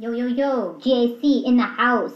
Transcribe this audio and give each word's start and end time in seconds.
Yo, 0.00 0.12
yo, 0.12 0.26
yo, 0.26 0.78
GAC 0.78 1.42
in 1.44 1.56
the 1.56 1.64
house. 1.64 2.14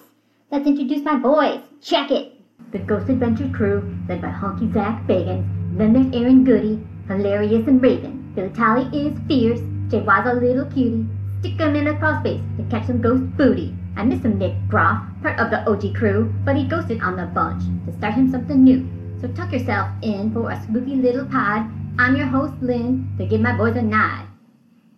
Let's 0.53 0.69
introduce 0.69 1.03
my 1.03 1.17
boys. 1.17 1.59
Check 1.81 2.13
it. 2.13 2.41
The 2.71 2.79
Ghost 2.79 3.09
Adventure 3.09 3.51
crew, 3.53 3.99
led 4.09 4.23
by 4.23 4.29
Honky 4.29 4.73
Zak 4.73 5.05
Bagans. 5.09 5.45
Then 5.77 5.93
there's 5.93 6.15
Aaron 6.15 6.45
Goodwin, 6.45 6.87
hilarious 7.09 7.67
and 7.67 7.83
Raven. 7.83 8.33
Billy 8.37 8.51
Tolley 8.51 8.87
is 8.97 9.19
fierce. 9.27 9.59
Jay 9.91 10.01
was 10.01 10.25
a 10.31 10.35
little 10.35 10.67
cutie. 10.67 11.09
Stick 11.41 11.61
'em 11.61 11.75
in 11.75 11.89
a 11.89 11.99
crawl 11.99 12.21
space 12.21 12.41
to 12.57 12.63
catch 12.71 12.87
some 12.87 13.01
ghost 13.01 13.25
booty. 13.37 13.75
I 13.97 14.05
miss 14.05 14.23
him, 14.23 14.39
Nick 14.39 14.55
Groff, 14.69 15.03
part 15.21 15.41
of 15.41 15.51
the 15.51 15.69
OG 15.69 15.93
crew, 15.93 16.33
but 16.45 16.55
he 16.55 16.69
ghosted 16.69 17.03
on 17.03 17.17
the 17.17 17.27
bunch 17.35 17.65
to 17.87 17.93
start 17.99 18.15
him 18.15 18.31
something 18.31 18.63
new. 18.63 18.87
So 19.21 19.27
tuck 19.27 19.51
yourself 19.51 19.91
in 20.03 20.31
for 20.31 20.53
a 20.53 20.63
spooky 20.63 20.95
little 20.95 21.27
pod. 21.27 21.67
I'm 21.99 22.15
your 22.15 22.29
host, 22.29 22.55
Lynn, 22.63 23.13
to 23.19 23.27
give 23.27 23.41
my 23.41 23.57
boys 23.57 23.75
a 23.75 23.83
nod. 23.83 24.23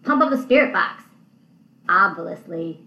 Pump 0.03 0.21
up 0.21 0.29
the 0.29 0.37
spirit 0.37 0.75
box. 0.75 1.04
Obviously. 1.89 2.81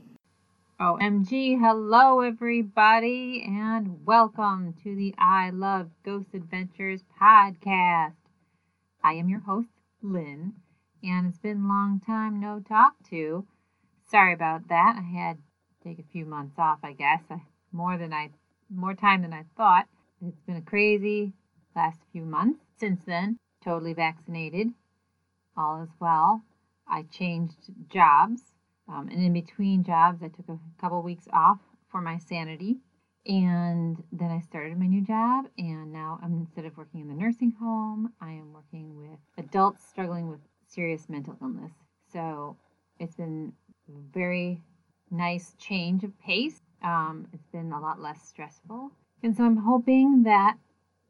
OMG, 0.79 1.59
hello 1.59 2.21
everybody, 2.21 3.43
and 3.45 4.03
welcome 4.07 4.73
to 4.83 4.95
the 4.95 5.13
I 5.19 5.51
Love 5.51 5.91
Ghost 6.03 6.29
Adventures 6.33 7.03
podcast. 7.21 8.15
I 9.03 9.13
am 9.13 9.29
your 9.29 9.41
host, 9.41 9.69
Lynn, 10.01 10.53
and 11.03 11.27
it's 11.27 11.37
been 11.37 11.63
a 11.63 11.67
long 11.67 12.01
time 12.03 12.39
no 12.39 12.59
talk 12.59 12.93
to. 13.11 13.45
Sorry 14.09 14.33
about 14.33 14.67
that. 14.69 14.95
I 14.97 15.01
had 15.01 15.37
to 15.37 15.87
take 15.87 15.99
a 15.99 16.11
few 16.11 16.25
months 16.25 16.55
off, 16.57 16.79
I 16.83 16.93
guess. 16.93 17.21
More 17.71 17.97
than 17.97 18.13
I 18.13 18.31
more 18.67 18.95
time 18.95 19.21
than 19.21 19.33
I 19.33 19.45
thought. 19.55 19.85
It's 20.25 20.41
been 20.47 20.57
a 20.57 20.61
crazy 20.61 21.33
last 21.75 21.99
few 22.11 22.23
months. 22.23 22.61
Since 22.79 23.01
then, 23.05 23.37
totally 23.63 23.93
vaccinated. 23.93 24.69
All 25.55 25.83
is 25.83 25.89
well. 25.99 26.41
I 26.87 27.03
changed 27.03 27.57
jobs. 27.89 28.41
Um, 28.89 29.09
and 29.09 29.21
in 29.21 29.33
between 29.33 29.83
jobs, 29.83 30.23
I 30.23 30.29
took 30.29 30.47
a 30.49 30.59
couple 30.79 31.01
weeks 31.01 31.27
off 31.33 31.59
for 31.89 32.01
my 32.01 32.17
sanity. 32.17 32.77
And 33.25 34.01
then 34.11 34.31
I 34.31 34.39
started 34.39 34.79
my 34.79 34.87
new 34.87 35.01
job. 35.01 35.45
And 35.57 35.91
now, 35.91 36.19
I'm, 36.23 36.33
instead 36.33 36.65
of 36.65 36.77
working 36.77 37.01
in 37.01 37.07
the 37.09 37.13
nursing 37.13 37.53
home, 37.59 38.13
I 38.21 38.31
am 38.31 38.53
working 38.53 38.95
with 38.97 39.19
adults 39.37 39.85
struggling 39.85 40.29
with 40.29 40.39
serious 40.67 41.09
mental 41.09 41.37
illness. 41.41 41.73
So 42.11 42.55
it's 42.99 43.15
been 43.15 43.53
very 44.13 44.61
nice 45.11 45.55
change 45.57 46.03
of 46.03 46.17
pace. 46.19 46.61
Um, 46.81 47.27
it's 47.33 47.47
been 47.47 47.71
a 47.71 47.81
lot 47.81 47.99
less 47.99 48.21
stressful. 48.21 48.91
And 49.23 49.35
so 49.35 49.43
I'm 49.43 49.57
hoping 49.57 50.23
that 50.23 50.57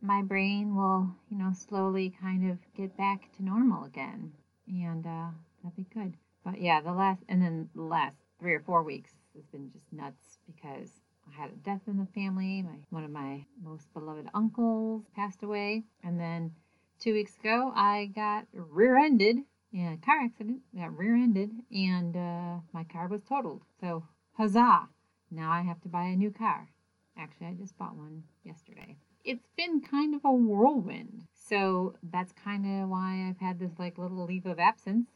my 0.01 0.21
brain 0.21 0.75
will, 0.75 1.09
you 1.29 1.37
know, 1.37 1.51
slowly 1.53 2.13
kind 2.21 2.49
of 2.49 2.57
get 2.75 2.95
back 2.97 3.29
to 3.35 3.43
normal 3.43 3.83
again. 3.83 4.31
And 4.67 5.05
uh, 5.05 5.27
that'd 5.63 5.75
be 5.75 5.85
good. 5.93 6.13
But 6.47 6.61
yeah, 6.61 6.79
the 6.79 6.93
last, 6.93 7.23
and 7.27 7.41
then 7.41 7.67
the 7.75 7.81
last 7.81 8.15
three 8.39 8.53
or 8.53 8.61
four 8.61 8.81
weeks 8.81 9.11
has 9.35 9.45
been 9.47 9.69
just 9.69 9.91
nuts 9.91 10.37
because 10.45 10.89
I 11.27 11.41
had 11.41 11.49
a 11.49 11.55
death 11.55 11.81
in 11.87 11.97
the 11.97 12.07
family. 12.15 12.61
My 12.61 12.77
one 12.89 13.03
of 13.03 13.11
my 13.11 13.45
most 13.61 13.93
beloved 13.93 14.29
uncles 14.33 15.03
passed 15.13 15.43
away, 15.43 15.83
and 16.05 16.17
then 16.17 16.53
two 17.01 17.11
weeks 17.11 17.35
ago 17.37 17.73
I 17.75 18.11
got 18.15 18.45
rear-ended 18.53 19.39
in 19.73 19.87
a 19.87 19.97
car 19.97 20.21
accident. 20.23 20.61
Got 20.73 20.97
rear-ended, 20.97 21.51
and 21.69 22.15
uh, 22.15 22.61
my 22.71 22.85
car 22.85 23.09
was 23.09 23.23
totaled. 23.27 23.63
So 23.81 24.05
huzzah! 24.37 24.87
Now 25.29 25.51
I 25.51 25.63
have 25.63 25.81
to 25.81 25.89
buy 25.89 26.05
a 26.05 26.15
new 26.15 26.31
car. 26.31 26.69
Actually, 27.17 27.47
I 27.47 27.53
just 27.55 27.77
bought 27.77 27.97
one 27.97 28.23
yesterday. 28.45 28.95
It's 29.25 29.49
been 29.57 29.81
kind 29.81 30.15
of 30.15 30.21
a 30.23 30.31
whirlwind. 30.31 31.25
So 31.33 31.95
that's 32.03 32.31
kind 32.31 32.65
of 32.65 32.87
why 32.87 33.27
I've 33.27 33.45
had 33.45 33.59
this 33.59 33.77
like 33.77 33.97
little 33.97 34.25
leave 34.25 34.45
of 34.45 34.59
absence. 34.59 35.09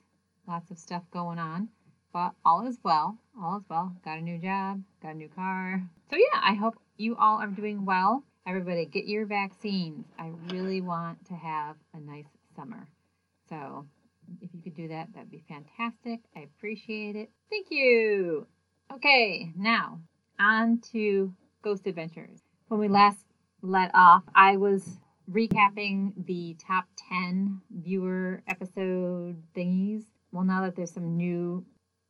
Lots 0.52 0.70
of 0.70 0.78
stuff 0.78 1.04
going 1.12 1.40
on. 1.40 1.70
But 2.12 2.34
all 2.44 2.68
is 2.68 2.78
well. 2.84 3.18
All 3.42 3.60
is 3.60 3.64
well. 3.70 3.96
Got 4.04 4.18
a 4.18 4.22
new 4.22 4.38
job, 4.38 4.84
got 5.02 5.14
a 5.14 5.18
new 5.18 5.30
car. 5.30 5.82
So 6.10 6.18
yeah, 6.18 6.42
I 6.44 6.56
hope 6.56 6.76
you 6.98 7.16
all 7.16 7.38
are 7.38 7.48
doing 7.48 7.86
well. 7.86 8.26
Everybody 8.46 8.86
get 8.86 9.06
your 9.06 9.26
vaccines. 9.26 10.08
I 10.20 10.32
really 10.52 10.82
want 10.82 11.26
to 11.28 11.36
have 11.36 11.78
a 11.94 12.02
nice 12.02 12.28
summer. 12.54 12.90
So 13.48 13.86
if 14.42 14.50
you 14.54 14.62
could 14.62 14.76
do 14.76 14.90
that, 14.90 15.14
that'd 15.14 15.32
be 15.32 15.46
fantastic. 15.48 16.20
I 16.36 16.42
appreciate 16.42 17.16
it. 17.16 17.30
Thank 17.50 17.68
you. 17.70 18.46
Okay, 18.94 19.54
now 19.56 20.02
on 20.38 20.82
to 20.92 21.34
Ghost 21.62 21.88
Adventures. 21.88 22.42
When 22.68 22.82
we 22.82 22.90
last 22.90 23.24
let 23.62 23.92
off, 23.94 24.24
I 24.36 24.58
was 24.58 25.00
recapping 25.32 26.26
the 26.26 26.58
top 26.60 26.88
10 27.10 27.62
viewer 27.72 28.44
episode 28.50 29.42
thingies. 29.56 30.04
Well, 30.32 30.44
now 30.46 30.62
that 30.62 30.76
there's 30.76 30.92
some 30.92 31.18
new 31.18 31.66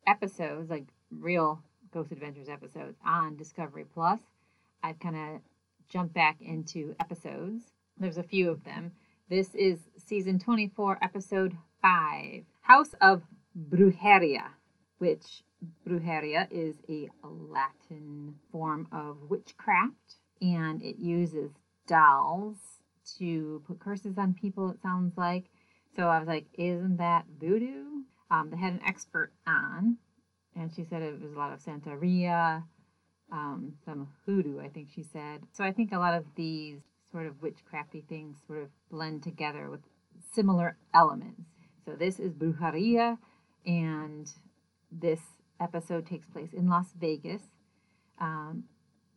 episodes, 0.06 0.70
like 0.70 0.86
real 1.10 1.64
Ghost 1.92 2.12
Adventures 2.12 2.50
episodes 2.50 2.98
on 3.04 3.36
Discovery 3.36 3.86
Plus, 3.92 4.20
I've 4.84 5.00
kind 5.00 5.16
of 5.16 5.42
jumped 5.90 6.14
back 6.14 6.38
into 6.40 6.96
episodes. 7.00 7.64
There's 7.98 8.18
a 8.18 8.24
few 8.24 8.50
of 8.50 8.64
them. 8.64 8.92
This 9.30 9.56
is 9.56 9.80
season 9.98 10.38
24, 10.40 11.00
episode 11.02 11.58
5 11.82 12.44
House 12.62 12.94
of 13.02 13.24
Brujeria, 13.70 14.50
which 15.00 15.44
brujeria 15.88 16.48
is 16.52 16.76
a 16.90 17.10
Latin 17.24 18.36
form 18.52 18.88
of 18.92 19.18
witchcraft 19.30 20.18
and 20.42 20.82
it 20.82 20.98
uses 20.98 21.52
dolls 21.88 22.58
to 23.18 23.62
put 23.68 23.80
curses 23.80 24.18
on 24.18 24.34
people, 24.34 24.70
it 24.70 24.82
sounds 24.82 25.18
like. 25.18 25.46
So 25.96 26.08
I 26.08 26.20
was 26.20 26.28
like, 26.28 26.46
isn't 26.54 26.98
that 26.98 27.26
voodoo? 27.40 28.04
Um, 28.32 28.50
they 28.50 28.58
had 28.58 28.74
an 28.74 28.82
expert 28.88 29.34
on, 29.46 29.98
and 30.56 30.74
she 30.74 30.86
said 30.86 31.02
it 31.02 31.22
was 31.22 31.34
a 31.34 31.38
lot 31.38 31.52
of 31.52 31.60
Santeria, 31.62 32.64
um, 33.32 33.74
some 33.86 34.08
hoodoo, 34.26 34.60
I 34.60 34.70
think 34.70 34.88
she 34.96 35.04
said. 35.04 35.42
So 35.52 35.66
I 35.66 35.74
think 35.74 35.92
a 35.92 36.00
lot 36.00 36.14
of 36.14 36.26
these 36.36 36.80
sort 37.12 37.28
of 37.28 37.42
witchcrafty 37.42 38.08
things 38.08 38.38
sort 38.48 38.64
of 38.64 38.70
blend 38.90 39.22
together 39.22 39.70
with 39.70 39.82
similar 40.34 40.78
elements. 40.94 41.42
So 41.86 41.92
this 41.92 42.20
is 42.20 42.34
brujeria, 42.34 43.18
and 43.66 44.32
this 44.92 45.20
episode 45.60 46.08
takes 46.08 46.28
place 46.28 46.54
in 46.54 46.70
Las 46.70 46.88
Vegas. 46.98 47.42
Um, 48.20 48.64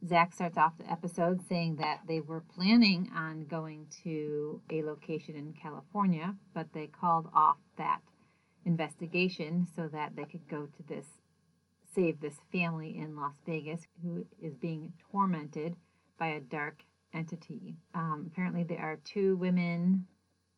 Zak 0.07 0.33
starts 0.33 0.59
off 0.59 0.77
the 0.77 0.91
episode 0.91 1.41
saying 1.49 1.77
that 1.77 2.01
they 2.07 2.21
were 2.21 2.43
planning 2.55 3.11
on 3.15 3.47
going 3.47 3.87
to 4.03 4.61
a 4.71 4.83
location 4.83 5.37
in 5.37 5.55
California, 5.55 6.35
but 6.53 6.73
they 6.73 6.89
called 6.89 7.29
off 7.33 7.57
that 7.79 8.01
investigation 8.65 9.67
so 9.77 9.89
that 9.89 10.17
they 10.17 10.25
could 10.25 10.49
go 10.49 10.67
to 10.67 10.83
this 10.89 11.07
save 11.95 12.21
this 12.21 12.37
family 12.51 12.99
in 12.99 13.17
Las 13.17 13.35
Vegas 13.47 13.87
who 14.03 14.27
is 14.43 14.55
being 14.55 14.93
tormented 15.13 15.77
by 16.19 16.29
a 16.29 16.41
dark 16.41 16.83
entity. 17.13 17.77
Um, 17.95 18.29
apparently, 18.33 18.65
there 18.65 18.81
are 18.81 18.99
two 19.05 19.37
women. 19.37 20.07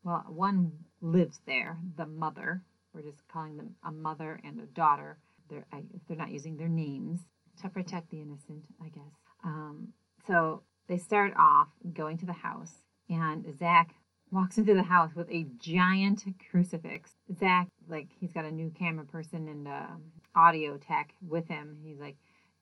Well, 0.02 0.24
one 0.28 0.72
lives 1.00 1.40
there, 1.46 1.78
the 1.96 2.06
mother. 2.06 2.62
We're 2.94 3.02
just 3.02 3.28
calling 3.28 3.56
them 3.56 3.74
a 3.84 3.92
mother 3.92 4.40
and 4.44 4.60
a 4.60 4.66
daughter. 4.66 5.18
They're, 5.50 5.66
if 5.72 6.00
they're 6.08 6.16
not 6.16 6.30
using 6.30 6.56
their 6.56 6.68
names 6.68 7.20
to 7.62 7.68
protect 7.68 8.10
the 8.10 8.22
innocent, 8.22 8.64
I 8.82 8.88
guess. 8.88 9.14
Um, 9.44 9.88
so 10.26 10.62
they 10.88 10.98
start 10.98 11.34
off 11.38 11.68
going 11.92 12.18
to 12.18 12.26
the 12.26 12.32
house, 12.32 12.72
and 13.08 13.44
Zak 13.58 13.90
walks 14.30 14.58
into 14.58 14.74
the 14.74 14.82
house 14.82 15.14
with 15.14 15.30
a 15.30 15.46
giant 15.58 16.24
crucifix. 16.50 17.10
Zak, 17.38 17.68
like, 17.88 18.08
he's 18.18 18.32
got 18.32 18.44
a 18.44 18.50
new 18.50 18.70
camera 18.70 19.04
person 19.04 19.48
and 19.48 19.68
uh, 19.68 19.86
audio 20.34 20.76
tech 20.76 21.12
with 21.26 21.46
him. 21.48 21.78
He's 21.82 21.98
like, 21.98 22.16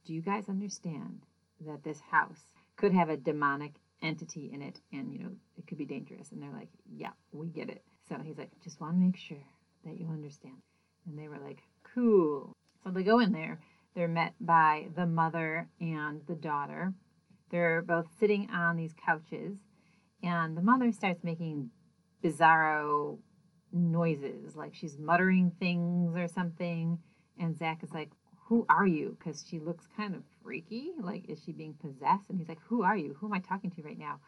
Do 0.06 0.14
you 0.14 0.22
guys 0.22 0.48
understand 0.48 1.20
that 1.66 1.82
this 1.82 2.00
house 2.00 2.40
could 2.76 2.92
have 2.92 3.08
a 3.08 3.16
demonic 3.16 3.72
entity 4.02 4.50
in 4.52 4.60
it 4.60 4.80
and, 4.92 5.12
you 5.12 5.18
know, 5.18 5.30
it 5.56 5.66
could 5.66 5.78
be 5.78 5.86
dangerous? 5.86 6.32
And 6.32 6.42
they're 6.42 6.52
like, 6.52 6.70
Yeah, 6.94 7.12
we 7.32 7.48
get 7.48 7.68
it. 7.68 7.82
So 8.08 8.16
he's 8.22 8.38
like, 8.38 8.50
Just 8.62 8.80
want 8.80 8.94
to 8.94 8.98
make 8.98 9.16
sure 9.16 9.38
that 9.84 9.98
you 9.98 10.08
understand. 10.08 10.56
And 11.06 11.18
they 11.18 11.28
were 11.28 11.38
like, 11.38 11.60
Cool. 11.94 12.52
So 12.82 12.90
they 12.90 13.02
go 13.02 13.20
in 13.20 13.32
there 13.32 13.58
they're 13.94 14.08
met 14.08 14.34
by 14.40 14.88
the 14.96 15.06
mother 15.06 15.68
and 15.80 16.20
the 16.26 16.34
daughter. 16.34 16.92
They're 17.50 17.82
both 17.82 18.06
sitting 18.18 18.50
on 18.50 18.76
these 18.76 18.92
couches, 18.92 19.56
and 20.24 20.56
the 20.56 20.62
mother 20.62 20.90
starts 20.92 21.22
making 21.22 21.70
bizarro 22.22 23.18
noises, 23.72 24.56
like 24.56 24.74
she's 24.74 24.98
muttering 24.98 25.52
things 25.58 26.16
or 26.16 26.28
something. 26.28 26.98
And 27.38 27.56
Zak 27.56 27.82
is 27.82 27.92
like, 27.92 28.10
Who 28.48 28.66
are 28.68 28.86
you? 28.86 29.16
Because 29.18 29.44
she 29.48 29.58
looks 29.58 29.86
kind 29.96 30.14
of 30.14 30.22
freaky. 30.42 30.92
Like, 31.00 31.28
is 31.28 31.42
she 31.44 31.52
being 31.52 31.74
possessed? 31.74 32.30
And 32.30 32.38
he's 32.38 32.48
like, 32.48 32.62
Who 32.68 32.82
are 32.82 32.96
you? 32.96 33.16
Who 33.20 33.26
am 33.26 33.34
I 33.34 33.40
talking 33.40 33.70
to 33.72 33.82
right 33.82 33.98
now? 33.98 34.20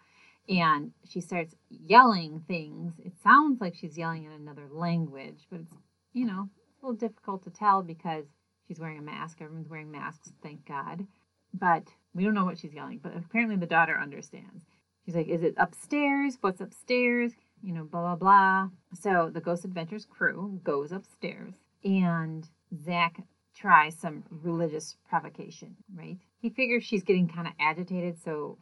And 0.49 0.93
she 1.09 1.21
starts 1.21 1.57
yelling 1.71 2.45
things. 2.47 2.95
It 3.05 3.15
sounds 3.23 3.61
like 3.61 3.75
she's 3.75 3.99
yelling 3.99 4.25
in 4.25 4.33
another 4.33 4.69
language, 4.71 5.47
but 5.51 5.61
it's, 5.61 5.75
you 6.13 6.25
know, 6.25 6.49
a 6.49 6.87
little 6.87 6.97
difficult 6.97 7.43
to 7.45 7.51
tell 7.51 7.83
because 7.83 8.27
She's 8.67 8.81
wearing 8.81 8.99
a 8.99 9.03
mask. 9.03 9.39
Everyone's 9.41 9.69
wearing 9.69 9.91
masks, 9.91 10.33
thank 10.43 10.67
God. 10.67 11.07
But 11.55 11.89
we 12.15 12.25
don't 12.25 12.35
know 12.35 12.45
what 12.45 12.59
she's 12.59 12.75
yelling. 12.75 13.01
But 13.03 13.17
apparently 13.17 13.57
the 13.57 13.67
daughter 13.67 13.99
understands. 13.99 14.65
She's 15.07 15.15
like, 15.15 15.29
Is 15.29 15.45
it 15.45 15.55
upstairs? 15.57 16.37
What's 16.41 16.61
upstairs? 16.61 17.33
You 17.63 17.73
know, 17.73 17.85
blah, 17.85 18.03
blah, 18.03 18.17
blah. 18.17 18.69
So 19.01 19.31
the 19.33 19.41
Ghost 19.41 19.65
Adventures 19.65 20.05
crew 20.05 20.61
goes 20.65 20.91
upstairs 20.93 21.55
and 21.85 22.47
Zak 22.85 23.23
tries 23.55 23.97
some 23.97 24.25
religious 24.31 24.97
provocation, 25.09 25.77
right? 25.95 26.19
He 26.41 26.51
figures 26.51 26.85
she's 26.85 27.05
getting 27.05 27.29
kind 27.29 27.47
of 27.47 27.55
agitated, 27.59 28.19
so 28.23 28.59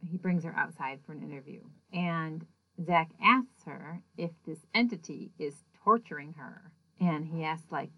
he 0.00 0.18
brings 0.18 0.44
her 0.44 0.54
outside 0.54 1.00
for 1.04 1.12
an 1.12 1.22
interview. 1.22 1.60
And 1.92 2.46
Zak 2.84 3.10
asks 3.22 3.64
her 3.64 4.02
if 4.16 4.30
this 4.46 4.58
entity 4.74 5.32
is 5.38 5.64
torturing 5.82 6.34
her. 6.34 6.70
And 7.00 7.26
he 7.26 7.42
asks, 7.42 7.72
like, 7.72 7.90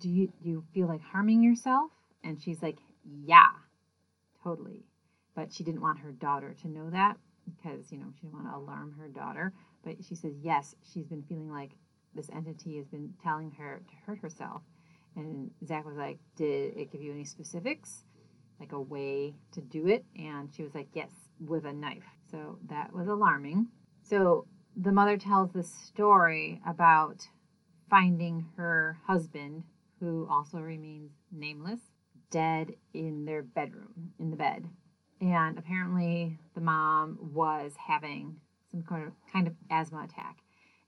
do 0.00 0.10
you, 0.10 0.32
do 0.42 0.48
you 0.48 0.64
feel 0.74 0.88
like 0.88 1.02
harming 1.02 1.42
yourself? 1.42 1.90
And 2.22 2.40
she's 2.40 2.62
like, 2.62 2.78
yeah, 3.04 3.50
totally. 4.42 4.84
But 5.34 5.52
she 5.52 5.64
didn't 5.64 5.80
want 5.80 6.00
her 6.00 6.12
daughter 6.12 6.54
to 6.62 6.68
know 6.68 6.90
that 6.90 7.16
because, 7.44 7.92
you 7.92 7.98
know, 7.98 8.06
she 8.14 8.26
didn't 8.26 8.34
want 8.34 8.46
to 8.46 8.56
alarm 8.56 8.94
her 8.98 9.08
daughter. 9.08 9.52
But 9.84 9.96
she 10.06 10.14
says, 10.14 10.34
yes, 10.42 10.74
she's 10.92 11.06
been 11.06 11.22
feeling 11.22 11.50
like 11.50 11.72
this 12.14 12.30
entity 12.34 12.76
has 12.76 12.86
been 12.86 13.14
telling 13.22 13.50
her 13.52 13.82
to 13.88 13.96
hurt 14.06 14.18
herself. 14.18 14.62
And 15.16 15.50
Zak 15.66 15.84
was 15.84 15.96
like, 15.96 16.18
Did 16.36 16.76
it 16.76 16.92
give 16.92 17.02
you 17.02 17.12
any 17.12 17.24
specifics? 17.24 18.04
Like 18.60 18.72
a 18.72 18.80
way 18.80 19.34
to 19.52 19.60
do 19.60 19.86
it? 19.86 20.04
And 20.16 20.52
she 20.54 20.62
was 20.62 20.74
like, 20.74 20.88
Yes, 20.92 21.10
with 21.40 21.64
a 21.64 21.72
knife. 21.72 22.04
So 22.30 22.58
that 22.68 22.92
was 22.92 23.08
alarming. 23.08 23.68
So 24.02 24.46
the 24.76 24.92
mother 24.92 25.16
tells 25.16 25.52
this 25.52 25.72
story 25.72 26.60
about 26.66 27.28
finding 27.88 28.46
her 28.56 28.98
husband, 29.06 29.64
who 30.00 30.26
also 30.28 30.58
remains 30.58 31.12
nameless, 31.30 31.80
dead 32.30 32.74
in 32.92 33.24
their 33.24 33.42
bedroom, 33.42 34.12
in 34.18 34.30
the 34.30 34.36
bed. 34.36 34.68
And 35.20 35.58
apparently 35.58 36.38
the 36.54 36.60
mom 36.60 37.18
was 37.32 37.72
having 37.78 38.36
some 38.70 38.82
kind 38.82 39.06
of, 39.06 39.12
kind 39.32 39.46
of 39.46 39.54
asthma 39.70 40.04
attack. 40.04 40.38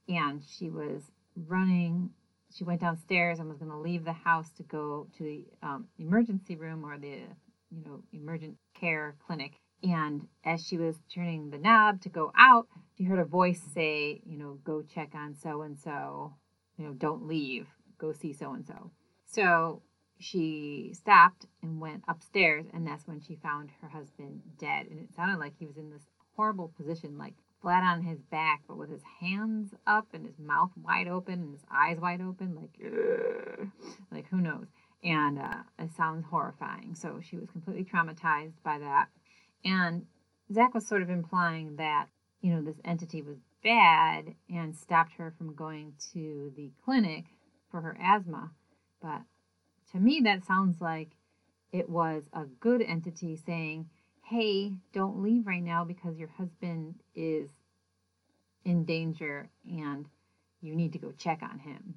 And 0.08 0.42
she 0.44 0.70
was 0.70 1.10
running 1.36 2.10
she 2.54 2.64
went 2.64 2.80
downstairs 2.80 3.38
and 3.38 3.48
was 3.48 3.58
going 3.58 3.70
to 3.70 3.76
leave 3.76 4.04
the 4.04 4.12
house 4.12 4.50
to 4.52 4.62
go 4.62 5.08
to 5.18 5.22
the 5.22 5.44
um, 5.62 5.88
emergency 5.98 6.56
room 6.56 6.84
or 6.84 6.96
the 6.98 7.22
you 7.70 7.84
know 7.84 8.02
emergent 8.12 8.56
care 8.78 9.16
clinic. 9.26 9.52
And 9.82 10.26
as 10.44 10.66
she 10.66 10.78
was 10.78 10.96
turning 11.12 11.50
the 11.50 11.58
knob 11.58 12.00
to 12.02 12.08
go 12.08 12.32
out 12.36 12.66
she 12.96 13.04
heard 13.04 13.18
a 13.18 13.24
voice 13.24 13.60
say 13.74 14.20
you 14.24 14.38
know 14.38 14.58
go 14.64 14.82
check 14.82 15.10
on 15.14 15.34
so 15.34 15.62
and 15.62 15.78
so. 15.78 16.34
You 16.76 16.86
know 16.86 16.92
don't 16.92 17.26
leave. 17.26 17.66
Go 17.98 18.12
see 18.12 18.32
so 18.32 18.52
and 18.52 18.66
so. 18.66 18.90
So 19.26 19.82
she 20.18 20.92
stopped 20.94 21.46
and 21.62 21.80
went 21.80 22.02
upstairs 22.08 22.66
and 22.72 22.86
that's 22.86 23.06
when 23.06 23.20
she 23.20 23.36
found 23.36 23.70
her 23.80 23.88
husband 23.88 24.40
dead 24.58 24.86
and 24.86 24.98
it 24.98 25.14
sounded 25.14 25.38
like 25.38 25.52
he 25.58 25.66
was 25.66 25.76
in 25.76 25.90
this 25.90 26.06
horrible 26.36 26.72
position 26.76 27.18
like 27.18 27.34
flat 27.66 27.82
on 27.82 28.02
his 28.02 28.20
back, 28.30 28.62
but 28.68 28.76
with 28.76 28.90
his 28.90 29.02
hands 29.20 29.74
up 29.86 30.06
and 30.12 30.24
his 30.24 30.38
mouth 30.38 30.70
wide 30.80 31.08
open 31.08 31.34
and 31.34 31.52
his 31.52 31.64
eyes 31.68 31.98
wide 31.98 32.20
open, 32.20 32.54
like, 32.54 32.78
like 34.12 34.28
who 34.28 34.36
knows? 34.36 34.66
And 35.02 35.38
uh, 35.38 35.62
it 35.78 35.90
sounds 35.96 36.24
horrifying. 36.30 36.94
So 36.94 37.20
she 37.20 37.36
was 37.36 37.50
completely 37.50 37.84
traumatized 37.84 38.62
by 38.64 38.78
that. 38.78 39.08
And 39.64 40.06
Zak 40.52 40.74
was 40.74 40.86
sort 40.86 41.02
of 41.02 41.10
implying 41.10 41.76
that, 41.76 42.06
you 42.40 42.54
know, 42.54 42.62
this 42.62 42.80
entity 42.84 43.22
was 43.22 43.38
bad 43.64 44.34
and 44.48 44.76
stopped 44.76 45.12
her 45.18 45.34
from 45.36 45.54
going 45.54 45.94
to 46.12 46.52
the 46.56 46.70
clinic 46.84 47.24
for 47.70 47.80
her 47.80 47.98
asthma. 48.00 48.52
But 49.02 49.22
to 49.96 50.02
me, 50.02 50.20
that 50.24 50.44
sounds 50.44 50.80
like 50.80 51.10
it 51.72 51.88
was 51.88 52.24
a 52.32 52.44
good 52.60 52.82
entity 52.82 53.36
saying, 53.36 53.88
hey, 54.24 54.72
don't 54.92 55.22
leave 55.22 55.46
right 55.46 55.62
now 55.62 55.84
because 55.84 56.18
your 56.18 56.28
husband 56.28 56.96
is 57.14 57.50
in 58.64 58.84
danger 58.84 59.48
and 59.64 60.06
you 60.60 60.74
need 60.74 60.92
to 60.92 60.98
go 60.98 61.12
check 61.12 61.40
on 61.42 61.58
him. 61.58 61.94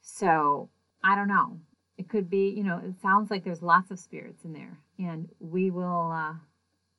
So 0.00 0.70
I 1.02 1.14
don't 1.14 1.28
know. 1.28 1.58
It 1.96 2.08
could 2.08 2.28
be, 2.28 2.48
you 2.50 2.64
know, 2.64 2.80
it 2.84 3.00
sounds 3.00 3.30
like 3.30 3.44
there's 3.44 3.62
lots 3.62 3.90
of 3.90 3.98
spirits 3.98 4.44
in 4.44 4.52
there, 4.52 4.78
and 4.98 5.28
we 5.38 5.70
will 5.70 6.10
uh, 6.10 6.34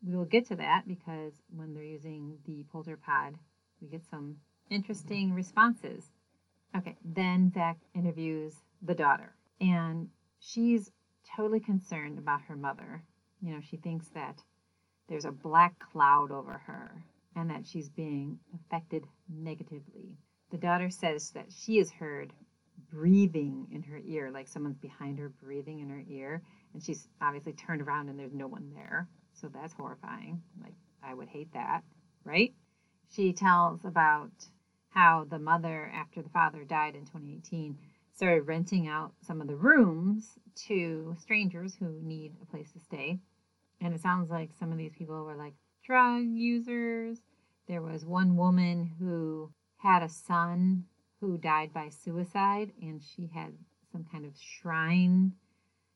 we 0.05 0.15
will 0.15 0.25
get 0.25 0.47
to 0.47 0.55
that 0.55 0.83
because 0.87 1.33
when 1.53 1.73
they're 1.73 1.83
using 1.83 2.37
the 2.45 2.65
Polterpod, 2.73 3.35
we 3.81 3.89
get 3.89 4.03
some 4.09 4.37
interesting 4.69 5.33
responses. 5.33 6.11
Okay, 6.77 6.95
then 7.03 7.51
Zak 7.53 7.77
interviews 7.93 8.53
the 8.81 8.95
daughter, 8.95 9.35
and 9.59 10.07
she's 10.45 10.91
totally 11.35 11.59
concerned 11.59 12.19
about 12.19 12.41
her 12.43 12.55
mother. 12.55 13.03
You 13.41 13.53
know, 13.53 13.61
she 13.61 13.77
thinks 13.77 14.07
that 14.09 14.39
there's 15.07 15.25
a 15.25 15.31
black 15.31 15.79
cloud 15.79 16.31
over 16.31 16.61
her 16.65 17.03
and 17.35 17.49
that 17.49 17.65
she's 17.65 17.89
being 17.89 18.39
affected 18.53 19.05
negatively. 19.29 20.17
The 20.51 20.57
daughter 20.57 20.89
says 20.89 21.31
that 21.31 21.51
she 21.51 21.77
has 21.77 21.91
heard 21.91 22.31
breathing 22.91 23.67
in 23.71 23.81
her 23.83 23.99
ear, 24.05 24.31
like 24.31 24.47
someone's 24.47 24.77
behind 24.77 25.19
her 25.19 25.29
breathing 25.29 25.79
in 25.79 25.89
her 25.89 26.03
ear, 26.07 26.41
and 26.73 26.81
she's 26.81 27.07
obviously 27.21 27.53
turned 27.53 27.81
around 27.81 28.09
and 28.09 28.19
there's 28.19 28.33
no 28.33 28.47
one 28.47 28.71
there. 28.73 29.07
So 29.33 29.47
that's 29.47 29.73
horrifying. 29.73 30.41
Like, 30.61 30.75
I 31.03 31.13
would 31.13 31.27
hate 31.27 31.51
that, 31.53 31.81
right? 32.23 32.53
She 33.11 33.33
tells 33.33 33.83
about 33.83 34.31
how 34.89 35.25
the 35.29 35.39
mother, 35.39 35.91
after 35.93 36.21
the 36.21 36.29
father 36.29 36.63
died 36.63 36.95
in 36.95 37.01
2018, 37.01 37.77
started 38.15 38.47
renting 38.47 38.87
out 38.87 39.11
some 39.21 39.41
of 39.41 39.47
the 39.47 39.55
rooms 39.55 40.39
to 40.55 41.15
strangers 41.19 41.75
who 41.75 41.99
need 42.01 42.33
a 42.41 42.45
place 42.45 42.71
to 42.71 42.79
stay. 42.79 43.19
And 43.81 43.93
it 43.93 44.01
sounds 44.01 44.29
like 44.29 44.51
some 44.57 44.71
of 44.71 44.77
these 44.77 44.93
people 44.97 45.23
were 45.25 45.35
like 45.35 45.53
drug 45.85 46.23
users. 46.25 47.19
There 47.67 47.81
was 47.81 48.05
one 48.05 48.37
woman 48.37 48.89
who 48.99 49.51
had 49.77 50.01
a 50.01 50.09
son 50.09 50.85
who 51.19 51.37
died 51.37 51.73
by 51.73 51.89
suicide, 51.89 52.71
and 52.81 53.01
she 53.03 53.29
had 53.33 53.53
some 53.91 54.05
kind 54.09 54.25
of 54.25 54.31
shrine 54.37 55.33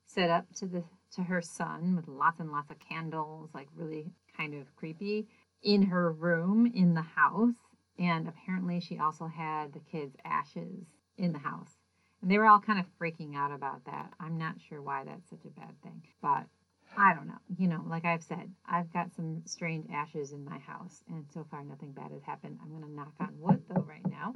set 0.06 0.30
up 0.30 0.46
to 0.56 0.66
the 0.66 0.84
to 1.16 1.24
her 1.24 1.42
son 1.42 1.96
with 1.96 2.08
lots 2.08 2.40
and 2.40 2.52
lots 2.52 2.70
of 2.70 2.78
candles, 2.80 3.50
like 3.54 3.68
really 3.76 4.12
kind 4.36 4.54
of 4.54 4.76
creepy, 4.76 5.28
in 5.64 5.84
her 5.84 6.12
room 6.12 6.70
in 6.74 6.94
the 6.94 7.02
house. 7.02 7.56
And 7.98 8.28
apparently, 8.28 8.80
she 8.80 8.98
also 8.98 9.28
had 9.28 9.74
the 9.74 9.80
kids' 9.80 10.16
ashes 10.24 10.88
in 11.18 11.34
the 11.34 11.40
house. 11.40 11.79
And 12.22 12.30
they 12.30 12.38
were 12.38 12.46
all 12.46 12.60
kind 12.60 12.80
of 12.80 12.86
freaking 13.00 13.36
out 13.36 13.52
about 13.52 13.86
that. 13.86 14.14
I'm 14.20 14.38
not 14.38 14.56
sure 14.60 14.82
why 14.82 15.04
that's 15.06 15.30
such 15.30 15.46
a 15.46 15.60
bad 15.60 15.82
thing, 15.82 16.02
but 16.22 16.46
I 16.98 17.14
don't 17.14 17.28
know. 17.28 17.38
You 17.58 17.68
know, 17.68 17.84
like 17.88 18.06
I've 18.06 18.24
said, 18.24 18.52
I've 18.66 18.92
got 18.92 19.14
some 19.14 19.42
strange 19.46 19.86
ashes 19.92 20.34
in 20.34 20.44
my 20.44 20.58
house, 20.58 21.04
and 21.08 21.26
so 21.34 21.46
far 21.50 21.64
nothing 21.64 21.92
bad 21.94 22.12
has 22.12 22.24
happened. 22.24 22.58
I'm 22.62 22.70
going 22.70 22.84
to 22.84 22.92
knock 22.92 23.14
on 23.20 23.40
wood 23.40 23.62
though 23.70 23.86
right 23.88 24.06
now 24.10 24.34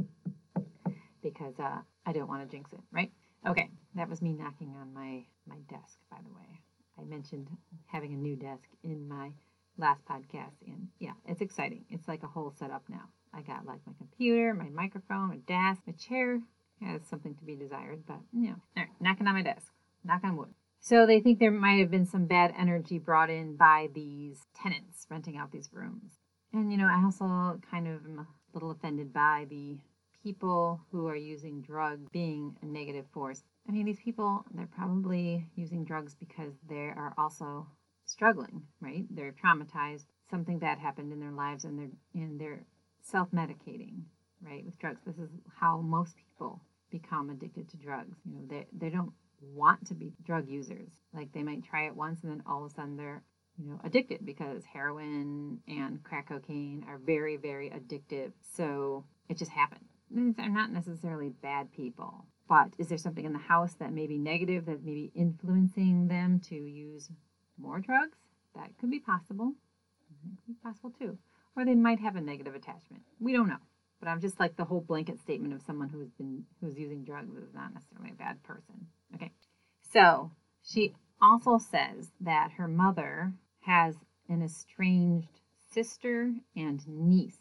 because 1.21 1.59
uh, 1.59 1.79
I 2.05 2.11
don't 2.11 2.27
want 2.27 2.43
to 2.43 2.55
jinx 2.55 2.71
it, 2.73 2.81
right? 2.91 3.11
Okay, 3.47 3.69
that 3.95 4.09
was 4.09 4.21
me 4.21 4.33
knocking 4.33 4.75
on 4.79 4.93
my 4.93 5.25
my 5.47 5.57
desk, 5.69 5.97
by 6.09 6.17
the 6.23 6.33
way. 6.33 6.61
I 6.97 7.03
mentioned 7.03 7.49
having 7.87 8.13
a 8.13 8.17
new 8.17 8.35
desk 8.35 8.69
in 8.83 9.07
my 9.07 9.31
last 9.77 10.05
podcast, 10.05 10.61
and 10.65 10.87
yeah, 10.99 11.13
it's 11.25 11.41
exciting. 11.41 11.83
It's 11.89 12.07
like 12.07 12.23
a 12.23 12.27
whole 12.27 12.51
setup 12.51 12.83
now. 12.87 13.09
I 13.33 13.41
got 13.41 13.65
like 13.65 13.79
my 13.85 13.93
computer, 13.97 14.53
my 14.53 14.69
microphone, 14.69 15.33
a 15.33 15.37
desk, 15.37 15.83
a 15.87 15.93
chair 15.93 16.39
has 16.83 17.01
something 17.09 17.35
to 17.35 17.43
be 17.45 17.55
desired, 17.55 18.03
but 18.07 18.19
you 18.33 18.49
know, 18.49 18.55
all 18.77 18.83
right, 18.83 18.89
knocking 18.99 19.27
on 19.27 19.35
my 19.35 19.41
desk, 19.41 19.67
knock 20.03 20.21
on 20.23 20.37
wood. 20.37 20.53
So 20.79 21.05
they 21.05 21.21
think 21.21 21.39
there 21.39 21.49
might 21.49 21.79
have 21.79 21.89
been 21.89 22.05
some 22.05 22.25
bad 22.25 22.53
energy 22.59 22.99
brought 22.99 23.29
in 23.29 23.55
by 23.55 23.87
these 23.93 24.45
tenants 24.53 25.07
renting 25.09 25.37
out 25.37 25.51
these 25.51 25.69
rooms. 25.71 26.11
And, 26.51 26.71
you 26.71 26.77
know, 26.77 26.87
I 26.87 27.01
also 27.03 27.59
kind 27.71 27.87
of 27.87 28.05
am 28.05 28.19
a 28.19 28.27
little 28.53 28.71
offended 28.71 29.13
by 29.13 29.47
the 29.49 29.77
people 30.23 30.81
who 30.91 31.07
are 31.07 31.15
using 31.15 31.61
drugs 31.61 32.07
being 32.11 32.57
a 32.61 32.65
negative 32.65 33.05
force. 33.13 33.43
I 33.67 33.71
mean, 33.71 33.85
these 33.85 33.99
people, 34.03 34.45
they're 34.53 34.69
probably 34.75 35.45
using 35.55 35.85
drugs 35.85 36.15
because 36.19 36.53
they 36.67 36.75
are 36.75 37.13
also 37.17 37.65
struggling, 38.05 38.63
right? 38.81 39.05
They're 39.09 39.33
traumatized. 39.33 40.05
Something 40.29 40.59
bad 40.59 40.79
happened 40.79 41.13
in 41.13 41.19
their 41.19 41.31
lives 41.31 41.63
and 41.63 41.79
they're 41.79 42.21
and 42.21 42.39
they're 42.39 42.65
self-medicating, 43.01 44.01
right, 44.41 44.65
with 44.65 44.79
drugs. 44.79 45.01
This 45.05 45.17
is 45.17 45.29
how 45.59 45.79
most 45.79 46.15
people 46.17 46.61
become 46.93 47.29
addicted 47.29 47.67
to 47.69 47.77
drugs. 47.77 48.17
You 48.23 48.35
know, 48.35 48.41
they 48.47 48.67
they 48.71 48.89
don't 48.89 49.11
want 49.41 49.85
to 49.87 49.95
be 49.95 50.13
drug 50.23 50.47
users. 50.47 50.89
Like 51.13 51.33
they 51.33 51.43
might 51.43 51.63
try 51.63 51.87
it 51.87 51.95
once 51.95 52.21
and 52.23 52.31
then 52.31 52.43
all 52.47 52.63
of 52.63 52.71
a 52.71 52.73
sudden 52.73 52.95
they're, 52.95 53.23
you 53.57 53.69
know, 53.69 53.79
addicted 53.83 54.25
because 54.25 54.63
heroin 54.63 55.59
and 55.67 56.01
crack 56.03 56.29
cocaine 56.29 56.85
are 56.87 56.97
very, 56.97 57.35
very 57.37 57.69
addictive. 57.69 58.31
So 58.55 59.03
it 59.27 59.37
just 59.37 59.51
happened. 59.51 59.85
They're 60.09 60.49
not 60.49 60.71
necessarily 60.71 61.29
bad 61.29 61.71
people. 61.71 62.25
But 62.47 62.73
is 62.77 62.87
there 62.89 62.97
something 62.97 63.25
in 63.25 63.33
the 63.33 63.39
house 63.39 63.73
that 63.79 63.93
may 63.93 64.05
be 64.05 64.17
negative 64.17 64.65
that 64.65 64.83
may 64.83 64.93
be 64.93 65.11
influencing 65.15 66.07
them 66.07 66.39
to 66.49 66.55
use 66.55 67.09
more 67.57 67.79
drugs? 67.79 68.17
That 68.55 68.77
could 68.79 68.91
be 68.91 68.99
possible. 68.99 69.53
Could 70.45 70.53
be 70.53 70.59
possible 70.61 70.91
too. 70.91 71.17
Or 71.55 71.65
they 71.65 71.75
might 71.75 71.99
have 71.99 72.15
a 72.15 72.21
negative 72.21 72.53
attachment. 72.53 73.03
We 73.19 73.33
don't 73.33 73.47
know. 73.47 73.61
But 74.03 74.09
I'm 74.09 74.19
just 74.19 74.37
like 74.37 74.57
the 74.57 74.65
whole 74.65 74.81
blanket 74.81 75.17
statement 75.21 75.53
of 75.53 75.61
someone 75.61 75.87
who's 75.87 76.11
been 76.11 76.43
who's 76.59 76.77
using 76.77 77.05
drugs 77.05 77.37
is 77.37 77.53
not 77.53 77.73
necessarily 77.73 78.11
a 78.11 78.15
bad 78.15 78.43
person. 78.43 78.87
Okay. 79.15 79.31
So 79.93 80.29
she 80.61 80.93
also 81.21 81.57
says 81.57 82.11
that 82.19 82.51
her 82.57 82.67
mother 82.67 83.31
has 83.61 83.95
an 84.27 84.41
estranged 84.43 85.39
sister 85.71 86.33
and 86.53 86.85
niece 86.85 87.37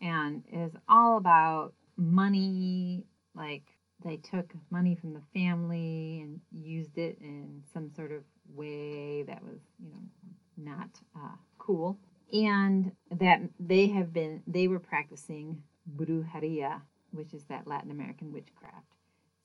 and 0.00 0.42
is 0.50 0.72
all 0.88 1.18
about 1.18 1.74
money, 1.98 3.04
like 3.34 3.64
they 4.02 4.16
took 4.16 4.50
money 4.70 4.94
from 4.94 5.12
the 5.12 5.22
family 5.34 6.22
and 6.22 6.40
used 6.50 6.96
it 6.96 7.18
in 7.20 7.62
some 7.74 7.90
sort 7.94 8.12
of 8.12 8.22
way 8.54 9.24
that 9.24 9.44
was, 9.44 9.60
you 9.78 9.90
know, 9.90 10.72
not 10.72 10.88
uh, 11.14 11.36
cool. 11.58 11.98
And 12.32 12.92
that 13.10 13.42
they 13.60 13.88
have 13.88 14.14
been, 14.14 14.42
they 14.46 14.68
were 14.68 14.80
practicing 14.80 15.62
brujeria, 15.90 16.82
which 17.10 17.34
is 17.34 17.44
that 17.44 17.66
Latin 17.66 17.90
American 17.90 18.32
witchcraft. 18.32 18.86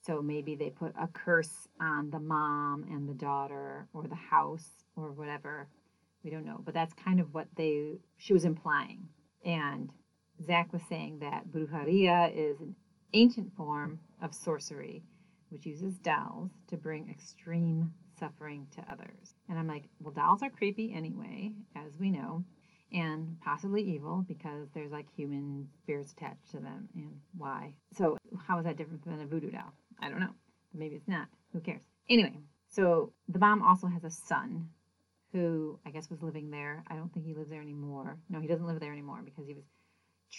So 0.06 0.22
maybe 0.22 0.54
they 0.54 0.70
put 0.70 0.94
a 0.98 1.08
curse 1.08 1.68
on 1.80 2.10
the 2.10 2.20
mom 2.20 2.84
and 2.90 3.08
the 3.08 3.14
daughter 3.14 3.86
or 3.92 4.06
the 4.06 4.14
house 4.14 4.68
or 4.96 5.12
whatever. 5.12 5.68
We 6.24 6.30
don't 6.30 6.46
know. 6.46 6.60
But 6.64 6.74
that's 6.74 6.94
kind 6.94 7.20
of 7.20 7.34
what 7.34 7.48
they 7.56 7.98
she 8.16 8.32
was 8.32 8.44
implying. 8.44 9.08
And 9.44 9.90
Zak 10.44 10.72
was 10.72 10.82
saying 10.88 11.18
that 11.20 11.48
brujeria 11.50 12.32
is 12.34 12.60
an 12.60 12.74
ancient 13.12 13.54
form 13.56 14.00
of 14.22 14.34
sorcery 14.34 15.02
which 15.50 15.66
uses 15.66 15.98
dolls 15.98 16.50
to 16.68 16.76
bring 16.76 17.08
extreme 17.08 17.92
suffering 18.18 18.66
to 18.74 18.92
others. 18.92 19.34
And 19.48 19.58
I'm 19.58 19.66
like, 19.68 19.84
well, 20.00 20.12
dolls 20.12 20.42
are 20.42 20.50
creepy 20.50 20.92
anyway, 20.94 21.52
as 21.76 21.98
we 21.98 22.10
know, 22.10 22.44
and 22.92 23.36
possibly 23.42 23.82
evil 23.82 24.24
because 24.26 24.68
there's 24.74 24.92
like 24.92 25.06
human 25.14 25.68
spirits 25.82 26.12
attached 26.12 26.50
to 26.52 26.58
them. 26.58 26.88
And 26.94 27.20
why? 27.36 27.74
So, 27.96 28.16
how 28.46 28.58
is 28.58 28.64
that 28.64 28.76
different 28.76 29.04
than 29.04 29.20
a 29.20 29.26
voodoo 29.26 29.50
doll? 29.50 29.72
I 30.00 30.08
don't 30.08 30.20
know. 30.20 30.34
Maybe 30.74 30.96
it's 30.96 31.08
not. 31.08 31.28
Who 31.52 31.60
cares? 31.60 31.80
Anyway, 32.08 32.38
so 32.68 33.12
the 33.28 33.38
mom 33.38 33.62
also 33.62 33.86
has 33.86 34.04
a 34.04 34.10
son 34.10 34.68
who 35.32 35.78
I 35.84 35.90
guess 35.90 36.08
was 36.08 36.22
living 36.22 36.50
there. 36.50 36.82
I 36.88 36.96
don't 36.96 37.12
think 37.12 37.26
he 37.26 37.34
lives 37.34 37.50
there 37.50 37.60
anymore. 37.60 38.16
No, 38.30 38.40
he 38.40 38.46
doesn't 38.46 38.66
live 38.66 38.80
there 38.80 38.92
anymore 38.92 39.20
because 39.24 39.46
he 39.46 39.54
was 39.54 39.64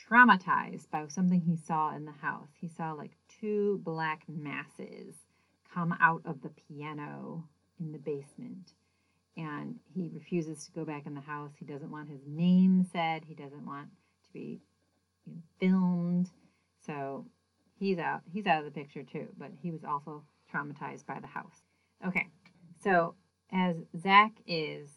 traumatized 0.10 0.90
by 0.92 1.06
something 1.08 1.42
he 1.42 1.56
saw 1.56 1.96
in 1.96 2.06
the 2.06 2.12
house. 2.12 2.50
He 2.60 2.68
saw 2.68 2.94
like 2.94 3.12
two 3.40 3.82
black 3.84 4.24
masses 4.28 5.16
come 5.74 5.96
out 6.00 6.22
of 6.26 6.42
the 6.42 6.50
piano 6.50 7.48
in 7.80 7.92
the 7.92 7.98
basement. 7.98 8.74
And 9.40 9.76
he 9.96 10.10
refuses 10.14 10.66
to 10.66 10.72
go 10.72 10.84
back 10.84 11.06
in 11.06 11.16
the 11.16 11.22
house. 11.22 11.52
He 11.58 11.66
doesn't 11.66 11.90
want 11.90 12.10
his 12.10 12.20
name 12.28 12.86
said. 12.92 13.24
He 13.26 13.36
doesn't 13.36 13.66
want 13.66 13.88
to 14.26 14.34
be 14.34 14.60
you 15.26 15.34
know, 15.34 15.42
filmed. 15.60 16.30
So 16.86 17.26
he's 17.80 18.00
out. 18.00 18.22
He's 18.32 18.46
out 18.46 18.60
of 18.60 18.66
the 18.66 18.80
picture 18.80 19.04
too. 19.04 19.30
But 19.38 19.52
he 19.62 19.72
was 19.72 19.86
also 19.86 20.24
traumatized 20.54 21.06
by 21.06 21.20
the 21.22 21.28
house. 21.28 21.64
Okay, 22.06 22.28
so 22.84 23.16
as 23.52 23.76
Zak 23.98 24.32
is 24.46 24.90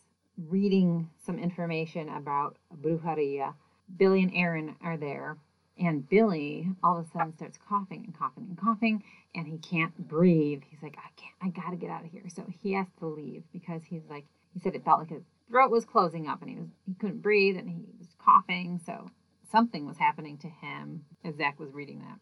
reading 0.48 1.08
some 1.24 1.38
information 1.38 2.08
about 2.08 2.56
brujeria, 2.80 3.54
Billy 3.96 4.22
and 4.22 4.32
Aaron 4.34 4.76
are 4.82 4.96
there, 4.96 5.36
and 5.78 6.08
Billy 6.08 6.68
all 6.82 6.98
of 6.98 7.06
a 7.06 7.10
sudden 7.10 7.34
starts 7.34 7.58
coughing 7.68 8.04
and 8.04 8.16
coughing 8.16 8.46
and 8.48 8.58
coughing, 8.58 9.04
and 9.34 9.46
he 9.46 9.58
can't 9.58 9.96
breathe. 10.08 10.62
He's 10.68 10.82
like, 10.82 10.96
I 10.98 11.08
can't, 11.16 11.34
I 11.42 11.60
gotta 11.60 11.76
get 11.76 11.90
out 11.90 12.04
of 12.04 12.10
here. 12.10 12.24
So 12.28 12.44
he 12.62 12.72
has 12.72 12.86
to 12.98 13.06
leave 13.06 13.44
because 13.52 13.82
he's 13.84 14.02
like, 14.08 14.26
he 14.52 14.60
said 14.60 14.74
it 14.74 14.84
felt 14.84 15.00
like 15.00 15.10
his 15.10 15.22
throat 15.50 15.70
was 15.70 15.84
closing 15.84 16.28
up, 16.28 16.42
and 16.42 16.50
he 16.50 16.56
was 16.56 16.68
he 16.86 16.94
couldn't 16.94 17.22
breathe, 17.22 17.56
and 17.56 17.68
he 17.68 17.76
was 17.98 18.08
coughing. 18.22 18.80
So 18.84 19.10
something 19.50 19.86
was 19.86 19.98
happening 19.98 20.38
to 20.38 20.48
him 20.48 21.04
as 21.24 21.36
Zak 21.36 21.58
was 21.58 21.72
reading 21.72 22.00
that. 22.00 22.18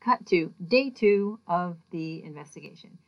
Cut 0.00 0.26
to 0.26 0.52
day 0.66 0.90
two 0.90 1.40
of 1.48 1.76
the 1.90 2.22
investigation. 2.22 2.98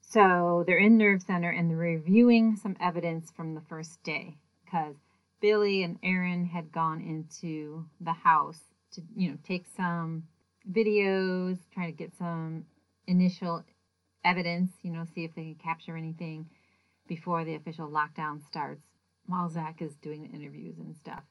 So 0.00 0.64
they're 0.66 0.78
in 0.78 0.96
Nerve 0.96 1.22
Center 1.22 1.50
and 1.50 1.70
they're 1.70 1.76
reviewing 1.76 2.56
some 2.56 2.76
evidence 2.80 3.30
from 3.30 3.54
the 3.54 3.60
first 3.60 4.02
day 4.02 4.38
because 4.64 4.96
Billy 5.40 5.82
and 5.82 5.98
Aaron 6.02 6.46
had 6.46 6.72
gone 6.72 7.02
into 7.02 7.84
the 8.00 8.14
house 8.14 8.62
to, 8.92 9.02
you 9.16 9.30
know, 9.30 9.38
take 9.46 9.64
some 9.76 10.24
videos, 10.70 11.58
trying 11.72 11.92
to 11.92 11.96
get 11.96 12.12
some 12.16 12.64
initial 13.06 13.64
evidence, 14.24 14.70
you 14.82 14.90
know, 14.90 15.04
see 15.14 15.24
if 15.24 15.34
they 15.34 15.42
can 15.42 15.54
capture 15.54 15.96
anything 15.96 16.46
before 17.06 17.44
the 17.44 17.54
official 17.54 17.88
lockdown 17.88 18.44
starts 18.46 18.82
while 19.26 19.48
Zak 19.48 19.80
is 19.80 19.94
doing 19.96 20.22
the 20.22 20.36
interviews 20.36 20.78
and 20.78 20.94
stuff. 20.96 21.22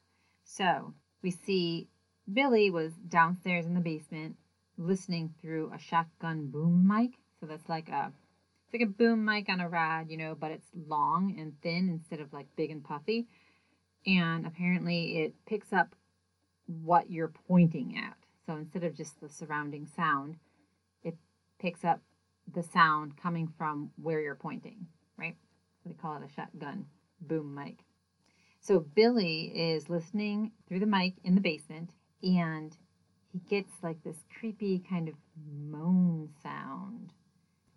So 0.44 0.94
we 1.22 1.30
see 1.30 1.88
Billy 2.32 2.70
was 2.70 2.92
downstairs 3.08 3.66
in 3.66 3.74
the 3.74 3.80
basement 3.80 4.36
listening 4.76 5.34
through 5.40 5.72
a 5.74 5.78
shotgun 5.78 6.46
boom 6.50 6.86
mic. 6.86 7.12
So 7.40 7.46
that's 7.46 7.68
like 7.68 7.88
a 7.88 8.12
it's 8.64 8.74
like 8.74 8.88
a 8.88 8.92
boom 8.92 9.24
mic 9.24 9.48
on 9.48 9.60
a 9.60 9.68
rod, 9.68 10.10
you 10.10 10.16
know, 10.16 10.36
but 10.38 10.50
it's 10.50 10.66
long 10.86 11.36
and 11.38 11.54
thin 11.62 11.88
instead 11.88 12.20
of 12.20 12.32
like 12.32 12.46
big 12.56 12.70
and 12.70 12.84
puffy 12.84 13.26
and 14.06 14.46
apparently 14.46 15.18
it 15.18 15.34
picks 15.46 15.72
up 15.72 15.94
what 16.68 17.10
you're 17.10 17.32
pointing 17.48 17.98
at. 17.98 18.16
So 18.46 18.56
instead 18.56 18.84
of 18.84 18.96
just 18.96 19.20
the 19.20 19.28
surrounding 19.28 19.86
sound, 19.86 20.36
it 21.02 21.16
picks 21.58 21.84
up 21.84 22.00
the 22.54 22.62
sound 22.62 23.16
coming 23.16 23.52
from 23.58 23.90
where 23.96 24.20
you're 24.20 24.34
pointing, 24.34 24.86
right? 25.16 25.36
They 25.84 25.94
call 25.94 26.16
it 26.16 26.22
a 26.24 26.32
shotgun 26.32 26.86
boom 27.20 27.54
mic. 27.54 27.78
So 28.60 28.80
Billy 28.80 29.52
is 29.54 29.88
listening 29.88 30.52
through 30.66 30.80
the 30.80 30.86
mic 30.86 31.14
in 31.24 31.34
the 31.34 31.40
basement 31.40 31.90
and 32.22 32.76
he 33.32 33.38
gets 33.48 33.72
like 33.82 34.02
this 34.02 34.16
creepy 34.38 34.82
kind 34.88 35.08
of 35.08 35.14
moan 35.70 36.30
sound. 36.42 37.12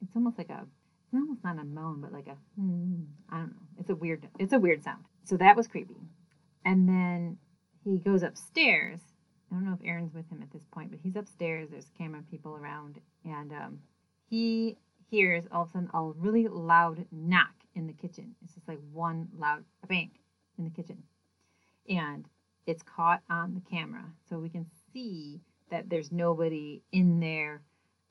It's 0.01 0.15
almost 0.15 0.37
like 0.37 0.49
a 0.49 0.65
it's 1.13 1.13
almost 1.13 1.43
not 1.43 1.59
a 1.59 1.65
moan, 1.65 2.01
but 2.01 2.13
like 2.13 2.27
a 2.27 2.37
hmm, 2.59 3.03
I 3.29 3.37
don't 3.37 3.49
know. 3.49 3.67
It's 3.77 3.89
a 3.89 3.95
weird 3.95 4.27
it's 4.39 4.53
a 4.53 4.59
weird 4.59 4.83
sound. 4.83 5.05
So 5.25 5.37
that 5.37 5.55
was 5.55 5.67
creepy. 5.67 5.97
And 6.65 6.87
then 6.87 7.37
he 7.83 7.97
goes 7.97 8.23
upstairs. 8.23 8.99
I 9.51 9.55
don't 9.55 9.65
know 9.65 9.73
if 9.73 9.85
Aaron's 9.85 10.13
with 10.13 10.29
him 10.29 10.41
at 10.41 10.51
this 10.51 10.65
point, 10.71 10.91
but 10.91 10.99
he's 11.03 11.15
upstairs. 11.15 11.69
There's 11.69 11.89
camera 11.97 12.23
people 12.29 12.55
around, 12.55 12.99
and 13.25 13.51
um, 13.51 13.79
he 14.29 14.77
hears 15.09 15.43
all 15.51 15.63
of 15.63 15.69
a 15.69 15.71
sudden 15.71 15.89
a 15.93 16.03
really 16.03 16.47
loud 16.47 17.05
knock 17.11 17.53
in 17.75 17.87
the 17.87 17.93
kitchen. 17.93 18.35
It's 18.43 18.53
just 18.53 18.67
like 18.67 18.79
one 18.93 19.27
loud 19.37 19.65
bang 19.87 20.11
in 20.57 20.63
the 20.63 20.69
kitchen, 20.69 21.03
and 21.89 22.25
it's 22.65 22.83
caught 22.83 23.21
on 23.29 23.55
the 23.55 23.69
camera, 23.69 24.05
so 24.29 24.37
we 24.37 24.49
can 24.49 24.65
see 24.93 25.41
that 25.69 25.89
there's 25.89 26.11
nobody 26.11 26.81
in 26.91 27.19
there 27.19 27.61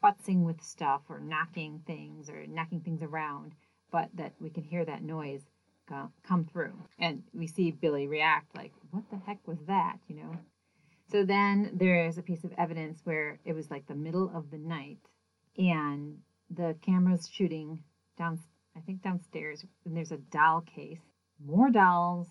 futzing 0.03 0.45
with 0.45 0.61
stuff 0.63 1.03
or 1.09 1.21
knocking 1.21 1.83
things 1.87 2.29
or 2.29 2.47
knocking 2.47 2.81
things 2.81 3.03
around, 3.03 3.53
but 3.91 4.09
that 4.15 4.33
we 4.41 4.51
can 4.51 4.65
hear 4.65 4.85
that 4.85 5.03
noise 5.03 5.43
Uh, 5.93 6.07
come 6.23 6.45
through. 6.45 6.73
And 7.01 7.25
we 7.35 7.49
see 7.49 7.73
Billy 7.73 8.07
react 8.07 8.55
like, 8.55 8.73
what 8.93 9.03
the 9.11 9.17
heck 9.27 9.39
was 9.47 9.59
that, 9.67 9.97
you 10.07 10.15
know? 10.17 10.39
So 11.11 11.25
then 11.25 11.73
there 11.75 12.07
is 12.07 12.17
a 12.17 12.23
piece 12.23 12.45
of 12.45 12.53
evidence 12.57 13.01
where 13.03 13.41
it 13.45 13.55
was 13.55 13.71
like 13.73 13.89
the 13.89 13.97
middle 13.97 14.31
of 14.33 14.53
the 14.53 14.59
night 14.59 14.99
and 15.59 16.19
the 16.49 16.77
camera's 16.83 17.29
shooting 17.29 17.83
down, 18.17 18.39
I 18.77 18.81
think 18.81 19.03
downstairs, 19.03 19.65
and 19.85 19.97
there's 19.97 20.13
a 20.13 20.19
doll 20.19 20.61
case. 20.61 21.01
More 21.45 21.71
dolls. 21.71 22.29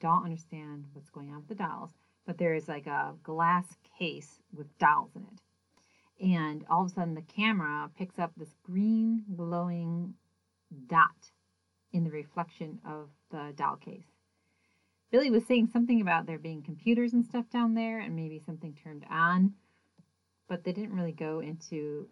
Don't 0.00 0.24
understand 0.24 0.86
what's 0.92 1.10
going 1.10 1.30
on 1.30 1.36
with 1.36 1.48
the 1.48 1.54
dolls, 1.54 1.90
but 2.26 2.38
there 2.38 2.54
is 2.54 2.66
like 2.66 2.86
a 2.86 3.14
glass 3.22 3.76
case 3.98 4.40
with 4.56 4.76
dolls 4.78 5.10
in 5.14 5.22
it. 5.22 6.26
And 6.34 6.64
all 6.68 6.84
of 6.84 6.90
a 6.90 6.94
sudden, 6.94 7.14
the 7.14 7.22
camera 7.22 7.90
picks 7.96 8.18
up 8.18 8.32
this 8.36 8.54
green 8.64 9.24
glowing 9.36 10.14
dot 10.88 11.30
in 11.92 12.04
the 12.04 12.10
reflection 12.10 12.78
of 12.86 13.08
the 13.30 13.52
doll 13.56 13.76
case. 13.76 14.06
Billy 15.10 15.30
was 15.30 15.46
saying 15.46 15.68
something 15.72 16.00
about 16.00 16.26
there 16.26 16.38
being 16.38 16.62
computers 16.62 17.14
and 17.14 17.24
stuff 17.24 17.48
down 17.50 17.74
there 17.74 18.00
and 18.00 18.14
maybe 18.14 18.42
something 18.44 18.74
turned 18.74 19.06
on, 19.10 19.54
but 20.48 20.64
they 20.64 20.72
didn't 20.72 20.94
really 20.94 21.12
go 21.12 21.40
into 21.40 22.08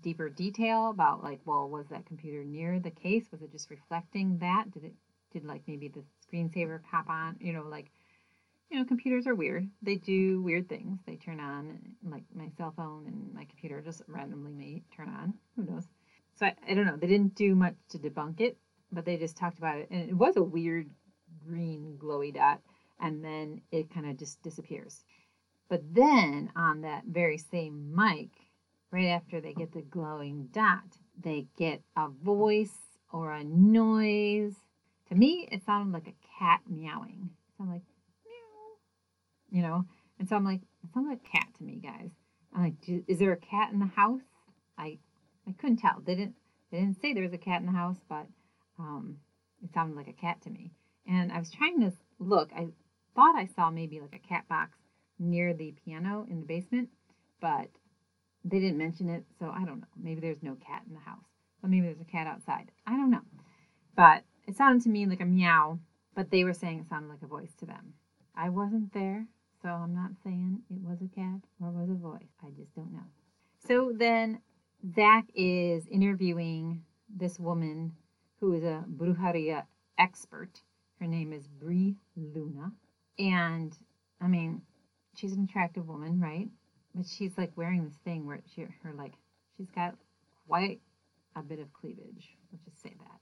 deeper 0.00 0.28
detail 0.28 0.90
about 0.90 1.22
like, 1.22 1.40
well, 1.44 1.68
was 1.68 1.86
that 1.88 2.06
computer 2.06 2.42
near 2.44 2.80
the 2.80 2.90
case? 2.90 3.26
Was 3.30 3.42
it 3.42 3.52
just 3.52 3.70
reflecting 3.70 4.38
that? 4.38 4.70
Did 4.72 4.84
it 4.84 4.94
did 5.32 5.44
like 5.44 5.62
maybe 5.66 5.88
the 5.88 6.02
screensaver 6.26 6.82
pop 6.82 7.08
on? 7.08 7.36
You 7.40 7.52
know, 7.52 7.64
like 7.68 7.90
you 8.70 8.78
know, 8.78 8.84
computers 8.84 9.26
are 9.28 9.34
weird. 9.36 9.68
They 9.82 9.96
do 9.96 10.42
weird 10.42 10.68
things. 10.68 10.98
They 11.06 11.16
turn 11.16 11.38
on 11.38 11.78
like 12.02 12.24
my 12.34 12.48
cell 12.56 12.72
phone 12.76 13.04
and 13.06 13.32
my 13.32 13.44
computer 13.44 13.80
just 13.80 14.02
randomly 14.08 14.52
may 14.52 14.82
turn 14.96 15.08
on. 15.08 15.34
Who 15.54 15.62
knows? 15.62 15.84
So 16.40 16.46
I, 16.46 16.54
I 16.68 16.74
don't 16.74 16.86
know. 16.86 16.96
They 16.96 17.06
didn't 17.06 17.36
do 17.36 17.54
much 17.54 17.74
to 17.90 17.98
debunk 17.98 18.40
it 18.40 18.56
but 18.94 19.04
they 19.04 19.16
just 19.16 19.36
talked 19.36 19.58
about 19.58 19.78
it, 19.78 19.88
and 19.90 20.08
it 20.08 20.14
was 20.14 20.36
a 20.36 20.42
weird 20.42 20.88
green 21.46 21.98
glowy 21.98 22.34
dot, 22.34 22.60
and 23.00 23.24
then 23.24 23.60
it 23.70 23.92
kind 23.92 24.08
of 24.08 24.16
just 24.16 24.42
disappears. 24.42 25.04
But 25.68 25.82
then 25.94 26.50
on 26.56 26.82
that 26.82 27.04
very 27.06 27.38
same 27.38 27.94
mic, 27.94 28.30
right 28.90 29.08
after 29.08 29.40
they 29.40 29.52
get 29.52 29.72
the 29.72 29.82
glowing 29.82 30.48
dot, 30.52 30.98
they 31.20 31.46
get 31.56 31.82
a 31.96 32.08
voice 32.08 32.76
or 33.12 33.32
a 33.32 33.44
noise. 33.44 34.54
To 35.08 35.14
me, 35.14 35.48
it 35.50 35.64
sounded 35.64 35.92
like 35.92 36.08
a 36.08 36.38
cat 36.38 36.60
meowing. 36.68 37.30
It 37.30 37.56
sounded 37.56 37.72
like 37.74 37.82
meow, 38.24 38.76
you 39.50 39.62
know. 39.62 39.84
And 40.18 40.28
so 40.28 40.36
I'm 40.36 40.44
like, 40.44 40.60
it 40.82 40.92
sounds 40.92 41.08
like 41.08 41.20
a 41.24 41.36
cat 41.36 41.48
to 41.58 41.64
me, 41.64 41.80
guys. 41.82 42.10
I'm 42.54 42.62
like, 42.62 43.04
is 43.08 43.18
there 43.18 43.32
a 43.32 43.36
cat 43.36 43.72
in 43.72 43.80
the 43.80 43.86
house? 43.86 44.22
I 44.78 44.98
I 45.46 45.52
couldn't 45.52 45.78
tell. 45.78 46.00
They 46.04 46.14
didn't 46.14 46.36
they 46.70 46.78
didn't 46.78 47.00
say 47.00 47.12
there 47.12 47.22
was 47.22 47.32
a 47.32 47.38
cat 47.38 47.60
in 47.60 47.66
the 47.66 47.72
house, 47.72 47.98
but 48.08 48.26
um, 48.78 49.18
it 49.62 49.72
sounded 49.72 49.96
like 49.96 50.08
a 50.08 50.12
cat 50.12 50.42
to 50.42 50.50
me. 50.50 50.72
And 51.06 51.32
I 51.32 51.38
was 51.38 51.50
trying 51.50 51.80
to 51.80 51.92
look. 52.18 52.50
I 52.54 52.68
thought 53.14 53.36
I 53.36 53.46
saw 53.46 53.70
maybe 53.70 54.00
like 54.00 54.14
a 54.14 54.28
cat 54.28 54.48
box 54.48 54.78
near 55.18 55.54
the 55.54 55.74
piano 55.84 56.26
in 56.28 56.40
the 56.40 56.46
basement, 56.46 56.88
but 57.40 57.68
they 58.44 58.58
didn't 58.58 58.78
mention 58.78 59.08
it, 59.08 59.24
so 59.38 59.50
I 59.54 59.64
don't 59.64 59.80
know. 59.80 59.86
Maybe 60.00 60.20
there's 60.20 60.42
no 60.42 60.56
cat 60.56 60.82
in 60.86 60.94
the 60.94 61.00
house, 61.00 61.24
but 61.60 61.70
maybe 61.70 61.86
there's 61.86 62.00
a 62.00 62.04
cat 62.04 62.26
outside. 62.26 62.70
I 62.86 62.92
don't 62.92 63.10
know. 63.10 63.22
But 63.96 64.24
it 64.46 64.56
sounded 64.56 64.82
to 64.84 64.90
me 64.90 65.06
like 65.06 65.20
a 65.20 65.26
meow, 65.26 65.78
but 66.14 66.30
they 66.30 66.44
were 66.44 66.52
saying 66.52 66.80
it 66.80 66.88
sounded 66.88 67.08
like 67.08 67.22
a 67.22 67.26
voice 67.26 67.54
to 67.60 67.66
them. 67.66 67.94
I 68.36 68.48
wasn't 68.48 68.92
there, 68.92 69.26
so 69.62 69.68
I'm 69.68 69.94
not 69.94 70.10
saying 70.22 70.60
it 70.70 70.82
was 70.82 70.98
a 71.00 71.14
cat 71.14 71.40
or 71.60 71.70
was 71.70 71.88
a 71.88 71.94
voice. 71.94 72.32
I 72.42 72.50
just 72.50 72.74
don't 72.74 72.92
know. 72.92 73.06
So 73.66 73.92
then 73.96 74.40
Zak 74.94 75.24
is 75.34 75.86
interviewing 75.86 76.82
this 77.08 77.38
woman 77.38 77.92
who 78.40 78.52
is 78.54 78.64
a 78.64 78.84
brujeria 78.90 79.64
expert. 79.98 80.62
Her 81.00 81.06
name 81.06 81.32
is 81.32 81.46
Brie 81.46 81.96
Luna. 82.16 82.72
And 83.18 83.76
I 84.20 84.26
mean, 84.26 84.62
she's 85.16 85.32
an 85.32 85.44
attractive 85.44 85.88
woman, 85.88 86.20
right? 86.20 86.48
But 86.94 87.06
she's 87.06 87.36
like 87.36 87.52
wearing 87.56 87.84
this 87.84 87.98
thing 88.04 88.26
where 88.26 88.40
she 88.54 88.62
her 88.62 88.94
like 88.96 89.14
she's 89.56 89.70
got 89.70 89.94
quite 90.46 90.80
a 91.36 91.42
bit 91.42 91.58
of 91.58 91.72
cleavage. 91.72 92.36
Let's 92.52 92.64
just 92.64 92.82
say 92.82 92.94
that. 92.98 93.20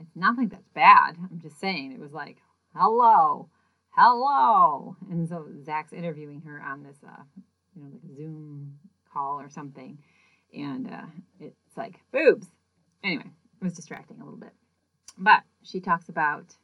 It's 0.00 0.16
nothing 0.16 0.48
that's 0.48 0.68
bad. 0.74 1.16
I'm 1.18 1.40
just 1.42 1.58
saying 1.58 1.92
it 1.92 2.00
was 2.00 2.12
like, 2.12 2.38
hello, 2.74 3.48
hello. 3.90 4.96
And 5.10 5.28
so 5.28 5.46
Zak's 5.64 5.92
interviewing 5.92 6.42
her 6.42 6.62
on 6.62 6.82
this 6.82 6.96
uh, 7.06 7.22
you 7.74 7.82
know, 7.82 7.88
like 7.92 8.16
Zoom 8.16 8.78
call 9.12 9.40
or 9.40 9.50
something. 9.50 9.98
And 10.56 10.88
uh, 10.88 11.06
it's 11.40 11.76
like 11.76 12.00
boobs. 12.12 12.46
Anyway, 13.02 13.30
it 13.60 13.64
was 13.64 13.74
distracting 13.74 14.20
a 14.20 14.24
little 14.24 14.38
bit. 14.38 14.52
But 15.18 15.42
she 15.62 15.80
talks 15.80 16.08
about 16.08 16.56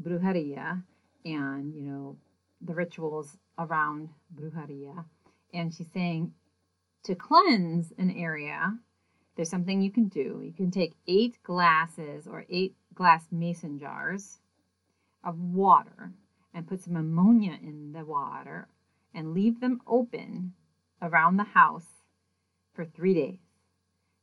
brujeria 0.00 0.82
and, 1.24 1.74
you 1.74 1.82
know, 1.82 2.16
the 2.60 2.74
rituals 2.74 3.36
around 3.58 4.10
brujeria. 4.34 5.04
And 5.52 5.74
she's 5.74 5.90
saying 5.92 6.32
to 7.04 7.14
cleanse 7.14 7.92
an 7.98 8.10
area, 8.10 8.78
there's 9.36 9.50
something 9.50 9.80
you 9.80 9.90
can 9.90 10.08
do. 10.08 10.42
You 10.44 10.52
can 10.52 10.70
take 10.70 10.94
eight 11.06 11.42
glasses 11.42 12.26
or 12.26 12.44
eight 12.48 12.74
glass 12.94 13.24
mason 13.30 13.78
jars 13.78 14.38
of 15.24 15.38
water 15.38 16.12
and 16.54 16.66
put 16.66 16.82
some 16.82 16.96
ammonia 16.96 17.56
in 17.62 17.92
the 17.92 18.04
water 18.04 18.68
and 19.14 19.34
leave 19.34 19.60
them 19.60 19.80
open 19.86 20.54
around 21.00 21.36
the 21.36 21.44
house 21.44 21.86
for 22.74 22.84
three 22.84 23.14
days. 23.14 23.47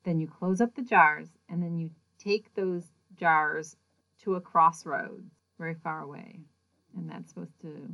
Then 0.05 0.19
you 0.19 0.27
close 0.27 0.62
up 0.62 0.75
the 0.75 0.83
jars 0.83 1.27
and 1.50 1.62
then 1.62 1.77
you 1.77 1.89
take 2.19 2.53
those 2.55 2.85
jars 3.15 3.75
to 4.24 4.35
a 4.35 4.41
crossroads 4.41 5.31
very 5.57 5.75
far 5.83 6.01
away. 6.01 6.39
And 6.95 7.09
that's 7.09 7.29
supposed 7.29 7.59
to 7.62 7.89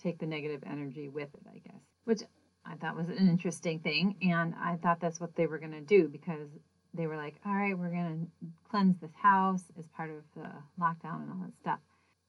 take 0.00 0.18
the 0.18 0.26
negative 0.26 0.62
energy 0.64 1.08
with 1.08 1.28
it, 1.34 1.42
I 1.50 1.58
guess, 1.58 1.82
which 2.04 2.22
I 2.64 2.76
thought 2.76 2.96
was 2.96 3.08
an 3.08 3.28
interesting 3.28 3.80
thing. 3.80 4.16
And 4.22 4.54
I 4.62 4.76
thought 4.76 5.00
that's 5.00 5.20
what 5.20 5.34
they 5.34 5.46
were 5.46 5.58
going 5.58 5.72
to 5.72 5.80
do 5.80 6.08
because 6.08 6.48
they 6.94 7.06
were 7.06 7.16
like, 7.16 7.36
all 7.44 7.54
right, 7.54 7.76
we're 7.76 7.90
going 7.90 8.30
to 8.40 8.46
cleanse 8.70 8.98
this 9.00 9.14
house 9.20 9.64
as 9.78 9.86
part 9.88 10.10
of 10.10 10.22
the 10.36 10.48
lockdown 10.80 11.22
and 11.22 11.30
all 11.30 11.40
that 11.44 11.56
stuff. 11.60 11.80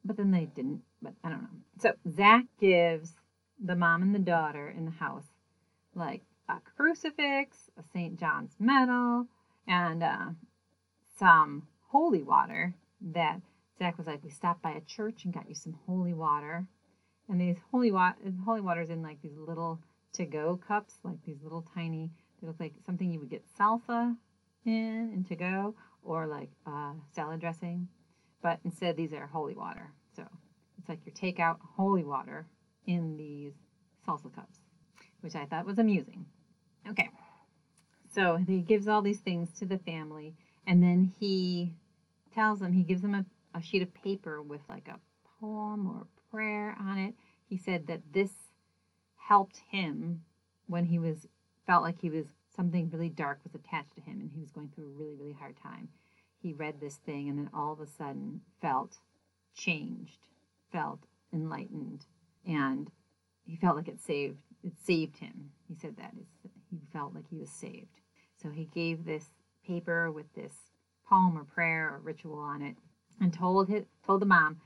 But 0.04 0.18
then 0.18 0.32
they 0.32 0.46
didn't, 0.46 0.82
but 1.02 1.14
I 1.24 1.30
don't 1.30 1.42
know. 1.42 1.50
So 1.78 1.94
Zak 2.10 2.46
gives 2.60 3.16
the 3.64 3.76
mom 3.76 4.02
and 4.02 4.16
the 4.16 4.20
daughter 4.20 4.70
in 4.70 4.86
the 4.86 4.92
house 4.92 5.26
like 5.94 6.22
a 6.50 6.60
crucifix, 6.76 7.70
a 7.78 7.84
St. 7.94 8.20
John's 8.20 8.56
medal, 8.60 9.28
and 9.68 10.04
uh, 10.04 10.30
some 11.18 11.68
holy 11.90 12.24
water 12.24 12.74
that 13.02 13.42
Zak 13.78 13.98
was 13.98 14.08
like, 14.08 14.24
we 14.24 14.30
stopped 14.30 14.62
by 14.62 14.72
a 14.72 14.82
church 14.82 15.24
and 15.24 15.34
got 15.34 15.48
you 15.48 15.56
some 15.56 15.78
holy 15.86 16.14
water. 16.14 16.66
And 17.30 17.40
these 17.40 17.58
holy 17.72 17.92
water, 17.92 18.18
holy 18.44 18.62
water's 18.62 18.90
in 18.90 19.04
like 19.04 19.22
these 19.22 19.38
little 19.38 19.80
to-go 20.14 20.60
cups, 20.68 21.00
like 21.04 21.24
these 21.24 21.42
little 21.44 21.66
tiny. 21.74 22.12
They 22.42 22.48
look 22.48 22.60
like 22.60 22.74
something 22.86 23.12
you 23.12 23.20
would 23.20 23.30
get 23.30 23.46
salsa 23.58 24.16
in 24.66 25.12
and 25.14 25.28
to 25.28 25.36
go, 25.36 25.76
or 26.04 26.28
like 26.28 26.50
uh, 26.66 26.94
salad 27.12 27.40
dressing. 27.40 27.88
But 28.42 28.60
instead, 28.66 28.98
these 28.98 29.14
are 29.14 29.28
holy 29.28 29.56
water. 29.56 29.92
So 30.16 30.24
it's 30.78 30.90
like 30.90 31.06
your 31.06 31.14
takeout 31.14 31.58
holy 31.76 32.04
water 32.04 32.48
in 32.86 33.18
these 33.18 33.54
salsa 34.08 34.34
cups, 34.34 34.60
which 35.22 35.36
I 35.36 35.46
thought 35.46 35.66
was 35.66 35.78
amusing. 35.78 36.26
Okay, 36.88 37.10
so 38.14 38.38
he 38.38 38.62
gives 38.62 38.88
all 38.88 39.02
these 39.02 39.20
things 39.20 39.50
to 39.60 39.66
the 39.66 39.78
family, 39.80 40.34
and 40.66 40.82
then 40.82 41.14
he 41.20 41.74
tells 42.34 42.60
them 42.60 42.74
he 42.74 42.84
gives 42.84 43.02
them 43.02 43.16
a, 43.16 43.26
a 43.58 43.62
sheet 43.62 43.82
of 43.82 43.94
paper 43.94 44.42
with 44.42 44.62
like 44.70 44.88
a 44.88 45.00
poem 45.40 45.88
or 45.88 46.02
a 46.02 46.32
prayer 46.32 46.76
on 46.80 46.98
it. 46.98 47.14
He 47.48 47.58
said 47.58 47.88
that 47.88 48.02
this 48.14 48.32
helped 49.16 49.62
him 49.70 50.22
when 50.68 50.86
he 50.86 51.00
was 51.00 51.28
felt 51.66 51.84
like 51.84 52.00
he 52.02 52.10
was 52.10 52.26
something 52.56 52.90
really 52.90 53.10
dark 53.10 53.40
was 53.44 53.54
attached 53.56 53.96
to 53.96 54.02
him 54.02 54.20
and 54.20 54.32
he 54.34 54.40
was 54.40 54.52
going 54.52 54.70
through 54.70 54.86
a 54.86 54.98
really 54.98 55.16
really 55.16 55.34
hard 55.34 55.56
time. 55.62 55.90
He 56.42 56.54
read 56.54 56.80
this 56.80 56.96
thing 56.96 57.30
and 57.30 57.38
then 57.38 57.50
all 57.54 57.74
of 57.74 57.80
a 57.80 57.88
sudden 57.88 58.42
felt 58.62 58.98
changed, 59.56 60.20
felt 60.72 61.00
enlightened, 61.34 62.06
and 62.48 62.90
he 63.46 63.56
felt 63.56 63.76
like 63.76 63.88
it 63.88 64.00
saved 64.00 64.38
it 64.64 64.74
saved 64.84 65.18
him. 65.18 65.52
He 65.68 65.76
said 65.76 65.98
that 65.98 66.14
he 66.14 66.26
felt 66.92 67.14
like 67.14 67.28
he 67.30 67.38
was 67.38 67.50
saved. 67.50 68.00
So 68.42 68.50
he 68.50 68.66
gave 68.66 69.06
this 69.06 69.26
paper 69.66 70.12
with 70.12 70.34
this 70.34 70.54
poem 71.08 71.38
or 71.38 71.44
prayer 71.44 71.90
or 71.90 72.00
ritual 72.00 72.40
on 72.40 72.62
it 72.62 72.76
and 73.20 73.34
told 73.34 73.68
his, 73.68 73.84
told 74.06 74.22
the 74.22 74.26
mom 74.26 74.58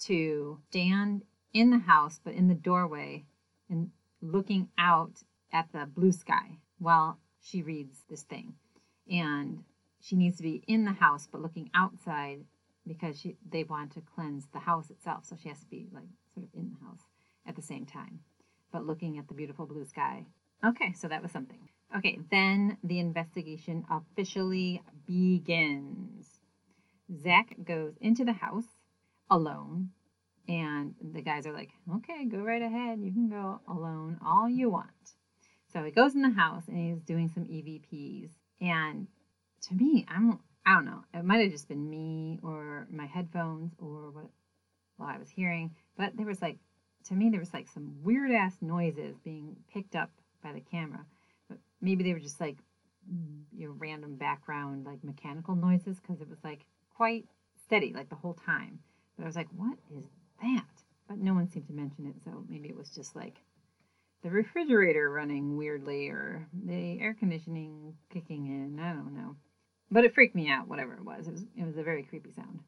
to 0.00 0.58
stand 0.70 1.22
in 1.52 1.70
the 1.70 1.78
house 1.78 2.20
but 2.22 2.34
in 2.34 2.48
the 2.48 2.54
doorway 2.54 3.24
and 3.70 3.90
looking 4.20 4.68
out 4.78 5.22
at 5.52 5.72
the 5.72 5.86
blue 5.86 6.12
sky 6.12 6.58
while 6.78 7.18
she 7.40 7.62
reads 7.62 8.04
this 8.08 8.22
thing. 8.22 8.54
And 9.10 9.64
she 10.00 10.16
needs 10.16 10.36
to 10.38 10.42
be 10.42 10.62
in 10.66 10.84
the 10.84 10.92
house 10.92 11.28
but 11.30 11.40
looking 11.40 11.70
outside 11.74 12.44
because 12.86 13.20
she, 13.20 13.36
they 13.48 13.64
want 13.64 13.92
to 13.92 14.00
cleanse 14.00 14.46
the 14.52 14.58
house 14.58 14.90
itself. 14.90 15.24
So 15.24 15.36
she 15.40 15.48
has 15.48 15.60
to 15.60 15.66
be 15.66 15.88
like 15.92 16.04
sort 16.34 16.46
of 16.46 16.50
in 16.54 16.70
the 16.70 16.84
house 16.84 17.02
at 17.46 17.56
the 17.56 17.62
same 17.62 17.86
time, 17.86 18.20
but 18.72 18.86
looking 18.86 19.18
at 19.18 19.28
the 19.28 19.34
beautiful 19.34 19.66
blue 19.66 19.84
sky. 19.84 20.26
Okay, 20.64 20.92
so 20.92 21.08
that 21.08 21.22
was 21.22 21.32
something. 21.32 21.68
Okay, 21.96 22.18
then 22.30 22.78
the 22.84 23.00
investigation 23.00 23.84
officially 23.90 24.82
begins. 25.06 26.26
Zak 27.22 27.56
goes 27.64 27.94
into 28.00 28.24
the 28.24 28.32
house 28.32 28.66
alone, 29.30 29.90
and 30.48 30.94
the 31.12 31.20
guys 31.20 31.46
are 31.46 31.52
like, 31.52 31.70
okay, 31.96 32.24
go 32.26 32.38
right 32.38 32.62
ahead. 32.62 33.00
You 33.02 33.12
can 33.12 33.28
go 33.28 33.60
alone 33.68 34.18
all 34.24 34.48
you 34.48 34.70
want. 34.70 34.90
So 35.72 35.82
he 35.82 35.90
goes 35.90 36.14
in 36.14 36.22
the 36.22 36.30
house 36.30 36.64
and 36.68 36.76
he's 36.76 37.02
doing 37.02 37.28
some 37.28 37.44
EVPs. 37.44 38.30
And 38.60 39.08
to 39.68 39.74
me, 39.74 40.04
I'm, 40.08 40.38
I 40.66 40.74
don't 40.74 40.84
know, 40.84 41.04
it 41.14 41.24
might 41.24 41.42
have 41.42 41.50
just 41.50 41.68
been 41.68 41.88
me 41.88 42.38
or 42.42 42.86
my 42.90 43.06
headphones 43.06 43.72
or 43.78 44.10
what 44.10 44.30
well, 44.98 45.08
I 45.08 45.18
was 45.18 45.30
hearing, 45.30 45.74
but 45.96 46.16
there 46.16 46.26
was 46.26 46.42
like, 46.42 46.58
to 47.08 47.14
me, 47.14 47.30
there 47.30 47.40
was 47.40 47.52
like 47.52 47.68
some 47.68 47.96
weird 48.02 48.30
ass 48.30 48.56
noises 48.60 49.16
being 49.24 49.56
picked 49.72 49.96
up 49.96 50.10
by 50.42 50.52
the 50.52 50.60
camera. 50.60 51.04
But 51.48 51.58
maybe 51.80 52.04
they 52.04 52.12
were 52.12 52.20
just 52.20 52.40
like 52.40 52.56
you 53.56 53.66
know 53.66 53.74
random 53.78 54.16
background 54.16 54.86
like 54.86 55.02
mechanical 55.02 55.56
noises 55.56 55.98
because 55.98 56.20
it 56.20 56.28
was 56.28 56.38
like 56.44 56.66
quite 56.96 57.24
steady 57.64 57.92
like 57.94 58.08
the 58.08 58.16
whole 58.16 58.34
time. 58.34 58.78
But 59.16 59.24
i 59.24 59.26
was 59.26 59.36
like 59.36 59.48
what 59.56 59.78
is 59.96 60.04
that? 60.42 60.64
But 61.08 61.18
no 61.18 61.34
one 61.34 61.48
seemed 61.48 61.66
to 61.66 61.72
mention 61.72 62.06
it 62.06 62.22
so 62.24 62.44
maybe 62.48 62.68
it 62.68 62.76
was 62.76 62.90
just 62.90 63.16
like 63.16 63.42
the 64.22 64.30
refrigerator 64.30 65.10
running 65.10 65.56
weirdly 65.56 66.08
or 66.08 66.46
the 66.64 67.00
air 67.00 67.14
conditioning 67.14 67.94
kicking 68.12 68.46
in. 68.46 68.78
I 68.80 68.92
don't 68.92 69.14
know. 69.14 69.36
But 69.90 70.04
it 70.04 70.14
freaked 70.14 70.34
me 70.34 70.48
out 70.48 70.68
whatever 70.68 70.94
it 70.94 71.04
was. 71.04 71.26
It 71.26 71.32
was, 71.32 71.44
it 71.56 71.66
was 71.66 71.76
a 71.76 71.82
very 71.82 72.02
creepy 72.04 72.32
sound. 72.32 72.60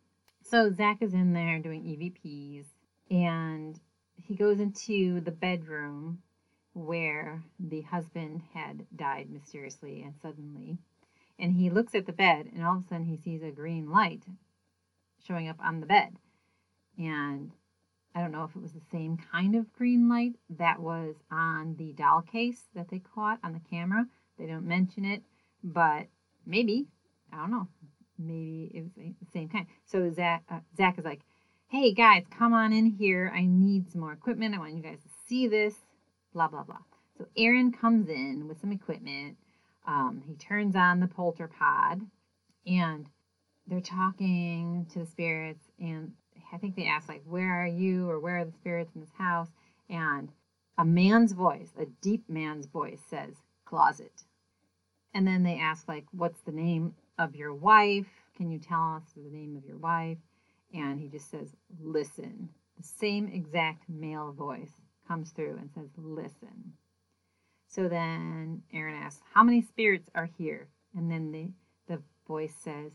So 0.43 0.71
zak 0.71 1.01
is 1.01 1.15
in 1.15 1.33
there 1.33 1.59
doing 1.61 1.85
evps 1.85 2.67
and 3.11 3.79
he 4.17 4.35
goes 4.35 4.61
into 4.61 5.21
the 5.21 5.31
bedroom 5.31 6.19
where 6.75 7.43
the 7.59 7.83
husband 7.83 8.43
had 8.53 8.85
died 8.95 9.31
mysteriously 9.31 10.03
and 10.03 10.15
suddenly. 10.21 10.77
And 11.39 11.53
he 11.53 11.71
looks 11.71 11.95
at 11.95 12.07
the 12.07 12.13
bed, 12.13 12.51
and 12.55 12.65
all 12.65 12.77
of 12.77 12.85
a 12.85 12.89
sudden 12.89 13.07
he 13.07 13.17
sees 13.17 13.43
a 13.43 13.51
green 13.51 13.91
light 13.91 14.25
showing 15.27 15.49
up 15.49 15.57
on 15.65 15.81
the 15.81 15.87
bed. 15.87 16.17
And 16.99 17.51
I 18.15 18.21
don't 18.21 18.31
know 18.31 18.45
if 18.45 18.55
it 18.55 18.63
was 18.63 18.73
the 18.73 18.81
same 18.93 19.17
kind 19.33 19.57
of 19.57 19.73
green 19.73 20.09
light 20.09 20.35
that 20.51 20.81
was 20.81 21.17
on 21.31 21.75
the 21.77 21.93
doll 21.93 22.23
case 22.23 22.63
that 22.75 22.89
they 22.89 23.01
caught 23.01 23.39
on 23.43 23.53
the 23.53 23.61
camera. 23.71 24.07
They 24.39 24.47
don't 24.47 24.67
mention 24.67 25.05
it, 25.05 25.23
but 25.63 26.07
maybe. 26.47 26.87
I 27.33 27.37
don't 27.39 27.51
know. 27.51 27.69
Maybe 28.19 28.71
it 28.73 28.83
was 28.83 28.93
the 28.95 29.15
same 29.33 29.49
kind. 29.49 29.67
So 29.87 30.09
Zak, 30.13 30.45
uh, 30.49 30.61
Zak 30.77 30.99
is 30.99 31.05
like, 31.05 31.23
hey 31.67 31.93
guys, 31.93 32.25
come 32.31 32.53
on 32.53 32.73
in 32.73 32.87
here. 32.87 33.33
I 33.35 33.45
need 33.47 33.91
some 33.91 34.03
more 34.03 34.13
equipment. 34.13 34.55
I 34.55 34.59
want 34.59 34.75
you 34.75 34.83
guys 34.83 35.03
to 35.03 35.09
see 35.27 35.49
this 35.49 35.75
blah, 36.35 36.49
blah, 36.49 36.65
blah. 36.65 36.83
So 37.17 37.27
Aaron 37.37 37.73
comes 37.73 38.09
in 38.09 38.47
with 38.49 38.61
some 38.61 38.73
equipment. 38.73 39.37
Um, 39.87 40.23
he 40.27 40.35
turns 40.35 40.77
on 40.77 41.01
the 41.01 41.07
polter 41.07 41.49
pod 41.49 42.01
and 42.67 43.07
they're 43.67 43.81
talking 43.81 44.87
to 44.93 44.99
the 44.99 45.07
spirits. 45.07 45.65
And 45.79 46.13
I 46.53 46.59
think 46.59 46.77
they 46.77 46.87
ask, 46.87 47.09
like, 47.09 47.23
where 47.25 47.63
are 47.63 47.67
you 47.67 48.11
or 48.11 48.21
where 48.21 48.39
are 48.39 48.45
the 48.45 48.53
spirits 48.53 48.91
in 48.95 49.01
this 49.01 49.13
house? 49.17 49.49
And 49.89 50.31
a 50.77 50.85
man's 50.85 51.33
voice, 51.33 51.71
a 51.79 51.87
deep 52.03 52.29
man's 52.29 52.67
voice 52.67 53.01
says, 53.09 53.37
closet. 53.65 54.25
And 55.15 55.27
then 55.27 55.45
they 55.45 55.59
ask, 55.59 55.87
like, 55.87 56.07
what's 56.11 56.41
the 56.41 56.53
name 56.53 56.95
of 57.19 57.37
your 57.37 57.55
wife? 57.55 58.09
Can 58.37 58.51
you 58.51 58.59
tell 58.59 58.97
us 58.97 59.05
the 59.15 59.31
name 59.31 59.57
of 59.57 59.65
your 59.65 59.79
wife? 59.79 60.19
And 60.75 60.99
he 60.99 61.09
just 61.09 61.31
says, 61.31 61.55
listen. 61.81 62.49
The 62.77 62.83
same 62.83 63.29
exact 63.29 63.89
male 63.89 64.33
voice 64.33 64.84
comes 65.07 65.31
through 65.31 65.59
and 65.59 65.71
says, 65.75 65.89
listen. 65.97 66.75
So 67.69 67.89
then 67.89 68.63
Aaron 68.73 68.95
asks, 68.95 69.21
how 69.33 69.43
many 69.43 69.63
spirits 69.63 70.09
are 70.15 70.29
here? 70.39 70.69
And 70.97 71.11
then 71.11 71.33
the, 71.33 71.51
the 71.89 72.03
voice 72.27 72.55
says, 72.63 72.93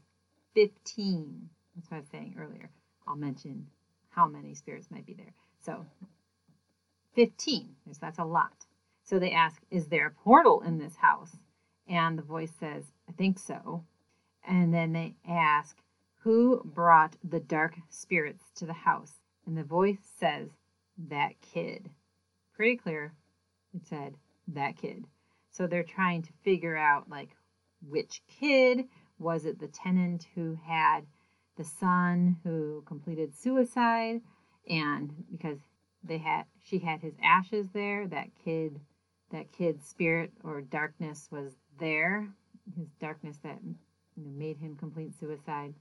15. 0.55 1.49
That's 1.75 1.91
what 1.91 1.97
I 1.97 1.99
was 1.99 2.09
saying 2.09 2.35
earlier. 2.39 2.69
I'll 3.07 3.15
mention 3.15 3.67
how 4.09 4.27
many 4.27 4.53
spirits 4.55 4.91
might 4.91 5.05
be 5.05 5.13
there. 5.13 5.33
So 5.63 5.85
15. 7.15 7.75
That's 7.99 8.19
a 8.19 8.23
lot. 8.23 8.65
So 9.03 9.19
they 9.19 9.31
ask, 9.31 9.61
Is 9.71 9.87
there 9.87 10.07
a 10.07 10.11
portal 10.11 10.61
in 10.61 10.77
this 10.77 10.95
house? 10.95 11.37
And 11.87 12.17
the 12.17 12.23
voice 12.23 12.53
says, 12.59 12.83
I 13.07 13.11
think 13.13 13.39
so. 13.39 13.83
And 14.47 14.73
then 14.73 14.93
they 14.93 15.15
ask, 15.27 15.77
Who 16.19 16.61
brought 16.63 17.15
the 17.23 17.39
dark 17.39 17.75
spirits 17.89 18.45
to 18.55 18.65
the 18.65 18.73
house? 18.73 19.13
And 19.45 19.57
the 19.57 19.63
voice 19.63 19.97
says, 20.19 20.49
That 20.97 21.33
kid. 21.41 21.89
Pretty 22.59 22.75
clear. 22.75 23.13
It 23.73 23.87
said, 23.87 24.15
That 24.49 24.75
kid. 24.75 25.05
So 25.49 25.65
they're 25.65 25.81
trying 25.81 26.23
to 26.23 26.33
figure 26.43 26.75
out, 26.75 27.09
like, 27.09 27.29
which 27.87 28.21
kid? 28.27 28.83
Was 29.17 29.45
it 29.45 29.59
the 29.59 29.69
tenant 29.69 30.27
who 30.35 30.59
had 30.67 31.05
the 31.55 31.63
son 31.63 32.35
who 32.43 32.83
completed 32.85 33.33
suicide? 33.33 34.19
And 34.69 35.13
because 35.31 35.59
they 36.03 36.17
had 36.17 36.47
she 36.61 36.79
had 36.79 36.99
his 36.99 37.13
ashes 37.23 37.69
there, 37.73 38.05
that 38.07 38.27
kid 38.43 38.81
that 39.31 39.53
kid's 39.53 39.85
spirit 39.85 40.33
or 40.43 40.59
darkness 40.59 41.29
was 41.31 41.53
there. 41.79 42.27
His 42.77 42.89
darkness 42.99 43.37
that 43.41 43.59
you 43.63 44.25
know, 44.25 44.31
made 44.31 44.57
him 44.57 44.75
complete 44.75 45.17
suicide 45.17 45.75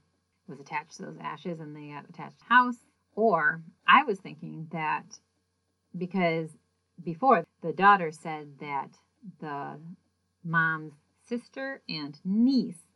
was 0.47 0.61
attached 0.61 0.95
to 0.95 1.01
those 1.01 1.19
ashes 1.19 1.59
and 1.59 1.75
they 1.75 1.89
got 1.89 2.07
attached 2.07 2.39
to 2.39 2.45
the 2.47 2.55
house. 2.55 2.85
Or 3.15 3.61
I 3.85 4.03
was 4.03 4.19
thinking 4.21 4.69
that 4.71 5.19
because 5.97 6.49
before 7.03 7.45
the 7.61 7.73
daughter 7.73 8.11
said 8.11 8.59
that 8.59 8.89
the 9.39 9.79
mom's 10.43 10.93
sister 11.27 11.81
and 11.87 12.19
niece 12.23 12.87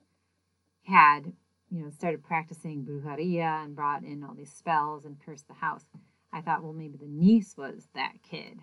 had, 0.83 1.33
you 1.69 1.83
know, 1.83 1.89
started 1.89 2.23
practicing 2.23 2.85
brujeria 2.85 3.63
and 3.63 3.75
brought 3.75 4.03
in 4.03 4.23
all 4.23 4.33
these 4.33 4.51
spells 4.51 5.05
and 5.05 5.19
cursed 5.23 5.47
the 5.47 5.53
house. 5.53 5.85
I 6.31 6.41
thought, 6.41 6.63
well, 6.63 6.73
maybe 6.73 6.97
the 6.97 7.07
niece 7.07 7.55
was 7.57 7.87
that 7.93 8.13
kid. 8.23 8.59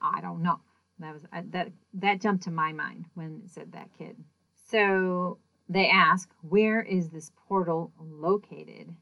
I 0.00 0.20
don't 0.20 0.42
know. 0.42 0.60
That 0.98 1.14
was 1.14 1.24
that 1.32 1.72
that 1.94 2.20
jumped 2.20 2.44
to 2.44 2.50
my 2.50 2.72
mind 2.72 3.06
when 3.14 3.42
it 3.44 3.50
said 3.50 3.72
that 3.72 3.92
kid. 3.98 4.16
So 4.54 5.38
they 5.68 5.88
ask, 5.88 6.28
"Where 6.42 6.82
is 6.82 7.10
this 7.10 7.32
portal 7.48 7.92
located?" 7.98 8.94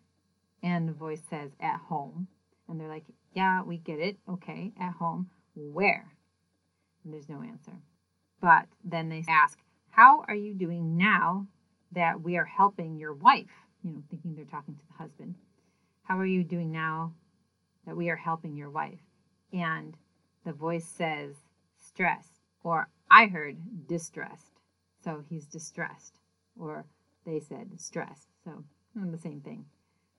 And 0.62 0.88
the 0.88 0.92
voice 0.92 1.22
says, 1.22 1.52
"At 1.60 1.80
home." 1.80 2.28
And 2.68 2.80
they're 2.80 2.88
like, 2.88 3.06
"Yeah, 3.34 3.62
we 3.62 3.78
get 3.78 3.98
it. 3.98 4.18
Okay, 4.28 4.72
at 4.78 4.94
home. 4.94 5.30
Where?" 5.60 6.12
And 7.04 7.12
there's 7.12 7.28
no 7.28 7.42
answer. 7.42 7.82
But 8.40 8.68
then 8.82 9.08
they 9.08 9.24
ask, 9.28 9.58
"How 9.90 10.24
are 10.28 10.34
you 10.34 10.54
doing 10.54 10.96
now 10.96 11.46
that 11.92 12.22
we 12.22 12.36
are 12.36 12.44
helping 12.44 12.96
your 12.96 13.12
wife?" 13.12 13.66
You 13.82 13.92
know, 13.92 14.02
thinking 14.10 14.34
they're 14.34 14.44
talking 14.44 14.76
to 14.76 14.86
the 14.86 14.94
husband. 14.94 15.34
How 16.02 16.18
are 16.18 16.26
you 16.26 16.44
doing 16.44 16.70
now 16.70 17.14
that 17.86 17.96
we 17.96 18.10
are 18.10 18.16
helping 18.16 18.56
your 18.56 18.70
wife? 18.70 19.00
And 19.52 19.96
the 20.44 20.52
voice 20.52 20.86
says, 20.86 21.36
stressed, 21.76 22.40
or 22.62 22.88
I 23.10 23.26
heard 23.26 23.86
distressed. 23.86 24.60
So 25.02 25.24
he's 25.28 25.46
distressed, 25.46 26.18
or 26.58 26.84
they 27.24 27.40
said 27.40 27.80
stressed. 27.80 28.28
So 28.44 28.64
the 28.94 29.18
same 29.18 29.40
thing. 29.40 29.64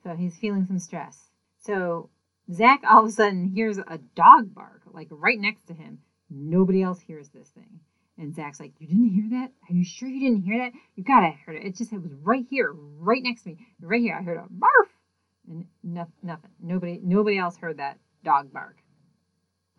So 0.03 0.15
he's 0.15 0.37
feeling 0.37 0.65
some 0.65 0.79
stress. 0.79 1.29
So 1.59 2.09
Zak 2.53 2.81
all 2.89 3.03
of 3.03 3.09
a 3.09 3.11
sudden 3.11 3.45
hears 3.45 3.77
a 3.77 3.99
dog 4.15 4.53
bark, 4.53 4.81
like 4.91 5.07
right 5.09 5.39
next 5.39 5.67
to 5.67 5.73
him. 5.73 5.99
Nobody 6.29 6.81
else 6.81 6.99
hears 6.99 7.29
this 7.29 7.49
thing. 7.49 7.79
And 8.17 8.35
Zak's 8.35 8.59
like, 8.59 8.73
You 8.79 8.87
didn't 8.87 9.09
hear 9.09 9.39
that? 9.39 9.51
Are 9.69 9.73
you 9.73 9.83
sure 9.83 10.09
you 10.09 10.19
didn't 10.19 10.43
hear 10.43 10.57
that? 10.59 10.73
You 10.95 11.03
gotta 11.03 11.31
heard 11.45 11.55
it. 11.55 11.65
It 11.65 11.75
just 11.75 11.93
it 11.93 12.01
was 12.01 12.13
right 12.21 12.45
here, 12.49 12.73
right 12.73 13.21
next 13.23 13.43
to 13.43 13.49
me. 13.49 13.67
Right 13.81 14.01
here. 14.01 14.15
I 14.15 14.23
heard 14.23 14.37
a 14.37 14.41
barf. 14.41 14.89
And 15.47 15.65
no, 15.83 16.07
nothing. 16.21 16.51
Nobody 16.61 16.99
nobody 17.01 17.37
else 17.37 17.57
heard 17.57 17.77
that 17.77 17.97
dog 18.23 18.51
bark. 18.53 18.77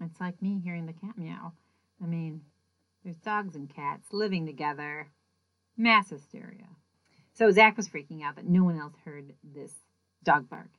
It's 0.00 0.20
like 0.20 0.40
me 0.42 0.60
hearing 0.62 0.86
the 0.86 0.92
cat 0.92 1.16
meow. 1.16 1.52
I 2.02 2.06
mean, 2.06 2.42
there's 3.04 3.16
dogs 3.16 3.54
and 3.54 3.72
cats 3.72 4.08
living 4.12 4.46
together. 4.46 5.08
Mass 5.76 6.10
hysteria. 6.10 6.66
So 7.34 7.50
Zak 7.50 7.76
was 7.76 7.88
freaking 7.88 8.22
out 8.22 8.36
that 8.36 8.46
no 8.46 8.64
one 8.64 8.78
else 8.78 8.94
heard 9.04 9.32
this 9.42 9.72
dog 10.24 10.50
bark. 10.50 10.70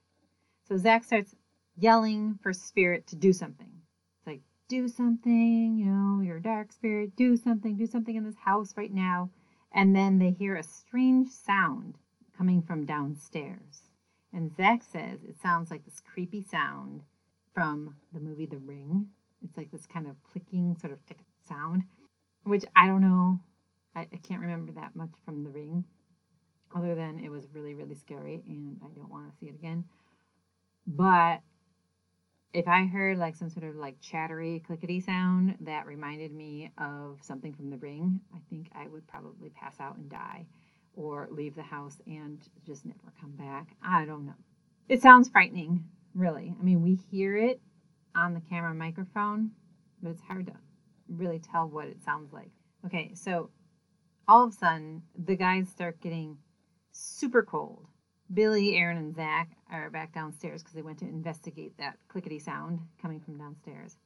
So 0.68 0.78
Zak 0.78 1.04
starts 1.04 1.36
yelling 1.78 2.40
for 2.42 2.54
Spirit 2.54 3.08
to 3.08 3.16
do 3.16 3.34
something. 3.34 3.72
It's 4.18 4.28
like, 4.28 4.42
do 4.68 4.88
something, 4.88 5.78
you 5.78 5.86
know, 5.86 6.22
you're 6.22 6.38
a 6.38 6.42
dark 6.42 6.72
spirit, 6.72 7.16
do 7.16 7.36
something, 7.36 7.76
do 7.76 7.86
something 7.86 8.16
in 8.16 8.24
this 8.24 8.38
house 8.44 8.74
right 8.78 8.94
now. 8.94 9.30
And 9.74 9.96
then 9.96 10.20
they 10.20 10.32
hear 10.32 10.56
a 10.56 10.64
strange 10.64 11.30
sound 11.30 11.98
coming 12.38 12.62
from 12.62 12.86
downstairs. 12.86 13.90
And 14.32 14.56
Zak 14.56 14.84
says 14.84 15.24
it 15.24 15.36
sounds 15.42 15.70
like 15.70 15.86
this 15.86 16.02
creepy 16.02 16.42
sound 16.42 17.02
from 17.54 17.96
the 18.14 18.20
movie 18.20 18.46
The 18.46 18.58
Ring. 18.58 19.08
It's 19.44 19.58
like 19.58 19.72
this 19.72 19.86
kind 19.86 20.08
of 20.08 20.16
clicking 20.24 20.76
sort 20.80 20.94
of 20.94 21.00
sound, 21.48 21.84
which 22.44 22.66
I 22.76 22.88
don't 22.88 23.02
know. 23.02 23.40
I, 23.96 24.02
I 24.02 24.18
can't 24.24 24.42
remember 24.42 24.72
that 24.74 24.96
much 24.96 25.12
from 25.26 25.44
The 25.44 25.50
Ring, 25.52 25.84
other 26.76 26.96
than 26.96 27.20
it 27.20 27.30
was 27.30 27.48
really, 27.54 27.76
really 27.76 27.96
scary 27.96 28.42
and 28.48 28.78
I 28.84 28.88
don't 28.96 29.12
want 29.12 29.30
to 29.32 29.38
see 29.38 29.48
it 29.48 29.56
again. 29.56 29.86
But 30.88 31.42
if 32.54 32.68
I 32.68 32.86
heard 32.86 33.18
like 33.18 33.36
some 33.36 33.50
sort 33.50 33.66
of 33.66 33.76
like 33.76 34.00
chattery 34.00 34.62
clickety 34.66 35.00
sound 35.00 35.56
that 35.62 35.88
reminded 35.88 36.32
me 36.32 36.72
of 36.78 37.20
something 37.22 37.52
from 37.54 37.70
the 37.72 37.78
ring, 37.78 38.22
I 38.34 38.38
think 38.50 38.70
I 38.76 38.88
would 38.88 39.08
probably 39.08 39.50
pass 39.50 39.80
out 39.80 39.98
and 39.98 40.10
die 40.10 40.46
or 40.96 41.28
leave 41.32 41.56
the 41.56 41.64
house 41.64 42.00
and 42.06 42.40
just 42.66 42.86
never 42.86 43.12
come 43.20 43.32
back. 43.32 43.76
I 43.84 44.06
don't 44.06 44.28
know. 44.28 44.36
It 44.88 45.02
sounds 45.02 45.30
frightening, 45.30 45.84
really. 46.14 46.54
I 46.60 46.64
mean, 46.64 46.84
we 46.84 46.94
hear 46.94 47.36
it 47.36 47.60
on 48.16 48.36
the 48.36 48.42
camera 48.42 48.76
microphone, 48.76 49.52
but 50.02 50.12
it's 50.12 50.22
hard 50.22 50.46
to 50.48 50.54
really 51.08 51.40
tell 51.40 51.68
what 51.68 51.88
it 51.88 52.04
sounds 52.04 52.32
like. 52.32 52.52
Okay, 52.86 53.12
so 53.16 53.50
all 54.28 54.44
of 54.44 54.54
a 54.54 54.56
sudden, 54.56 55.02
the 55.18 55.36
guys 55.36 55.70
start 55.70 56.00
getting 56.02 56.38
super 56.92 57.42
cold. 57.42 57.88
Billy, 58.34 58.76
Aaron, 58.78 58.98
and 58.98 59.16
Zak 59.16 59.50
are 59.72 59.90
back 59.90 60.14
downstairs 60.14 60.62
because 60.62 60.74
they 60.74 60.82
went 60.82 61.00
to 61.00 61.06
investigate 61.06 61.78
that 61.78 61.98
clickety 62.08 62.40
sound 62.40 62.80
coming 63.02 63.20
from 63.20 63.38
downstairs. 63.38 63.98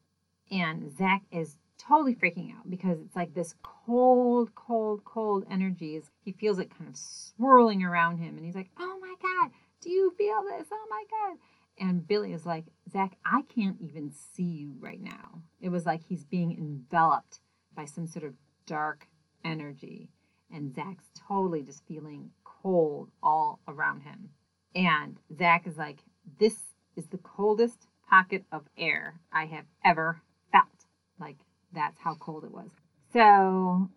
And 0.52 0.96
Zak 0.98 1.24
is 1.32 1.58
totally 1.78 2.16
freaking 2.16 2.56
out 2.56 2.70
because 2.70 3.00
it's 3.00 3.16
like 3.16 3.34
this 3.34 3.56
cold, 3.63 4.54
cold, 4.56 5.04
cold 5.06 5.46
energy. 5.50 6.02
He 6.24 6.32
feels 6.32 6.60
it 6.60 6.76
kind 6.76 6.90
of 6.90 6.98
swirling 6.98 7.84
around 7.84 8.18
him, 8.18 8.38
and 8.38 8.46
he's 8.46 8.56
like, 8.56 8.72
"Oh 8.78 8.98
my 9.00 9.16
god, 9.22 9.52
do 9.82 9.90
you 9.90 10.12
feel 10.18 10.44
this? 10.44 10.68
Oh 10.72 10.88
my 10.90 11.04
god!" 11.10 11.38
And 11.80 12.08
Billy 12.08 12.34
is 12.34 12.46
like, 12.46 12.66
Zak, 12.92 13.18
I 13.24 13.44
can't 13.44 13.80
even 13.80 14.12
see 14.12 14.44
you 14.44 14.76
right 14.80 15.02
now. 15.02 15.44
It 15.62 15.70
was 15.70 15.86
like 15.86 16.02
he's 16.02 16.26
being 16.26 16.58
enveloped 16.58 17.40
by 17.76 17.86
some 17.86 18.08
sort 18.08 18.26
of 18.26 18.34
dark 18.66 19.08
energy. 19.46 20.10
And 20.52 20.74
Zak's 20.74 21.12
totally 21.28 21.62
just 21.62 21.86
feeling 21.86 22.32
cold 22.62 23.10
all 23.22 23.60
around 23.67 24.02
him. 24.02 24.30
And 24.76 25.17
Zak 25.38 25.67
is 25.67 25.78
like, 25.78 26.00
This 26.39 26.76
is 26.96 27.08
the 27.08 27.17
coldest 27.17 27.88
pocket 28.10 28.43
of 28.52 28.63
air 28.78 29.20
I 29.32 29.46
have 29.46 29.65
ever 29.84 30.22
felt. 30.52 30.86
Like, 31.20 31.38
that's 31.74 32.00
how 32.00 32.15
cold 32.15 32.43
it 32.43 32.52
was. 32.52 32.72
So, 33.12 33.89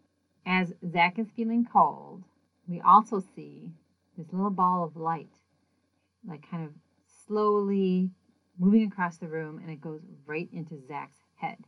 as 0.47 0.73
Zak 0.91 1.19
is 1.19 1.31
feeling 1.35 1.67
cold, 1.71 2.25
we 2.67 2.81
also 2.81 3.21
see 3.21 3.73
this 4.17 4.33
little 4.33 4.51
ball 4.51 4.85
of 4.85 4.97
light, 4.97 5.35
like 6.27 6.49
kind 6.49 6.65
of 6.65 6.73
slowly 7.27 8.11
moving 8.59 8.85
across 8.85 9.17
the 9.17 9.29
room 9.29 9.59
and 9.59 9.71
it 9.71 9.81
goes 9.81 10.01
right 10.27 10.49
into 10.53 10.81
Zak's 10.87 11.19
head. 11.37 11.59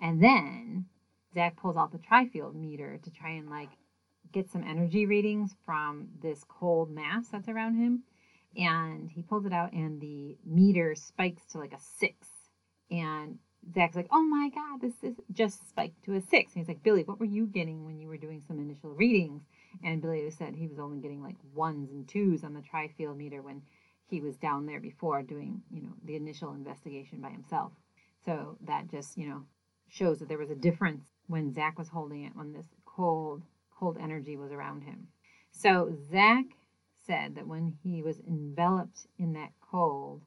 And 0.00 0.22
then 0.22 0.86
Zak 1.34 1.56
pulls 1.56 1.76
out 1.76 1.92
the 1.92 1.98
trifield 1.98 2.54
meter 2.54 2.98
to 3.02 3.10
try 3.10 3.30
and 3.30 3.48
like 3.48 3.70
get 4.32 4.50
some 4.50 4.62
energy 4.62 5.06
readings 5.06 5.54
from 5.64 6.08
this 6.22 6.44
cold 6.48 6.90
mass 6.90 7.28
that's 7.28 7.48
around 7.48 7.76
him. 7.76 8.02
And 8.56 9.10
he 9.10 9.22
pulls 9.22 9.44
it 9.44 9.52
out 9.52 9.72
and 9.72 10.00
the 10.00 10.36
meter 10.44 10.94
spikes 10.94 11.42
to 11.52 11.58
like 11.58 11.72
a 11.72 11.80
six. 11.98 12.28
And 12.90 13.38
Zak's 13.74 13.96
like, 13.96 14.08
oh 14.12 14.22
my 14.22 14.50
God, 14.54 14.80
this 14.80 14.94
is 15.02 15.16
just 15.32 15.68
spiked 15.68 16.04
to 16.04 16.14
a 16.14 16.20
six. 16.20 16.54
And 16.54 16.62
he's 16.62 16.68
like, 16.68 16.82
Billy, 16.82 17.02
what 17.02 17.18
were 17.18 17.26
you 17.26 17.46
getting 17.46 17.84
when 17.84 17.98
you 18.00 18.08
were 18.08 18.16
doing 18.16 18.42
some 18.46 18.58
initial 18.58 18.90
readings? 18.90 19.42
And 19.84 20.00
Billy 20.00 20.30
said 20.30 20.54
he 20.54 20.68
was 20.68 20.78
only 20.78 20.98
getting 20.98 21.22
like 21.22 21.36
ones 21.54 21.90
and 21.90 22.08
twos 22.08 22.44
on 22.44 22.54
the 22.54 22.62
trifield 22.62 23.16
meter 23.16 23.42
when 23.42 23.62
he 24.08 24.20
was 24.20 24.36
down 24.36 24.66
there 24.66 24.80
before 24.80 25.22
doing, 25.22 25.62
you 25.70 25.82
know, 25.82 25.92
the 26.04 26.16
initial 26.16 26.52
investigation 26.52 27.20
by 27.20 27.30
himself. 27.30 27.72
So 28.24 28.56
that 28.66 28.90
just, 28.90 29.18
you 29.18 29.28
know, 29.28 29.42
shows 29.88 30.18
that 30.20 30.28
there 30.28 30.38
was 30.38 30.50
a 30.50 30.54
difference 30.54 31.04
when 31.26 31.52
Zak 31.52 31.78
was 31.78 31.88
holding 31.88 32.24
it, 32.24 32.32
on 32.38 32.52
this 32.52 32.66
cold, 32.84 33.42
cold 33.78 33.98
energy 34.00 34.36
was 34.36 34.52
around 34.52 34.82
him. 34.82 35.08
So 35.52 35.96
Zak 36.10 36.44
said 37.06 37.34
that 37.36 37.46
when 37.46 37.76
he 37.82 38.02
was 38.02 38.20
enveloped 38.20 39.06
in 39.18 39.32
that 39.34 39.52
cold 39.60 40.22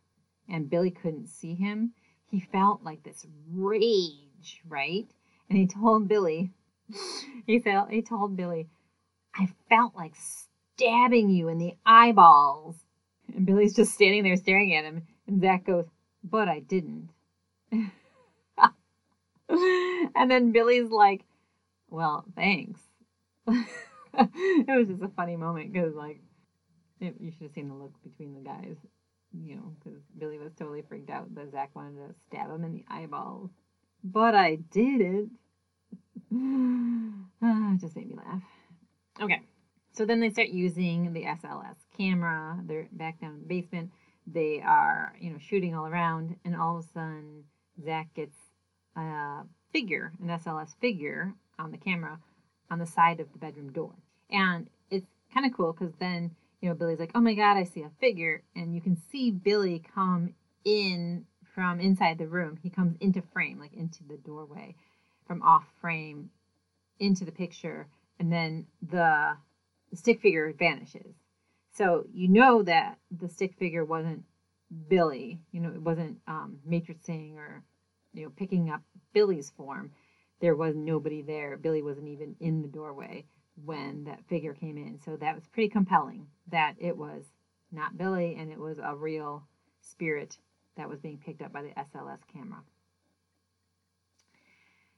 and 0.48 0.70
Billy 0.70 0.92
couldn't 0.92 1.28
see 1.28 1.56
him, 1.56 1.94
he 2.26 2.40
felt 2.40 2.84
like 2.84 3.04
this 3.04 3.26
rage, 3.52 4.62
right? 4.68 5.08
And 5.50 5.58
he 5.58 5.68
told 5.68 6.08
Billy, 6.08 6.52
he 7.46 7.60
felt 7.60 7.90
he 7.90 8.02
told 8.02 8.38
Billy, 8.38 8.68
I 9.36 9.50
felt 9.68 9.96
like 9.96 10.14
stabbing 10.16 11.30
you 11.30 11.48
in 11.48 11.58
the 11.58 11.76
eyeballs. 11.86 12.76
And 13.34 13.46
Billy's 13.46 13.76
just 13.76 13.94
standing 13.94 14.24
there 14.24 14.36
staring 14.36 14.76
at 14.76 14.86
him, 14.86 15.04
and 15.28 15.42
Zak 15.42 15.66
goes, 15.66 15.86
But 16.24 16.48
I 16.48 16.60
didn't. 16.60 17.10
and 19.50 20.32
then 20.32 20.52
Billy's 20.52 20.90
like, 20.90 21.26
Well, 21.90 22.26
thanks. 22.36 22.82
it 24.14 24.78
was 24.78 24.88
just 24.88 25.04
a 25.04 25.10
funny 25.16 25.36
moment 25.36 25.72
because, 25.74 25.96
like, 25.96 26.22
it, 27.00 27.16
you 27.20 27.32
should 27.32 27.44
have 27.44 27.54
seen 27.54 27.70
the 27.70 27.76
look 27.76 27.94
between 28.04 28.34
the 28.34 28.42
guys, 28.42 28.76
you 29.34 29.56
know, 29.56 29.74
because 29.80 30.00
Billy 30.18 30.38
was 30.38 30.52
totally 30.58 30.82
freaked 30.82 31.10
out 31.10 31.34
that 31.36 31.52
Zak 31.52 31.76
wanted 31.76 31.96
to 31.96 32.16
stab 32.28 32.50
him 32.50 32.64
in 32.64 32.74
the 32.74 32.86
eyeballs. 32.90 33.52
But 34.04 34.36
I 34.36 34.56
didn't. 34.56 35.32
ah, 37.42 37.74
it 37.74 37.82
just 37.82 37.96
made 37.96 38.10
me 38.10 38.16
laugh. 38.16 38.42
Okay, 39.22 39.42
so 39.92 40.06
then 40.06 40.20
they 40.20 40.30
start 40.30 40.50
using 40.50 41.14
the 41.14 41.24
SLS 41.24 41.76
camera. 41.98 42.60
They're 42.66 42.88
back 42.92 43.20
down 43.20 43.34
in 43.36 43.40
the 43.42 43.48
basement. 43.48 43.92
They 44.26 44.62
are, 44.62 45.14
you 45.20 45.32
know, 45.32 45.40
shooting 45.40 45.76
all 45.76 45.88
around, 45.88 46.36
and 46.46 46.56
all 46.56 46.78
of 46.78 46.86
a 46.86 46.88
sudden, 46.88 47.44
Zak 47.84 48.14
gets 48.14 48.38
a 48.96 49.44
figure, 49.74 50.14
an 50.22 50.28
SLS 50.28 50.76
figure, 50.80 51.34
on 51.58 51.72
the 51.72 51.78
camera 51.78 52.20
on 52.70 52.80
the 52.80 52.86
side 52.86 53.20
of 53.20 53.32
the 53.32 53.40
bedroom 53.40 53.72
door. 53.72 53.94
And 54.30 54.70
it's 54.90 55.08
kind 55.34 55.46
of 55.46 55.54
cool 55.56 55.74
because 55.74 55.94
then, 56.00 56.32
you 56.62 56.70
know, 56.70 56.76
Billy's 56.76 57.00
like, 57.00 57.12
oh 57.16 57.22
my 57.22 57.34
God, 57.34 57.58
I 57.58 57.64
see 57.64 57.82
a 57.82 57.92
figure. 58.00 58.44
And 58.56 58.76
you 58.76 58.82
can 58.82 58.98
see 59.12 59.32
Billy 59.32 59.84
come 59.96 60.34
in 60.66 61.26
from 61.56 61.80
inside 61.80 62.18
the 62.18 62.28
room. 62.28 62.58
He 62.62 62.70
comes 62.70 62.96
into 63.00 63.22
frame, 63.34 63.60
like 63.60 63.74
into 63.74 64.04
the 64.04 64.18
doorway 64.18 64.76
from 65.26 65.42
off 65.42 65.66
frame 65.82 66.30
into 67.00 67.26
the 67.26 67.32
picture. 67.32 67.88
And 68.20 68.32
then 68.32 68.68
the, 68.82 69.38
stick 69.94 70.22
figure 70.22 70.54
vanishes. 70.58 71.16
So 71.72 72.06
you 72.14 72.28
know 72.28 72.64
that 72.64 72.98
the 73.10 73.30
stick 73.30 73.56
figure 73.58 73.86
wasn't 73.86 74.24
Billy, 74.88 75.40
you 75.52 75.62
know, 75.62 75.70
it 75.70 75.82
wasn't 75.82 76.20
um, 76.28 76.60
matrixing 76.68 77.36
or, 77.38 77.64
you 78.14 78.24
know, 78.24 78.32
picking 78.36 78.70
up 78.70 78.82
Billy's 79.14 79.50
form 79.50 79.92
there 80.40 80.56
was 80.56 80.76
nobody 80.76 81.22
there. 81.22 81.58
Billy 81.58 81.82
wasn't 81.82 82.08
even 82.08 82.36
in 82.40 82.62
the 82.62 82.68
doorway 82.68 83.26
when 83.66 84.06
that 84.06 84.26
figure 84.28 84.54
came 84.54 84.78
in. 84.78 85.00
So 85.04 85.18
that 85.18 85.36
was 85.36 85.48
pretty 85.48 85.70
compelling 85.70 86.28
that 86.48 86.76
it 86.80 86.98
was 86.98 87.26
not 87.72 87.98
Billy 87.98 88.36
and 88.40 88.52
it 88.52 88.60
was 88.60 88.80
a 88.80 88.96
real 88.96 89.48
spirit 89.82 90.38
that 90.78 90.90
was 90.90 91.00
being 91.00 91.18
picked 91.18 91.42
up 91.42 91.52
by 91.52 91.62
the 91.62 91.70
SLS 91.70 92.20
camera. 92.32 92.64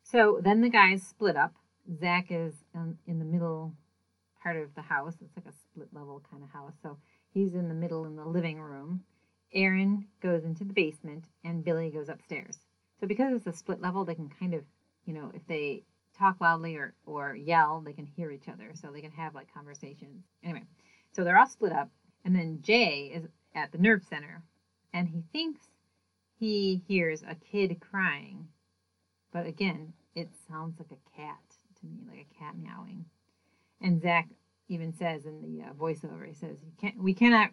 So 0.04 0.40
then 0.44 0.62
the 0.62 0.70
guys 0.70 1.04
split 1.04 1.36
up. 1.36 1.54
Zak 2.00 2.28
is 2.30 2.54
um, 2.76 2.98
in 3.08 3.20
the 3.20 3.26
middle 3.26 3.74
part 4.42 4.58
of 4.58 4.74
the 4.76 4.82
house. 4.82 5.16
It's 5.22 5.36
like 5.36 5.48
a 5.48 5.58
split 5.58 5.90
level 5.94 6.22
kind 6.30 6.44
of 6.44 6.50
house. 6.50 6.74
So 6.84 6.98
he's 7.34 7.56
in 7.56 7.68
the 7.68 7.74
middle 7.74 8.06
in 8.06 8.16
the 8.16 8.26
living 8.26 8.60
room. 8.60 9.04
Aaron 9.54 10.08
goes 10.22 10.44
into 10.44 10.64
the 10.64 10.74
basement 10.74 11.26
and 11.44 11.64
Billy 11.64 11.90
goes 11.90 12.10
upstairs. 12.10 12.60
So 13.00 13.08
because 13.08 13.34
it's 13.34 13.48
a 13.48 13.54
split 13.54 13.82
level, 13.82 14.06
they 14.06 14.16
can 14.16 14.30
kind 14.30 14.54
of 14.54 14.64
you 15.06 15.14
know, 15.14 15.32
if 15.34 15.46
they 15.48 15.84
talk 16.18 16.40
loudly 16.40 16.76
or, 16.76 16.94
or 17.06 17.36
yell, 17.36 17.82
they 17.86 17.94
can 17.94 18.06
hear 18.06 18.32
each 18.32 18.48
other. 18.48 18.72
So 18.74 18.92
they 18.92 19.02
can 19.02 19.12
have 19.12 19.36
like 19.36 19.54
conversations. 19.54 20.24
Anyway, 20.44 20.64
so 21.12 21.24
they're 21.24 21.38
all 21.38 21.48
split 21.48 21.72
up. 21.72 21.90
And 22.24 22.36
then 22.36 22.60
Jay 22.62 23.12
is 23.14 23.28
at 23.56 23.72
the 23.72 23.78
nerve 23.78 24.04
center 24.08 24.44
and 24.94 25.08
he 25.08 25.24
thinks 25.32 25.62
he 26.40 26.82
hears 26.88 27.24
a 27.24 27.36
kid 27.36 27.80
crying. 27.80 28.48
But 29.32 29.46
again, 29.48 29.94
it 30.16 30.30
sounds 30.50 30.80
like 30.80 30.92
a 30.92 31.18
cat 31.18 31.40
to 31.80 31.86
me, 31.86 32.00
like 32.08 32.28
a 32.32 32.40
cat 32.40 32.56
meowing. 32.58 33.06
And 33.82 34.02
Zak 34.02 34.28
even 34.68 34.94
says 34.94 35.26
in 35.26 35.42
the 35.42 35.64
uh, 35.64 35.74
voiceover, 35.74 36.28
he 36.28 36.34
says, 36.34 36.58
you 36.64 36.72
can't, 36.80 37.02
we 37.02 37.14
cannot 37.14 37.52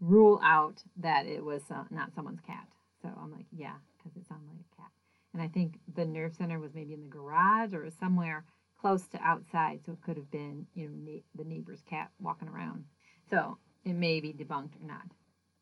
rule 0.00 0.40
out 0.44 0.82
that 0.96 1.26
it 1.26 1.44
was 1.44 1.62
uh, 1.70 1.84
not 1.90 2.14
someone's 2.14 2.40
cat. 2.46 2.68
So 3.02 3.08
I'm 3.20 3.32
like, 3.32 3.46
yeah, 3.52 3.74
because 3.96 4.16
it 4.16 4.26
sounded 4.28 4.46
like 4.48 4.64
a 4.72 4.76
cat 4.76 4.90
and 5.34 5.42
I 5.42 5.48
think 5.48 5.80
the 5.94 6.06
nerve 6.06 6.32
center 6.32 6.58
was 6.58 6.74
maybe 6.74 6.94
in 6.94 7.02
the 7.02 7.08
garage 7.08 7.74
or 7.74 7.90
somewhere 7.90 8.44
close 8.80 9.06
to 9.08 9.20
outside, 9.20 9.80
so 9.84 9.92
it 9.92 10.02
could 10.02 10.16
have 10.16 10.30
been 10.30 10.66
you 10.74 10.88
know 10.88 10.94
na- 10.96 11.20
the 11.34 11.44
neighbor's 11.44 11.82
cat 11.82 12.10
walking 12.20 12.48
around. 12.48 12.84
So 13.28 13.58
it 13.84 13.94
may 13.94 14.20
be 14.20 14.32
debunked 14.32 14.80
or 14.80 14.86
not. 14.86 15.10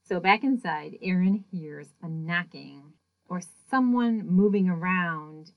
So 0.04 0.20
back 0.20 0.44
inside, 0.44 0.98
Aaron 1.00 1.44
hears 1.50 1.88
a 2.02 2.08
knocking 2.08 2.92
or 3.28 3.40
someone 3.70 4.26
moving 4.26 4.68
around 4.68 5.52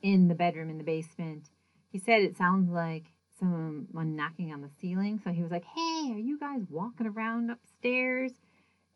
in 0.00 0.28
the 0.28 0.34
bedroom 0.34 0.70
in 0.70 0.78
the 0.78 0.84
basement. 0.84 1.50
He 1.90 1.98
said 1.98 2.22
it 2.22 2.36
sounds 2.36 2.70
like 2.70 3.12
someone 3.38 4.16
knocking 4.16 4.52
on 4.52 4.62
the 4.62 4.70
ceiling. 4.80 5.20
So 5.22 5.30
he 5.30 5.42
was 5.42 5.50
like, 5.50 5.64
"Hey, 5.64 6.12
are 6.12 6.18
you 6.18 6.38
guys 6.38 6.62
walking 6.70 7.06
around 7.06 7.50
upstairs?" 7.50 8.32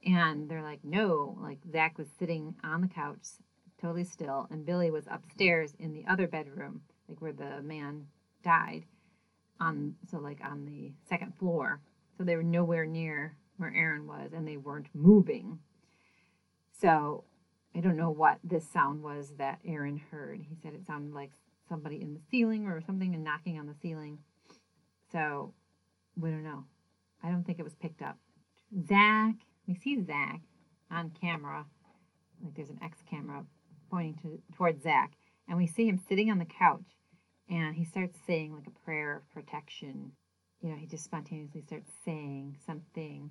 And 0.07 0.49
they're 0.49 0.63
like, 0.63 0.85
"No." 0.85 1.37
Like 1.41 1.59
Zak 1.71 1.99
was 1.99 2.09
sitting 2.19 2.55
on 2.65 2.81
the 2.81 2.89
couch 2.89 3.27
totally 3.85 4.05
still, 4.05 4.47
and 4.51 4.65
Billy 4.65 4.91
was 4.91 5.05
upstairs 5.11 5.75
in 5.79 5.93
the 5.93 6.07
other 6.09 6.27
bedroom, 6.27 6.81
like 7.07 7.21
where 7.21 7.35
the 7.35 7.61
man 7.63 8.07
died, 8.43 8.85
on 9.61 9.95
so 10.11 10.19
like 10.19 10.39
on 10.43 10.65
the 10.65 10.93
second 11.07 11.35
floor. 11.35 11.81
So 12.17 12.25
they 12.25 12.37
were 12.37 12.43
nowhere 12.43 12.87
near 12.87 13.37
where 13.59 13.75
Aaron 13.77 14.07
was, 14.07 14.33
and 14.33 14.49
they 14.49 14.57
weren't 14.57 14.89
moving. 14.95 15.59
So 16.81 17.25
I 17.77 17.81
don't 17.81 17.99
know 17.99 18.11
what 18.11 18.39
this 18.43 18.67
sound 18.67 19.03
was 19.03 19.35
that 19.37 19.59
Aaron 19.67 20.01
heard. 20.11 20.41
He 20.49 20.57
said 20.63 20.73
it 20.73 20.87
sounded 20.87 21.13
like 21.13 21.33
somebody 21.69 22.01
in 22.01 22.15
the 22.15 22.21
ceiling 22.31 22.67
or 22.67 22.81
something 22.81 23.15
and 23.15 23.23
knocking 23.23 23.59
on 23.59 23.67
the 23.67 23.75
ceiling. 23.83 24.19
So 25.13 25.53
we 26.17 26.31
don't 26.31 26.43
know. 26.43 26.65
I 27.23 27.29
don't 27.29 27.45
think 27.45 27.59
it 27.59 27.65
was 27.65 27.75
picked 27.75 28.01
up. 28.01 28.17
Zak, 28.89 29.35
we 29.67 29.75
see 29.75 30.03
Zak 30.03 30.41
on 30.91 31.13
camera. 31.21 31.67
Like 32.43 32.55
there's 32.55 32.71
an 32.71 32.81
X 32.83 32.99
camera 33.09 33.45
pointing 33.95 34.19
to 34.23 34.43
towards 34.57 34.83
Zak, 34.83 35.13
and 35.49 35.57
we 35.57 35.69
see 35.69 35.87
him 35.87 36.01
sitting 36.09 36.29
on 36.29 36.39
the 36.41 36.45
couch, 36.45 36.99
and 37.49 37.77
he 37.77 37.85
starts 37.85 38.19
saying 38.27 38.53
like 38.53 38.67
a 38.67 38.85
prayer 38.85 39.19
of 39.19 39.31
protection. 39.31 40.11
You 40.61 40.71
know, 40.71 40.77
he 40.77 40.87
just 40.87 41.05
spontaneously 41.05 41.63
starts 41.63 41.93
saying 42.05 42.57
something, 42.67 43.31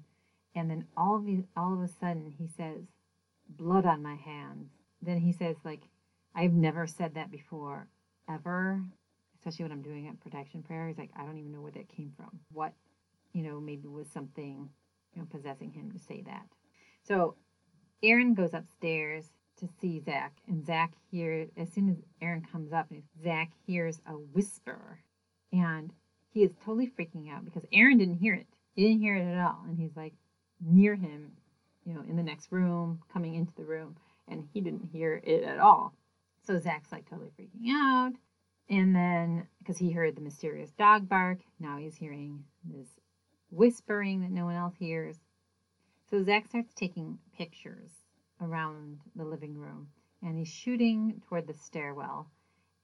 and 0.56 0.70
then 0.70 0.86
all 0.96 1.18
of 1.18 1.26
the, 1.26 1.44
all 1.58 1.74
of 1.74 1.82
a 1.82 1.90
sudden 2.00 2.34
he 2.38 2.48
says, 2.48 2.84
"Blood 3.50 3.86
on 3.86 4.02
my 4.02 4.16
hands." 4.16 4.70
Then 5.02 5.18
he 5.18 5.34
says 5.34 5.58
like, 5.66 5.82
"I've 6.34 6.54
never 6.54 6.88
said 6.88 7.16
that 7.16 7.30
before, 7.30 7.90
ever." 8.30 8.82
Especially 9.36 9.66
when 9.66 9.74
I'm 9.74 9.82
doing 9.82 10.08
a 10.08 10.14
protection 10.24 10.64
prayer, 10.64 10.88
he's 10.88 10.98
like, 10.98 11.12
"I 11.18 11.26
don't 11.26 11.40
even 11.40 11.52
know 11.52 11.62
where 11.62 11.72
that 11.74 11.90
came 11.90 12.14
from. 12.16 12.40
What, 12.54 12.72
you 13.34 13.44
know, 13.44 13.60
maybe 13.60 13.90
was 13.90 14.08
something, 14.08 14.70
you 15.14 15.22
know, 15.22 15.28
possessing 15.30 15.74
him 15.74 15.92
to 15.92 16.00
say 16.00 16.22
that." 16.22 16.48
So 17.02 17.36
Aaron 18.02 18.34
goes 18.34 18.54
upstairs 18.54 19.30
to 19.60 19.68
see 19.80 20.00
Zak, 20.00 20.34
and 20.48 20.66
Zak 20.66 20.94
hears 21.12 21.50
as 21.58 21.72
soon 21.72 21.90
as 21.90 21.98
Aaron 22.22 22.46
comes 22.52 22.74
up, 22.74 22.88
and 22.92 23.04
Zak 23.22 23.52
hears 23.66 24.02
a 24.08 24.14
whisper, 24.14 25.00
and 25.52 25.92
he 26.32 26.44
is 26.44 26.52
totally 26.66 26.88
freaking 26.88 27.32
out 27.32 27.46
because 27.46 27.66
Aaron 27.72 27.98
didn't 27.98 28.18
hear 28.18 28.34
it. 28.34 28.48
He 28.76 28.84
didn't 28.84 29.02
hear 29.02 29.16
it 29.16 29.26
at 29.26 29.40
all, 29.40 29.64
and 29.68 29.78
he's 29.78 29.96
like 29.96 30.14
near 30.60 30.96
him, 30.96 31.32
you 31.86 31.94
know, 31.94 32.02
in 32.02 32.16
the 32.16 32.24
next 32.24 32.52
room, 32.52 33.02
coming 33.12 33.36
into 33.36 33.54
the 33.56 33.66
room, 33.66 33.96
and 34.28 34.48
he 34.54 34.62
didn't 34.62 34.90
hear 34.92 35.22
it 35.24 35.44
at 35.44 35.60
all. 35.60 35.94
So 36.46 36.60
Zak's 36.60 36.92
like 36.92 37.10
totally 37.10 37.32
freaking 37.40 37.70
out, 37.70 38.14
and 38.70 38.96
then 38.96 39.48
because 39.60 39.78
he 39.78 39.92
heard 39.92 40.16
the 40.16 40.22
mysterious 40.22 40.72
dog 40.72 41.08
bark, 41.08 41.40
now 41.60 41.78
he's 41.78 41.96
hearing 41.96 42.44
this 42.66 42.88
whispering 43.52 44.22
that 44.22 44.32
no 44.32 44.46
one 44.46 44.56
else 44.56 44.76
hears. 44.78 45.18
So 46.10 46.24
Zak 46.24 46.48
starts 46.48 46.74
taking 46.74 47.20
pictures 47.38 47.92
around 48.44 49.00
the 49.16 49.26
living 49.26 49.58
room 49.58 49.88
and 50.22 50.38
he's 50.38 50.48
shooting 50.48 51.22
toward 51.28 51.48
the 51.48 51.54
stairwell 51.54 52.30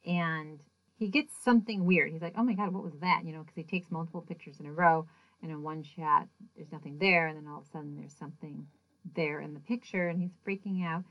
and 0.05 0.59
he 0.97 1.07
gets 1.07 1.33
something 1.43 1.85
weird. 1.85 2.11
He's 2.11 2.21
like, 2.21 2.35
oh 2.37 2.43
my 2.43 2.53
God, 2.53 2.73
what 2.73 2.83
was 2.83 2.99
that? 3.01 3.21
You 3.25 3.33
know, 3.33 3.39
because 3.39 3.55
he 3.55 3.63
takes 3.63 3.89
multiple 3.89 4.21
pictures 4.21 4.59
in 4.59 4.65
a 4.65 4.71
row 4.71 5.07
and 5.41 5.51
in 5.51 5.63
one 5.63 5.83
shot, 5.83 6.27
there's 6.55 6.71
nothing 6.71 6.97
there. 6.99 7.27
And 7.27 7.37
then 7.37 7.47
all 7.47 7.59
of 7.59 7.65
a 7.65 7.71
sudden, 7.71 7.95
there's 7.97 8.15
something 8.17 8.67
there 9.15 9.39
in 9.39 9.53
the 9.53 9.61
picture 9.61 10.09
and 10.09 10.19
he's 10.19 10.35
freaking 10.45 10.85
out. 10.85 11.03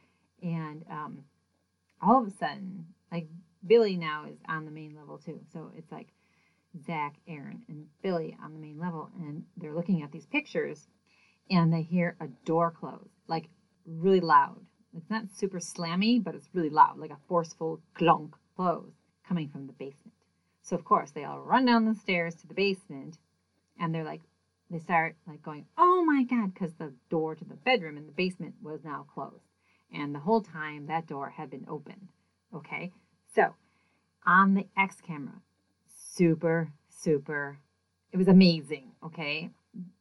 And 0.43 0.85
um, 0.91 1.25
all 2.03 2.23
of 2.23 2.29
a 2.29 2.37
sudden, 2.37 2.87
like 3.11 3.29
Billy 3.67 3.97
now 3.97 4.27
is 4.31 4.39
on 4.47 4.67
the 4.67 4.71
main 4.71 4.95
level 4.95 5.19
too. 5.19 5.41
So 5.53 5.73
it's 5.77 5.91
like 5.91 6.09
Zak, 6.87 7.15
Aaron, 7.27 7.63
and 7.69 7.87
Billy 8.03 8.37
on 8.45 8.53
the 8.53 8.59
main 8.59 8.79
level. 8.79 9.11
And 9.19 9.45
they're 9.57 9.75
looking 9.75 10.03
at 10.03 10.13
these 10.13 10.27
pictures 10.27 10.87
and 11.51 11.73
they 11.73 11.83
hear 11.83 12.17
a 12.21 12.27
door 12.45 12.71
close. 12.71 13.09
Like 13.27 13.49
really 13.89 14.21
loud. 14.21 14.61
It's 14.97 15.11
not 15.11 15.31
super 15.31 15.59
slammy, 15.59 16.23
but 16.23 16.35
it's 16.35 16.49
really 16.53 16.71
loud, 16.71 16.99
like 16.99 17.11
a 17.11 17.19
forceful 17.29 17.81
clunk 17.95 18.35
close 18.57 18.93
coming 19.27 19.49
from 19.49 19.67
the 19.67 19.73
basement. 19.73 20.15
So 20.63 20.77
of 20.77 20.85
course 20.85 21.11
they 21.11 21.25
all 21.25 21.41
run 21.41 21.65
down 21.65 21.85
the 21.85 21.95
stairs 21.95 22.35
to 22.37 22.47
the 22.47 22.55
basement 22.55 23.19
and 23.79 23.95
they're 23.95 24.05
like 24.05 24.23
they 24.71 24.79
start 24.79 25.17
like 25.27 25.43
going, 25.43 25.67
"Oh 25.79 26.05
my 26.05 26.25
god," 26.25 26.55
cuz 26.55 26.75
the 26.75 26.93
door 27.09 27.35
to 27.35 27.45
the 27.45 27.57
bedroom 27.57 27.97
in 27.97 28.07
the 28.07 28.13
basement 28.13 28.57
was 28.61 28.85
now 28.85 29.05
closed. 29.05 29.49
And 29.91 30.15
the 30.15 30.21
whole 30.21 30.43
time 30.43 30.87
that 30.87 31.07
door 31.07 31.31
had 31.31 31.49
been 31.49 31.65
open. 31.69 32.09
Okay? 32.53 32.93
So, 33.27 33.55
on 34.27 34.55
the 34.55 34.69
X 34.77 35.01
camera, 35.01 35.41
super 35.87 36.73
super 36.91 37.61
it 38.13 38.17
was 38.17 38.29
amazing, 38.29 38.93
okay? 39.03 39.51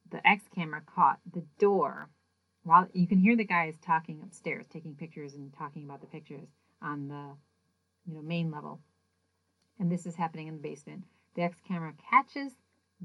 The 0.09 0.25
X 0.27 0.47
camera 0.53 0.81
caught 0.81 1.19
the 1.31 1.45
door 1.59 2.09
while 2.67 2.85
you 2.91 3.07
can 3.07 3.17
hear 3.17 3.37
the 3.37 3.45
guys 3.45 3.77
talking 3.81 4.19
upstairs, 4.21 4.65
taking 4.67 4.93
pictures 4.93 5.35
and 5.35 5.53
talking 5.53 5.85
about 5.85 6.01
the 6.01 6.07
pictures 6.07 6.49
on 6.81 7.07
the 7.07 7.31
you 8.05 8.13
know 8.13 8.21
main 8.21 8.51
level. 8.51 8.81
And 9.79 9.89
this 9.89 10.05
is 10.05 10.15
happening 10.15 10.47
in 10.47 10.55
the 10.55 10.61
basement. 10.61 11.03
The 11.35 11.43
X 11.43 11.57
camera 11.65 11.93
catches 12.09 12.51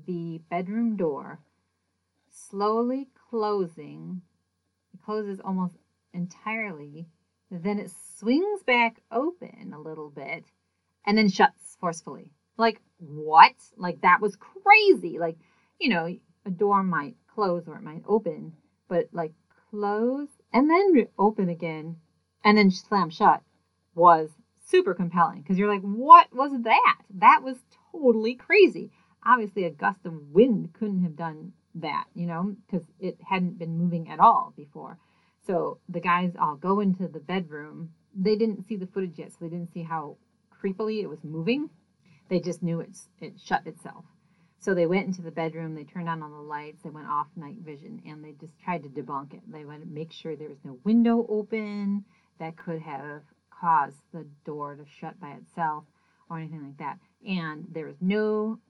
the 0.07 0.40
bedroom 0.51 0.96
door 0.96 1.38
slowly 2.29 3.09
closing. 3.31 4.22
It 4.92 5.01
closes 5.05 5.38
almost 5.40 5.77
entirely. 6.12 7.07
Then 7.51 7.79
it 7.79 7.92
swings 8.16 8.62
back 8.64 9.01
open 9.12 9.72
a 9.75 9.81
little 9.81 10.11
bit 10.11 10.44
and 11.07 11.16
then 11.16 11.29
shuts 11.29 11.77
forcefully. 11.79 12.33
Like, 12.57 12.81
what? 12.98 13.55
Like, 13.77 14.01
that 14.01 14.20
was 14.20 14.37
crazy. 14.37 15.18
Like, 15.18 15.37
you 15.79 15.88
know, 15.88 16.16
a 16.46 16.51
door 16.51 16.83
might 16.83 17.16
close 17.33 17.68
or 17.68 17.77
it 17.77 17.83
might 17.83 18.03
open, 18.07 18.55
but 18.88 19.09
like 19.12 19.33
close 19.72 20.28
and 20.52 20.68
then 20.68 21.08
open 21.18 21.48
again 21.48 21.96
and 22.44 22.58
then 22.58 22.70
slam 22.70 23.08
shut 23.11 23.42
was 23.94 24.30
super 24.66 24.94
compelling 24.94 25.40
because 25.40 25.58
you're 25.58 25.72
like, 25.72 25.82
what 25.82 26.28
was 26.32 26.52
that? 26.62 26.98
That 27.14 27.40
was 27.42 27.56
totally 27.90 28.35
crazy. 28.35 28.90
Obviously, 29.24 29.64
a 29.64 29.70
gust 29.70 30.04
of 30.04 30.32
wind 30.32 30.72
couldn't 30.72 31.02
have 31.02 31.16
done 31.16 31.52
that, 31.76 32.04
you 32.14 32.26
know, 32.26 32.54
because 32.66 32.87
it 33.00 33.16
hadn't 33.26 33.58
been 33.58 33.78
moving 33.78 34.11
at 34.11 34.20
all 34.20 34.52
before. 34.56 34.98
So 35.46 35.78
the 35.88 36.00
guys 36.00 36.32
all 36.38 36.56
go 36.56 36.80
into 36.80 37.08
the 37.08 37.20
bedroom. 37.20 37.90
They 38.14 38.37
didn't 38.37 38.66
see 38.66 38.76
the 38.76 38.87
footage 38.87 39.18
yet, 39.18 39.30
so 39.30 39.38
they 39.40 39.48
didn't 39.48 39.72
see 39.72 39.82
how 39.82 40.16
creepily 40.62 41.02
it 41.02 41.08
was 41.08 41.24
moving. 41.24 41.70
They 42.28 42.40
just 42.40 42.62
knew 42.62 42.80
it's 42.80 43.08
it 43.20 43.35
shut 43.42 43.66
itself. 43.66 44.04
So 44.62 44.75
they 44.75 44.87
went 44.87 45.09
into 45.09 45.22
the 45.22 45.33
bedroom, 45.33 45.75
they 45.75 45.83
turned 45.83 46.09
on 46.09 46.22
all 46.22 46.31
the 46.31 46.37
lights, 46.37 46.83
they 46.85 46.90
went 46.90 47.09
off 47.09 47.27
night 47.35 47.57
vision, 47.64 48.01
and 48.07 48.25
they 48.25 48.31
just 48.40 48.57
tried 48.61 48.85
to 48.85 48.88
debunk 48.88 49.35
it. 49.35 49.40
They 49.51 49.64
wanted 49.64 49.87
to 49.87 49.90
make 49.90 50.12
sure 50.12 50.37
there 50.37 50.48
was 50.48 50.64
no 50.64 50.79
window 50.85 51.27
open 51.29 52.05
that 52.38 52.57
could 52.57 52.81
have 52.81 53.22
caused 53.51 53.98
the 54.12 54.25
door 54.44 54.77
to 54.77 54.85
shut 55.01 55.20
by 55.20 55.31
itself 55.31 55.83
or 56.31 56.38
anything 56.38 56.62
like 56.62 56.79
that. 56.79 56.98
And 57.27 57.66
there 57.72 57.87
was 57.87 57.96
no 58.01 58.61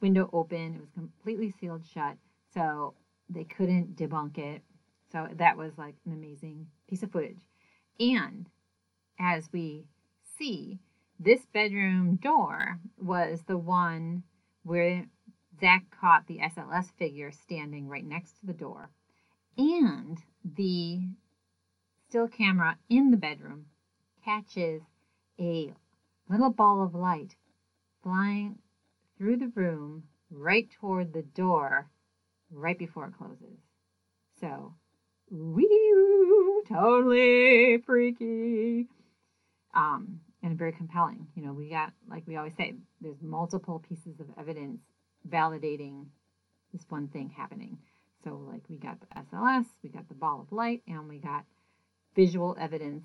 window 0.00 0.30
open, 0.32 0.76
it 0.76 0.80
was 0.80 0.90
completely 0.94 1.52
sealed 1.60 1.82
shut, 1.92 2.16
so 2.54 2.94
they 3.28 3.44
couldn't 3.44 3.96
debunk 3.96 4.38
it. 4.38 4.62
So 5.10 5.26
that 5.38 5.56
was 5.56 5.72
like 5.76 5.96
an 6.06 6.12
amazing 6.12 6.68
piece 6.88 7.02
of 7.02 7.10
footage. 7.10 7.48
And 7.98 8.46
as 9.18 9.48
we 9.52 9.86
see, 10.38 10.78
this 11.18 11.46
bedroom 11.52 12.16
door 12.22 12.78
was 12.96 13.42
the 13.48 13.58
one 13.58 14.22
where 14.64 15.06
Zak 15.62 15.84
caught 16.00 16.26
the 16.26 16.38
SLS 16.38 16.90
figure 16.98 17.30
standing 17.30 17.88
right 17.88 18.04
next 18.04 18.32
to 18.40 18.46
the 18.46 18.52
door. 18.52 18.90
And 19.56 20.18
the 20.44 21.02
still 22.08 22.26
camera 22.26 22.76
in 22.90 23.12
the 23.12 23.16
bedroom 23.16 23.66
catches 24.24 24.82
a 25.38 25.72
little 26.28 26.50
ball 26.50 26.82
of 26.82 26.96
light 26.96 27.36
flying 28.02 28.58
through 29.16 29.36
the 29.36 29.52
room 29.54 30.02
right 30.32 30.68
toward 30.80 31.12
the 31.12 31.22
door 31.22 31.88
right 32.50 32.78
before 32.78 33.06
it 33.06 33.14
closes. 33.16 33.60
So, 34.40 34.74
wee 35.30 36.62
totally 36.68 37.78
freaky. 37.86 38.88
Um, 39.74 40.20
and 40.42 40.58
very 40.58 40.72
compelling. 40.72 41.28
You 41.36 41.44
know, 41.44 41.52
we 41.52 41.68
got, 41.68 41.92
like 42.10 42.26
we 42.26 42.36
always 42.36 42.56
say, 42.56 42.74
there's 43.00 43.22
multiple 43.22 43.78
pieces 43.88 44.18
of 44.18 44.26
evidence 44.36 44.80
validating 45.28 46.06
this 46.72 46.84
one 46.88 47.08
thing 47.08 47.30
happening. 47.30 47.78
So, 48.24 48.40
like, 48.50 48.62
we 48.68 48.76
got 48.76 48.98
the 49.00 49.06
SLS, 49.06 49.66
we 49.82 49.90
got 49.90 50.08
the 50.08 50.14
ball 50.14 50.40
of 50.40 50.52
light, 50.52 50.82
and 50.86 51.08
we 51.08 51.18
got 51.18 51.44
visual 52.14 52.56
evidence 52.58 53.04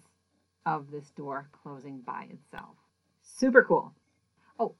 of 0.65 0.91
this 0.91 1.09
door 1.11 1.49
closing 1.51 2.01
by 2.01 2.27
itself. 2.29 2.75
Super 3.21 3.63
cool. 3.63 3.93
Oh, 4.59 4.75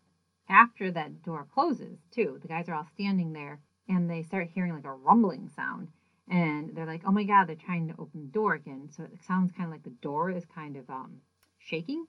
after 0.49 0.91
that 0.91 1.23
door 1.23 1.47
closes, 1.53 1.99
too, 2.11 2.39
the 2.41 2.47
guys 2.47 2.67
are 2.69 2.75
all 2.75 2.87
standing 2.93 3.33
there 3.33 3.59
and 3.87 4.09
they 4.09 4.21
start 4.23 4.49
hearing 4.53 4.73
like 4.73 4.85
a 4.85 4.93
rumbling 4.93 5.49
sound. 5.55 5.87
And 6.29 6.75
they're 6.75 6.85
like, 6.85 7.03
oh 7.05 7.11
my 7.11 7.23
God, 7.23 7.47
they're 7.47 7.55
trying 7.55 7.87
to 7.87 7.95
open 7.97 8.25
the 8.25 8.31
door 8.31 8.53
again. 8.53 8.89
So 8.91 9.03
it 9.03 9.23
sounds 9.25 9.53
kind 9.53 9.67
of 9.67 9.71
like 9.71 9.83
the 9.83 9.89
door 10.01 10.29
is 10.29 10.45
kind 10.45 10.75
of 10.75 10.89
um, 10.89 11.21
shaking. 11.57 12.05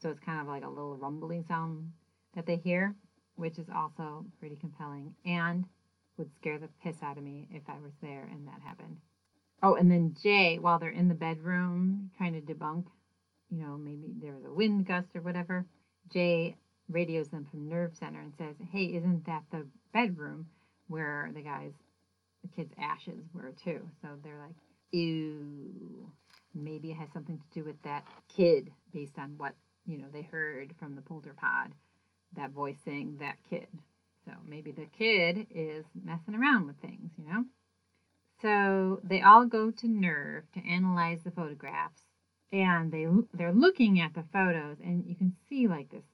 So 0.00 0.10
it's 0.10 0.20
kind 0.20 0.40
of 0.40 0.46
like 0.46 0.64
a 0.64 0.68
little 0.68 0.96
rumbling 0.96 1.44
sound 1.48 1.92
that 2.34 2.46
they 2.46 2.56
hear 2.56 2.94
which 3.36 3.58
is 3.58 3.68
also 3.74 4.24
pretty 4.40 4.56
compelling 4.56 5.14
and 5.24 5.64
would 6.18 6.34
scare 6.34 6.58
the 6.58 6.68
piss 6.82 7.02
out 7.02 7.18
of 7.18 7.24
me 7.24 7.46
if 7.52 7.62
I 7.68 7.78
was 7.82 7.92
there 8.02 8.28
and 8.30 8.46
that 8.48 8.60
happened. 8.62 8.96
Oh, 9.62 9.74
and 9.74 9.90
then 9.90 10.14
Jay, 10.22 10.58
while 10.58 10.78
they're 10.78 10.90
in 10.90 11.08
the 11.08 11.14
bedroom 11.14 12.10
trying 12.16 12.32
to 12.34 12.40
debunk, 12.40 12.86
you 13.50 13.58
know, 13.58 13.76
maybe 13.76 14.12
there 14.20 14.34
was 14.34 14.44
a 14.44 14.52
wind 14.52 14.86
gust 14.86 15.08
or 15.14 15.20
whatever, 15.20 15.66
Jay 16.12 16.56
radios 16.88 17.28
them 17.28 17.46
from 17.50 17.68
Nerve 17.68 17.94
Center 17.94 18.20
and 18.20 18.32
says, 18.36 18.56
Hey, 18.70 18.84
isn't 18.86 19.24
that 19.26 19.44
the 19.50 19.66
bedroom 19.92 20.46
where 20.88 21.30
the 21.34 21.42
guys, 21.42 21.72
the 22.42 22.48
kids' 22.48 22.74
ashes 22.78 23.24
were 23.34 23.52
too? 23.62 23.80
So 24.02 24.08
they're 24.22 24.38
like, 24.38 24.56
Ew. 24.92 26.10
Maybe 26.54 26.90
it 26.90 26.96
has 26.96 27.10
something 27.12 27.38
to 27.38 27.60
do 27.60 27.64
with 27.64 27.80
that 27.82 28.04
kid 28.34 28.72
based 28.92 29.18
on 29.18 29.34
what, 29.36 29.54
you 29.84 29.98
know, 29.98 30.06
they 30.10 30.22
heard 30.22 30.74
from 30.78 30.94
the 30.94 31.02
polter 31.02 31.34
pod 31.36 31.72
that 32.36 32.50
voice 32.50 32.76
saying 32.84 33.16
that 33.20 33.36
kid. 33.48 33.68
So 34.24 34.32
maybe 34.46 34.72
the 34.72 34.86
kid 34.98 35.46
is 35.54 35.84
messing 36.04 36.34
around 36.34 36.66
with 36.66 36.76
things, 36.78 37.10
you 37.16 37.24
know? 37.32 37.44
So 38.42 39.00
they 39.02 39.22
all 39.22 39.46
go 39.46 39.70
to 39.70 39.88
Nerve 39.88 40.44
to 40.52 40.68
analyze 40.68 41.20
the 41.24 41.30
photographs 41.30 42.02
and 42.52 42.92
they 42.92 43.06
they're 43.34 43.52
looking 43.52 44.00
at 44.00 44.14
the 44.14 44.24
photos 44.32 44.78
and 44.82 45.04
you 45.06 45.14
can 45.14 45.34
see 45.48 45.66
like 45.66 45.90
this 45.90 46.04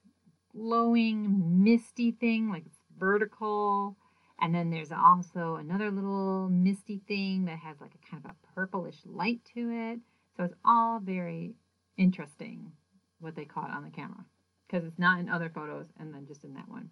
glowing 0.52 1.62
misty 1.62 2.12
thing 2.12 2.50
like 2.50 2.64
it's 2.66 2.78
vertical 2.98 3.96
and 4.40 4.54
then 4.54 4.70
there's 4.70 4.92
also 4.92 5.56
another 5.56 5.90
little 5.90 6.48
misty 6.48 7.00
thing 7.06 7.44
that 7.44 7.58
has 7.58 7.76
like 7.80 7.92
a 7.94 8.10
kind 8.10 8.24
of 8.24 8.30
a 8.30 8.54
purplish 8.54 8.96
light 9.04 9.40
to 9.54 9.70
it 9.70 10.00
so 10.36 10.44
it's 10.44 10.54
all 10.64 11.00
very 11.00 11.54
interesting 11.96 12.72
what 13.20 13.34
they 13.34 13.44
caught 13.44 13.70
on 13.70 13.84
the 13.84 13.90
camera 13.90 14.24
because 14.72 14.86
it's 14.86 14.98
not 14.98 15.18
in 15.20 15.28
other 15.28 15.50
photos 15.54 15.86
and 16.00 16.14
then 16.14 16.26
just 16.26 16.44
in 16.44 16.54
that 16.54 16.68
one. 16.68 16.88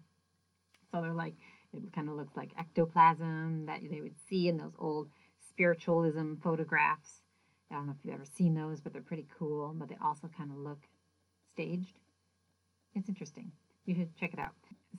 So 0.91 1.01
they're 1.01 1.13
like, 1.13 1.33
it 1.73 1.93
kind 1.93 2.09
of 2.09 2.15
looks 2.15 2.35
like 2.35 2.51
ectoplasm 2.59 3.65
that 3.65 3.79
they 3.89 4.01
would 4.01 4.15
see 4.29 4.47
in 4.47 4.57
those 4.57 4.73
old 4.77 5.09
spiritualism 5.49 6.35
photographs. 6.43 7.21
I 7.71 7.75
don't 7.75 7.87
know 7.87 7.93
if 7.97 8.05
you've 8.05 8.13
ever 8.13 8.25
seen 8.25 8.53
those, 8.53 8.81
but 8.81 8.93
they're 8.93 9.01
pretty 9.01 9.25
cool. 9.37 9.73
But 9.75 9.89
they 9.89 9.97
also 10.03 10.29
kind 10.37 10.51
of 10.51 10.57
look 10.57 10.83
staged. 11.53 11.97
It's 12.93 13.09
interesting. 13.09 13.51
You 13.85 13.95
should 13.95 14.15
check 14.15 14.33
it 14.33 14.39
out. 14.39 14.51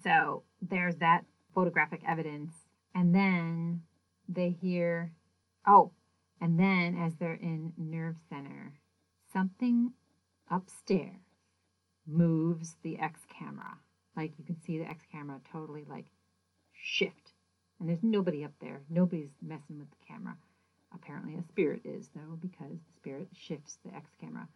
So 0.03 0.43
there's 0.61 0.97
that 0.97 1.25
photographic 1.55 2.01
evidence. 2.09 2.53
And 2.95 3.15
then 3.15 3.83
they 4.29 4.51
hear, 4.51 5.13
oh, 5.69 5.93
and 6.41 6.59
then 6.59 6.97
as 6.99 7.15
they're 7.15 7.35
in 7.35 7.75
nerve 7.77 8.17
center, 8.29 8.73
something 9.33 9.93
upstairs 10.51 11.32
moves 12.07 12.77
the 12.83 12.99
X 12.99 13.21
camera. 13.39 13.79
Like 14.17 14.33
you 14.39 14.45
can 14.45 14.61
see 14.61 14.79
the 14.79 14.89
X 14.89 15.05
camera 15.11 15.41
totally 15.53 15.85
like 15.89 16.07
shift. 16.73 17.33
And 17.81 17.89
there's 17.89 18.03
nobody 18.03 18.45
up 18.45 18.53
there. 18.61 18.83
Nobody's 18.89 19.33
messing 19.41 19.79
with 19.79 19.91
the 19.91 20.07
camera. 20.07 20.37
Apparently 20.95 21.37
a 21.37 21.43
spirit 21.49 21.83
is 21.85 22.09
though, 22.15 22.37
because 22.41 22.79
the 22.79 22.93
spirit 22.97 23.29
shifts 23.33 23.79
the 23.85 23.95
X 23.95 24.11
camera. 24.21 24.49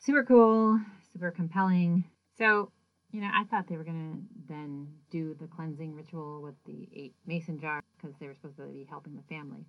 Super 0.00 0.24
cool, 0.24 0.80
super 1.12 1.30
compelling. 1.30 2.04
So, 2.38 2.70
you 3.12 3.20
know, 3.20 3.30
I 3.32 3.44
thought 3.44 3.68
they 3.68 3.76
were 3.76 3.84
gonna 3.84 4.18
then 4.48 4.88
do 5.10 5.34
the 5.40 5.46
cleansing 5.46 5.94
ritual 5.94 6.40
with 6.42 6.54
the 6.66 6.88
eight 6.94 7.14
mason 7.26 7.60
jar 7.60 7.82
because 7.96 8.16
they 8.18 8.26
were 8.26 8.34
supposed 8.34 8.56
to 8.56 8.66
be 8.66 8.86
helping 8.88 9.16
the 9.16 9.22
family. 9.34 9.66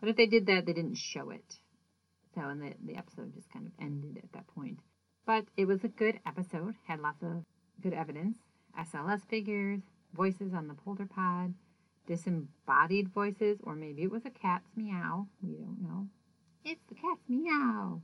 But 0.00 0.08
if 0.08 0.16
they 0.16 0.26
did 0.26 0.46
that, 0.46 0.66
they 0.66 0.72
didn't 0.72 0.96
show 0.96 1.30
it. 1.30 1.58
So, 2.34 2.42
and 2.42 2.60
the, 2.60 2.74
the 2.84 2.96
episode 2.96 3.32
just 3.32 3.50
kind 3.52 3.66
of 3.66 3.72
ended 3.80 4.20
at 4.22 4.32
that 4.32 4.46
point. 4.48 4.80
But 5.26 5.46
it 5.56 5.66
was 5.66 5.82
a 5.84 5.88
good 5.88 6.20
episode, 6.26 6.74
had 6.86 7.00
lots 7.00 7.22
of 7.22 7.44
good 7.82 7.94
evidence. 7.94 8.38
SLS 8.78 9.26
figures, 9.26 9.80
voices 10.12 10.52
on 10.52 10.68
the 10.68 10.74
polter 10.74 11.06
pod, 11.06 11.54
disembodied 12.06 13.08
voices, 13.08 13.58
or 13.62 13.74
maybe 13.74 14.02
it 14.02 14.10
was 14.10 14.26
a 14.26 14.30
cat's 14.30 14.76
meow. 14.76 15.26
We 15.42 15.54
don't 15.54 15.80
know. 15.80 16.08
It's 16.64 16.84
the 16.88 16.94
cat's 16.94 17.28
meow. 17.28 18.02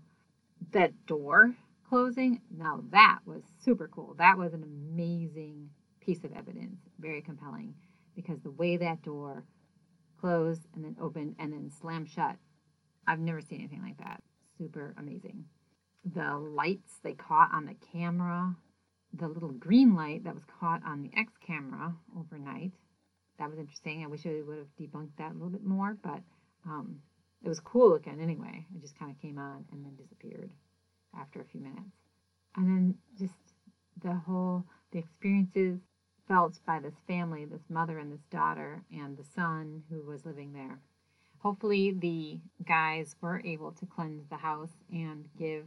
That 0.73 1.07
door 1.07 1.57
closing. 1.89 2.41
Now 2.57 2.85
that 2.91 3.19
was 3.27 3.43
super 3.63 3.89
cool. 3.89 4.15
That 4.17 4.39
was 4.39 4.55
an 4.55 4.63
amazing 4.63 5.71
piece 6.01 6.25
of 6.25 6.33
evidence, 6.33 6.79
very 6.99 7.21
compelling, 7.21 7.75
because 8.15 8.41
the 8.41 8.51
way 8.51 8.77
that 8.77 9.03
door 9.03 9.45
closed 10.21 10.67
and 10.75 10.85
then 10.85 10.97
opened 11.01 11.37
and 11.39 11.53
then 11.53 11.71
slammed 11.71 12.09
shut, 12.09 12.37
I've 13.07 13.19
never 13.19 13.41
seen 13.41 13.61
anything 13.61 13.83
like 13.83 13.99
that. 13.99 14.23
Super 14.57 14.95
amazing. 14.97 15.45
The 16.05 16.37
lights 16.37 16.99
they 17.03 17.13
caught 17.13 17.51
on 17.53 17.67
the 17.67 17.77
camera, 17.93 18.57
the 19.13 19.29
little 19.29 19.51
green 19.51 19.95
light 19.95 20.25
that 20.25 20.35
was 20.35 20.45
caught 20.59 20.83
on 20.85 21.03
the 21.03 21.11
X 21.17 21.33
camera 21.47 21.95
overnight. 22.19 22.73
That 23.39 23.51
was 23.51 23.59
interesting. 23.59 24.03
I 24.03 24.07
wish 24.07 24.27
I 24.27 24.43
would 24.47 24.59
have 24.59 24.77
debunked 24.79 25.17
that 25.19 25.33
a 25.33 25.35
little 25.35 25.51
bit 25.51 25.65
more, 25.65 25.97
but 26.03 26.21
um, 26.67 27.01
it 27.43 27.49
was 27.49 27.61
cool 27.61 27.91
looking 27.91 28.21
anyway. 28.21 28.67
It 28.75 28.81
just 28.81 28.99
kind 28.99 29.11
of 29.11 29.21
came 29.21 29.39
on 29.39 29.65
and 29.73 29.85
then 29.85 29.97
disappeared 29.97 30.51
after 31.19 31.41
a 31.41 31.45
few 31.45 31.61
minutes. 31.61 31.97
And 32.57 32.67
then 32.67 32.95
just 33.19 33.35
the 34.03 34.15
whole 34.15 34.65
the 34.93 34.99
experiences 34.99 35.81
felt 36.27 36.59
by 36.67 36.79
this 36.79 36.95
family, 37.07 37.45
this 37.45 37.69
mother 37.69 37.99
and 37.99 38.13
this 38.13 38.25
daughter 38.31 38.83
and 38.93 39.17
the 39.17 39.25
son 39.35 39.83
who 39.91 40.03
was 40.03 40.25
living 40.25 40.53
there. 40.53 40.79
Hopefully 41.39 41.93
the 41.93 42.39
guys 42.65 43.17
were 43.21 43.41
able 43.45 43.73
to 43.73 43.87
cleanse 43.87 44.29
the 44.29 44.37
house 44.37 44.73
and 44.93 45.29
give 45.39 45.65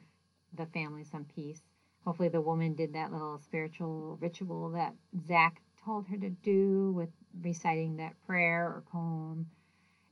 the 0.56 0.66
family 0.68 1.04
some 1.04 1.26
peace. 1.36 1.62
Hopefully 2.06 2.30
the 2.30 2.42
woman 2.42 2.74
did 2.74 2.94
that 2.94 3.12
little 3.12 3.40
spiritual 3.40 4.18
ritual 4.22 4.70
that 4.72 4.94
Zak 5.28 5.62
told 5.84 6.08
her 6.08 6.18
to 6.18 6.30
do 6.30 6.92
with 6.96 7.10
reciting 7.42 7.98
that 7.98 8.14
prayer 8.26 8.66
or 8.66 8.84
poem 8.92 9.48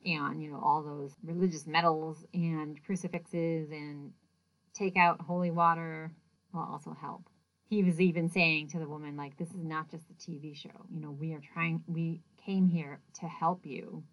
and 0.06 0.42
you 0.42 0.50
know 0.50 0.60
all 0.64 0.82
those 0.82 1.12
religious 1.24 1.68
medals 1.68 2.26
and 2.34 2.84
crucifixes 2.84 3.70
and 3.72 4.12
take 4.74 4.98
out 4.98 5.22
holy 5.22 5.52
water 5.52 6.12
will 6.54 6.62
also 6.62 6.96
help. 7.00 7.24
He 7.70 7.84
was 7.84 8.02
even 8.02 8.30
saying 8.30 8.68
to 8.70 8.80
the 8.80 8.88
woman, 8.88 9.16
like, 9.16 9.38
this 9.38 9.50
is 9.50 9.64
not 9.64 9.90
just 9.90 10.04
a 10.10 10.14
TV 10.14 10.56
show. 10.56 10.86
You 10.94 11.00
know, 11.00 11.12
we 11.12 11.34
are 11.34 11.42
trying, 11.54 11.82
we 11.88 12.22
came 12.46 12.68
here 12.68 13.00
to 13.22 13.28
help 13.28 13.66
you, 13.66 14.04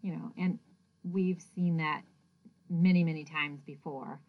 you 0.00 0.12
know, 0.12 0.32
and 0.38 0.58
we've 1.02 1.42
seen 1.54 1.76
that 1.78 2.02
many, 2.70 3.04
many 3.04 3.24
times 3.24 3.60
before 3.60 4.20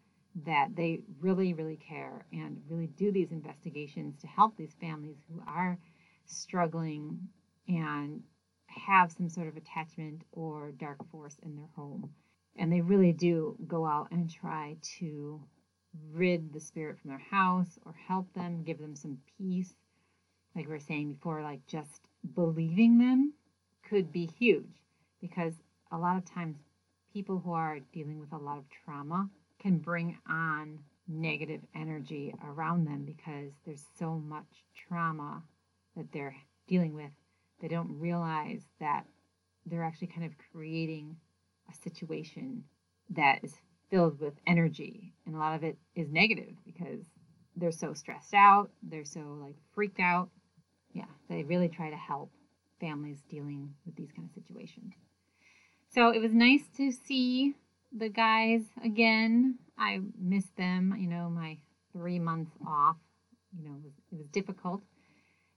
that 0.44 0.68
they 0.76 1.00
really, 1.20 1.54
really 1.54 1.76
care 1.76 2.26
and 2.32 2.60
really 2.68 2.88
do 2.88 3.10
these 3.10 3.32
investigations 3.32 4.16
to 4.20 4.26
help 4.26 4.56
these 4.56 4.76
families 4.80 5.16
who 5.30 5.40
are 5.46 5.78
struggling 6.26 7.18
and 7.68 8.22
have 8.66 9.10
some 9.10 9.28
sort 9.28 9.48
of 9.48 9.56
attachment 9.56 10.22
or 10.32 10.72
dark 10.72 10.98
force 11.10 11.36
in 11.42 11.56
their 11.56 11.68
home. 11.74 12.10
And 12.56 12.70
they 12.70 12.80
really 12.80 13.12
do 13.12 13.56
go 13.66 13.86
out 13.86 14.08
and 14.10 14.30
try 14.30 14.76
to 14.98 15.40
rid 16.12 16.52
the 16.52 16.60
spirit 16.60 16.98
from 16.98 17.10
their 17.10 17.18
house 17.30 17.78
or 17.86 17.94
help 18.06 18.32
them, 18.34 18.62
give 18.62 18.78
them 18.78 18.94
some 18.94 19.18
peace. 19.38 19.74
Like 20.54 20.66
we 20.66 20.72
were 20.72 20.78
saying 20.78 21.14
before, 21.14 21.42
like 21.42 21.66
just 21.66 22.08
believing 22.34 22.98
them 22.98 23.32
could 23.88 24.12
be 24.12 24.26
huge 24.38 24.82
because 25.20 25.54
a 25.92 25.98
lot 25.98 26.16
of 26.16 26.24
times 26.24 26.56
people 27.12 27.38
who 27.38 27.52
are 27.52 27.78
dealing 27.92 28.20
with 28.20 28.32
a 28.32 28.38
lot 28.38 28.58
of 28.58 28.64
trauma 28.68 29.28
can 29.66 29.78
bring 29.78 30.16
on 30.28 30.78
negative 31.08 31.60
energy 31.74 32.32
around 32.44 32.86
them 32.86 33.04
because 33.04 33.50
there's 33.64 33.84
so 33.98 34.14
much 34.14 34.46
trauma 34.88 35.42
that 35.96 36.06
they're 36.12 36.36
dealing 36.68 36.94
with. 36.94 37.10
They 37.60 37.66
don't 37.66 37.98
realize 37.98 38.62
that 38.78 39.04
they're 39.64 39.82
actually 39.82 40.06
kind 40.06 40.24
of 40.24 40.32
creating 40.52 41.16
a 41.68 41.74
situation 41.74 42.62
that 43.10 43.40
is 43.42 43.54
filled 43.90 44.20
with 44.20 44.34
energy. 44.46 45.12
And 45.26 45.34
a 45.34 45.38
lot 45.38 45.56
of 45.56 45.64
it 45.64 45.76
is 45.96 46.08
negative 46.12 46.54
because 46.64 47.04
they're 47.56 47.72
so 47.72 47.92
stressed 47.92 48.34
out. 48.34 48.70
They're 48.84 49.04
so 49.04 49.20
like 49.40 49.56
freaked 49.74 49.98
out. 49.98 50.28
Yeah 50.92 51.06
they 51.28 51.42
really 51.42 51.68
try 51.68 51.90
to 51.90 51.96
help 51.96 52.30
families 52.78 53.18
dealing 53.28 53.74
with 53.84 53.96
these 53.96 54.12
kind 54.14 54.28
of 54.28 54.34
situations. 54.34 54.92
So 55.88 56.10
it 56.10 56.20
was 56.20 56.32
nice 56.32 56.62
to 56.76 56.92
see 56.92 57.56
the 57.92 58.08
guys 58.08 58.62
again 58.84 59.58
i 59.78 60.00
missed 60.18 60.56
them 60.56 60.94
you 60.98 61.08
know 61.08 61.28
my 61.28 61.56
three 61.92 62.18
months 62.18 62.52
off 62.66 62.96
you 63.56 63.64
know 63.64 63.74
it 63.76 63.82
was, 63.82 63.92
it 64.12 64.18
was 64.18 64.26
difficult 64.28 64.82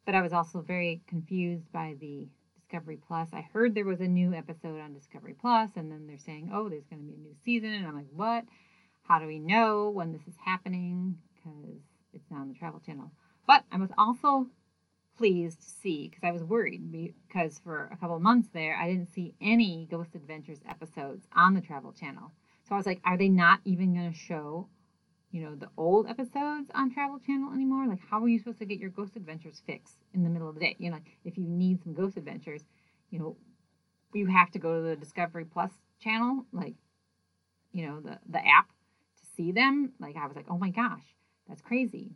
but 0.06 0.16
i 0.16 0.22
was 0.22 0.34
also 0.34 0.62
very 0.62 1.02
confused 1.08 1.72
by 1.72 1.96
the 2.00 2.28
Discovery 2.70 3.00
Plus. 3.08 3.30
I 3.34 3.42
heard 3.52 3.74
there 3.74 3.86
was 3.86 4.00
a 4.00 4.08
new 4.08 4.34
episode 4.34 4.80
on 4.80 4.94
Discovery 4.94 5.34
Plus, 5.34 5.72
and 5.76 5.92
then 5.92 6.06
they're 6.06 6.20
saying, 6.20 6.52
oh, 6.54 6.70
there's 6.70 6.86
going 6.86 7.02
to 7.02 7.08
be 7.08 7.16
a 7.16 7.18
new 7.18 7.36
season. 7.44 7.74
And 7.74 7.88
I'm 7.88 7.96
like, 7.96 8.06
what? 8.14 8.46
How 9.02 9.18
do 9.18 9.26
we 9.26 9.40
know 9.40 9.90
when 9.90 10.12
this 10.12 10.22
is 10.28 10.36
happening? 10.46 11.18
Because 11.34 11.82
it's 12.14 12.30
not 12.30 12.42
on 12.42 12.48
the 12.48 12.54
Travel 12.54 12.80
Channel. 12.80 13.12
But 13.48 13.64
I 13.72 13.78
was 13.78 13.90
also 13.98 14.46
pleased 15.20 15.62
to 15.62 15.70
see, 15.70 16.08
because 16.08 16.24
I 16.24 16.32
was 16.32 16.44
worried, 16.44 16.92
because 16.92 17.60
for 17.60 17.90
a 17.92 17.98
couple 17.98 18.20
months 18.20 18.50
there, 18.54 18.76
I 18.76 18.88
didn't 18.88 19.14
see 19.14 19.36
any 19.40 19.88
Ghost 19.92 20.16
Adventures 20.16 20.62
episodes 20.68 21.28
on 21.36 21.54
the 21.54 21.62
Travel 21.62 21.92
Channel. 21.92 22.32
So 22.68 22.74
I 22.74 22.78
was 22.78 22.86
like, 22.86 23.02
are 23.04 23.18
they 23.18 23.30
not 23.30 23.60
even 23.66 23.94
going 23.94 24.12
to 24.12 24.18
show 24.18 24.70
you 25.32 25.44
know, 25.44 25.56
the 25.56 25.70
old 25.78 26.08
episodes 26.08 26.72
on 26.74 26.92
Travel 26.92 27.20
Channel 27.20 27.54
anymore. 27.54 27.88
Like, 27.88 28.00
how 28.10 28.24
are 28.24 28.28
you 28.28 28.40
supposed 28.40 28.60
to 28.60 28.66
get 28.66 28.80
your 28.80 28.90
Ghost 28.90 29.16
Adventures 29.16 29.62
fix 29.66 29.92
in 30.14 30.24
the 30.24 30.30
middle 30.30 30.50
of 30.50 30.56
the 30.56 30.62
day? 30.62 30.76
You 30.80 30.90
know, 30.90 30.96
like 30.96 31.20
if 31.24 31.38
you 31.38 31.44
need 31.46 31.84
some 31.84 31.94
Ghost 31.94 32.18
Adventures, 32.18 32.64
you 33.12 33.20
know, 33.20 33.38
you 34.14 34.26
have 34.26 34.50
to 34.52 34.60
go 34.60 34.82
to 34.82 34.90
the 34.90 34.96
Discovery 34.96 35.46
Plus 35.46 35.72
channel, 36.02 36.46
like, 36.52 36.74
you 37.72 37.86
know, 37.86 38.00
the 38.00 38.18
the 38.28 38.40
app 38.40 38.70
to 38.70 39.26
see 39.36 39.52
them. 39.52 39.94
Like, 40.00 40.16
I 40.16 40.26
was 40.26 40.36
like, 40.36 40.48
oh 40.50 40.58
my 40.58 40.72
gosh, 40.72 41.04
that's 41.48 41.62
crazy. 41.62 42.16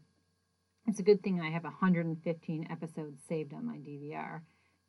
It's 0.87 0.99
a 0.99 1.03
good 1.03 1.23
thing 1.23 1.39
I 1.39 1.49
have 1.49 1.63
115 1.63 2.67
episodes 2.69 3.21
saved 3.27 3.53
on 3.53 3.65
my 3.65 3.77
DVR, 3.77 4.41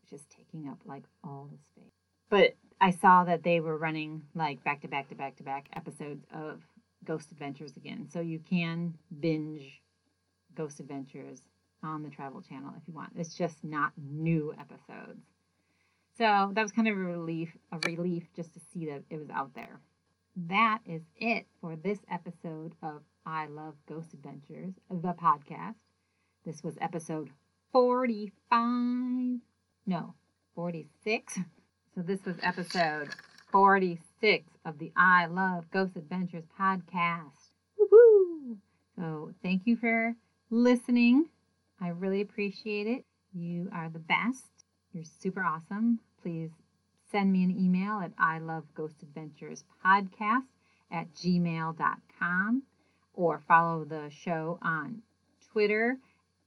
which 0.02 0.12
is 0.12 0.26
taking 0.36 0.68
up 0.68 0.78
like 0.84 1.04
all 1.22 1.48
the 1.50 1.58
space. 1.58 1.92
But 2.28 2.56
I 2.80 2.90
saw 2.90 3.24
that 3.24 3.42
they 3.44 3.60
were 3.60 3.78
running 3.78 4.22
like 4.34 4.64
back 4.64 4.80
to 4.82 4.88
back 4.88 5.08
to 5.10 5.14
back 5.14 5.36
to 5.36 5.42
back 5.42 5.68
episodes 5.74 6.24
of 6.34 6.60
Ghost 7.04 7.30
Adventures 7.30 7.76
again. 7.76 8.08
So 8.10 8.20
you 8.20 8.40
can 8.40 8.94
binge 9.20 9.80
Ghost 10.54 10.80
Adventures 10.80 11.42
on 11.82 12.02
the 12.02 12.10
Travel 12.10 12.42
Channel 12.42 12.72
if 12.76 12.82
you 12.88 12.94
want. 12.94 13.12
It's 13.16 13.34
just 13.34 13.62
not 13.62 13.92
new 13.96 14.54
episodes. 14.58 15.22
So 16.16 16.50
that 16.54 16.62
was 16.62 16.72
kind 16.72 16.88
of 16.88 16.96
a 16.96 17.00
relief, 17.00 17.56
a 17.72 17.78
relief 17.88 18.24
just 18.34 18.54
to 18.54 18.60
see 18.72 18.86
that 18.86 19.02
it 19.10 19.18
was 19.18 19.30
out 19.30 19.54
there. 19.54 19.80
That 20.36 20.80
is 20.86 21.02
it 21.16 21.46
for 21.60 21.76
this 21.76 21.98
episode 22.10 22.74
of 22.82 23.02
I 23.26 23.46
Love 23.46 23.74
Ghost 23.88 24.14
Adventures, 24.14 24.74
the 24.90 25.14
podcast. 25.14 25.74
This 26.44 26.62
was 26.62 26.76
episode 26.78 27.30
45. 27.72 29.40
No, 29.86 30.14
46. 30.54 31.38
So 31.94 32.02
this 32.02 32.22
was 32.26 32.36
episode 32.42 33.08
46 33.50 34.50
of 34.66 34.78
the 34.78 34.92
I 34.94 35.24
Love 35.24 35.70
Ghost 35.70 35.96
Adventures 35.96 36.44
podcast. 36.60 37.52
Woohoo! 37.80 38.58
So, 38.94 39.32
thank 39.42 39.62
you 39.64 39.76
for 39.76 40.14
listening. 40.50 41.30
I 41.80 41.88
really 41.88 42.20
appreciate 42.20 42.86
it. 42.86 43.06
You 43.32 43.70
are 43.72 43.88
the 43.88 43.98
best. 43.98 44.66
You're 44.92 45.04
super 45.04 45.42
awesome. 45.42 46.00
Please 46.20 46.50
send 47.10 47.32
me 47.32 47.42
an 47.42 47.58
email 47.58 48.00
at 48.00 48.12
I 48.18 48.38
Love 48.38 48.64
Ghost 48.74 49.02
Adventures 49.02 49.64
podcast 49.84 50.48
at 50.90 51.12
gmail.com 51.14 52.62
or 53.14 53.40
follow 53.48 53.84
the 53.84 54.10
show 54.10 54.58
on 54.60 55.00
Twitter 55.50 55.96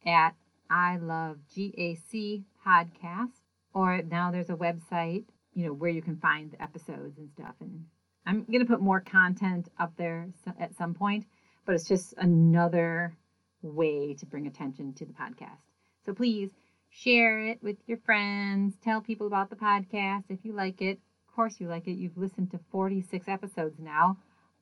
at 0.08 0.34
I 0.70 0.98
Love 0.98 1.38
GAC 1.56 2.44
podcast. 2.66 3.34
Or 3.74 4.02
now 4.02 4.32
there's 4.32 4.50
a 4.50 4.56
website 4.56 5.26
you 5.54 5.66
know 5.66 5.74
where 5.74 5.90
you 5.90 6.04
can 6.04 6.18
find 6.18 6.52
the 6.52 6.62
episodes 6.62 7.18
and 7.18 7.30
stuff. 7.32 7.56
And 7.60 7.86
i'm 8.26 8.44
going 8.44 8.60
to 8.60 8.66
put 8.66 8.82
more 8.82 9.00
content 9.00 9.70
up 9.80 9.94
there 9.98 10.28
at 10.60 10.76
some 10.76 10.94
point 10.94 11.26
but 11.66 11.76
it's 11.76 11.88
just 11.88 12.14
another 12.18 13.16
way 13.62 14.14
to 14.14 14.26
bring 14.26 14.48
attention 14.48 14.94
to 14.94 15.06
the 15.06 15.12
podcast. 15.12 15.60
So 16.06 16.14
please 16.14 16.50
share 16.90 17.40
it 17.46 17.62
with 17.62 17.76
your 17.88 17.98
friends. 17.98 18.76
Tell 18.82 19.02
people 19.02 19.28
about 19.28 19.50
the 19.50 19.58
podcast 19.58 20.24
if 20.30 20.40
you 20.44 20.54
like 20.54 20.82
it. 20.82 21.00
Of 21.28 21.36
course 21.36 21.60
you 21.60 21.68
like 21.68 21.88
it. 21.88 21.98
You've 21.98 22.18
listened 22.18 22.52
to 22.52 22.60
46 22.72 23.28
episodes 23.28 23.80
now. 23.80 24.18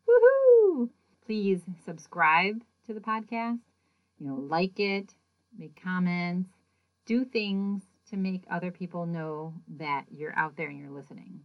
Woohoo! 0.09 0.89
Please 1.25 1.61
subscribe 1.85 2.63
to 2.87 2.93
the 2.93 2.99
podcast. 2.99 3.59
You 4.19 4.27
know 4.27 4.35
like 4.35 4.79
it 4.79 5.13
make 5.57 5.81
comments 5.81 6.49
do 7.05 7.23
things 7.23 7.83
to 8.09 8.17
make 8.17 8.43
other 8.49 8.71
people 8.71 9.05
know 9.05 9.53
that 9.77 10.05
you're 10.09 10.37
out 10.37 10.55
there 10.57 10.69
and 10.69 10.79
you're 10.79 10.89
listening. 10.89 11.41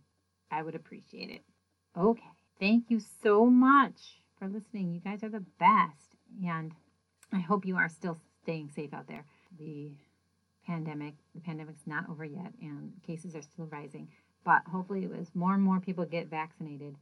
I 0.51 0.63
would 0.63 0.75
appreciate 0.75 1.31
it. 1.31 1.43
Okay. 1.99 2.23
Thank 2.59 2.91
you 2.91 3.01
so 3.23 3.47
much 3.47 4.21
for 4.39 4.49
listening. 4.49 4.93
You 4.93 5.01
guys 5.01 5.23
are 5.23 5.29
the 5.29 5.45
best. 5.59 6.17
And 6.45 6.73
I 7.33 7.41
hope 7.41 7.65
you 7.65 7.77
are 7.77 7.89
still 7.89 8.19
staying 8.43 8.71
safe 8.75 8.93
out 8.93 9.09
there. 9.09 9.25
The 9.59 9.93
pandemic, 10.67 11.15
the 11.35 11.41
pandemic's 11.41 11.87
not 11.87 12.09
over 12.09 12.25
yet 12.25 12.53
and 12.61 12.93
cases 13.07 13.35
are 13.35 13.43
still 13.43 13.67
rising. 13.67 14.09
But 14.45 14.63
hopefully 14.71 15.09
as 15.19 15.35
more 15.35 15.55
and 15.55 15.63
more 15.63 15.81
people 15.81 16.05
get 16.05 16.29
vaccinated, 16.29 16.97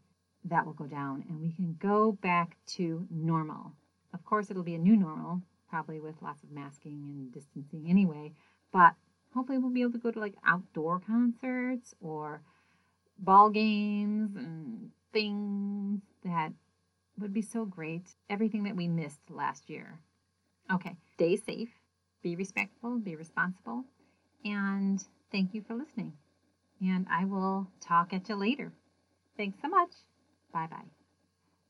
that 0.44 0.64
will 0.64 0.72
go 0.72 0.86
down 0.86 1.24
and 1.28 1.40
we 1.40 1.52
can 1.52 1.76
go 1.80 2.12
back 2.12 2.56
to 2.66 3.06
normal. 3.10 3.72
Of 4.14 4.24
course, 4.24 4.50
it'll 4.50 4.62
be 4.62 4.74
a 4.74 4.78
new 4.78 4.96
normal, 4.96 5.42
probably 5.68 6.00
with 6.00 6.22
lots 6.22 6.42
of 6.42 6.50
masking 6.50 7.04
and 7.04 7.32
distancing 7.32 7.86
anyway, 7.88 8.32
but 8.72 8.94
hopefully 9.34 9.58
we'll 9.58 9.70
be 9.70 9.82
able 9.82 9.92
to 9.92 9.98
go 9.98 10.10
to 10.10 10.20
like 10.20 10.34
outdoor 10.46 11.00
concerts 11.00 11.94
or 12.00 12.42
ball 13.18 13.50
games 13.50 14.36
and 14.36 14.90
things 15.12 16.00
that 16.24 16.52
would 17.18 17.32
be 17.32 17.42
so 17.42 17.64
great. 17.64 18.14
Everything 18.30 18.64
that 18.64 18.76
we 18.76 18.88
missed 18.88 19.20
last 19.30 19.68
year. 19.68 20.00
Okay, 20.72 20.96
stay 21.14 21.36
safe, 21.36 21.70
be 22.22 22.36
respectful, 22.36 22.98
be 22.98 23.16
responsible, 23.16 23.84
and 24.44 25.02
thank 25.32 25.54
you 25.54 25.62
for 25.62 25.74
listening. 25.74 26.12
And 26.80 27.06
I 27.10 27.24
will 27.24 27.68
talk 27.80 28.12
at 28.12 28.28
you 28.28 28.36
later. 28.36 28.72
Thanks 29.36 29.58
so 29.62 29.68
much. 29.68 29.90
Bye 30.52 30.68
bye. 30.70 30.97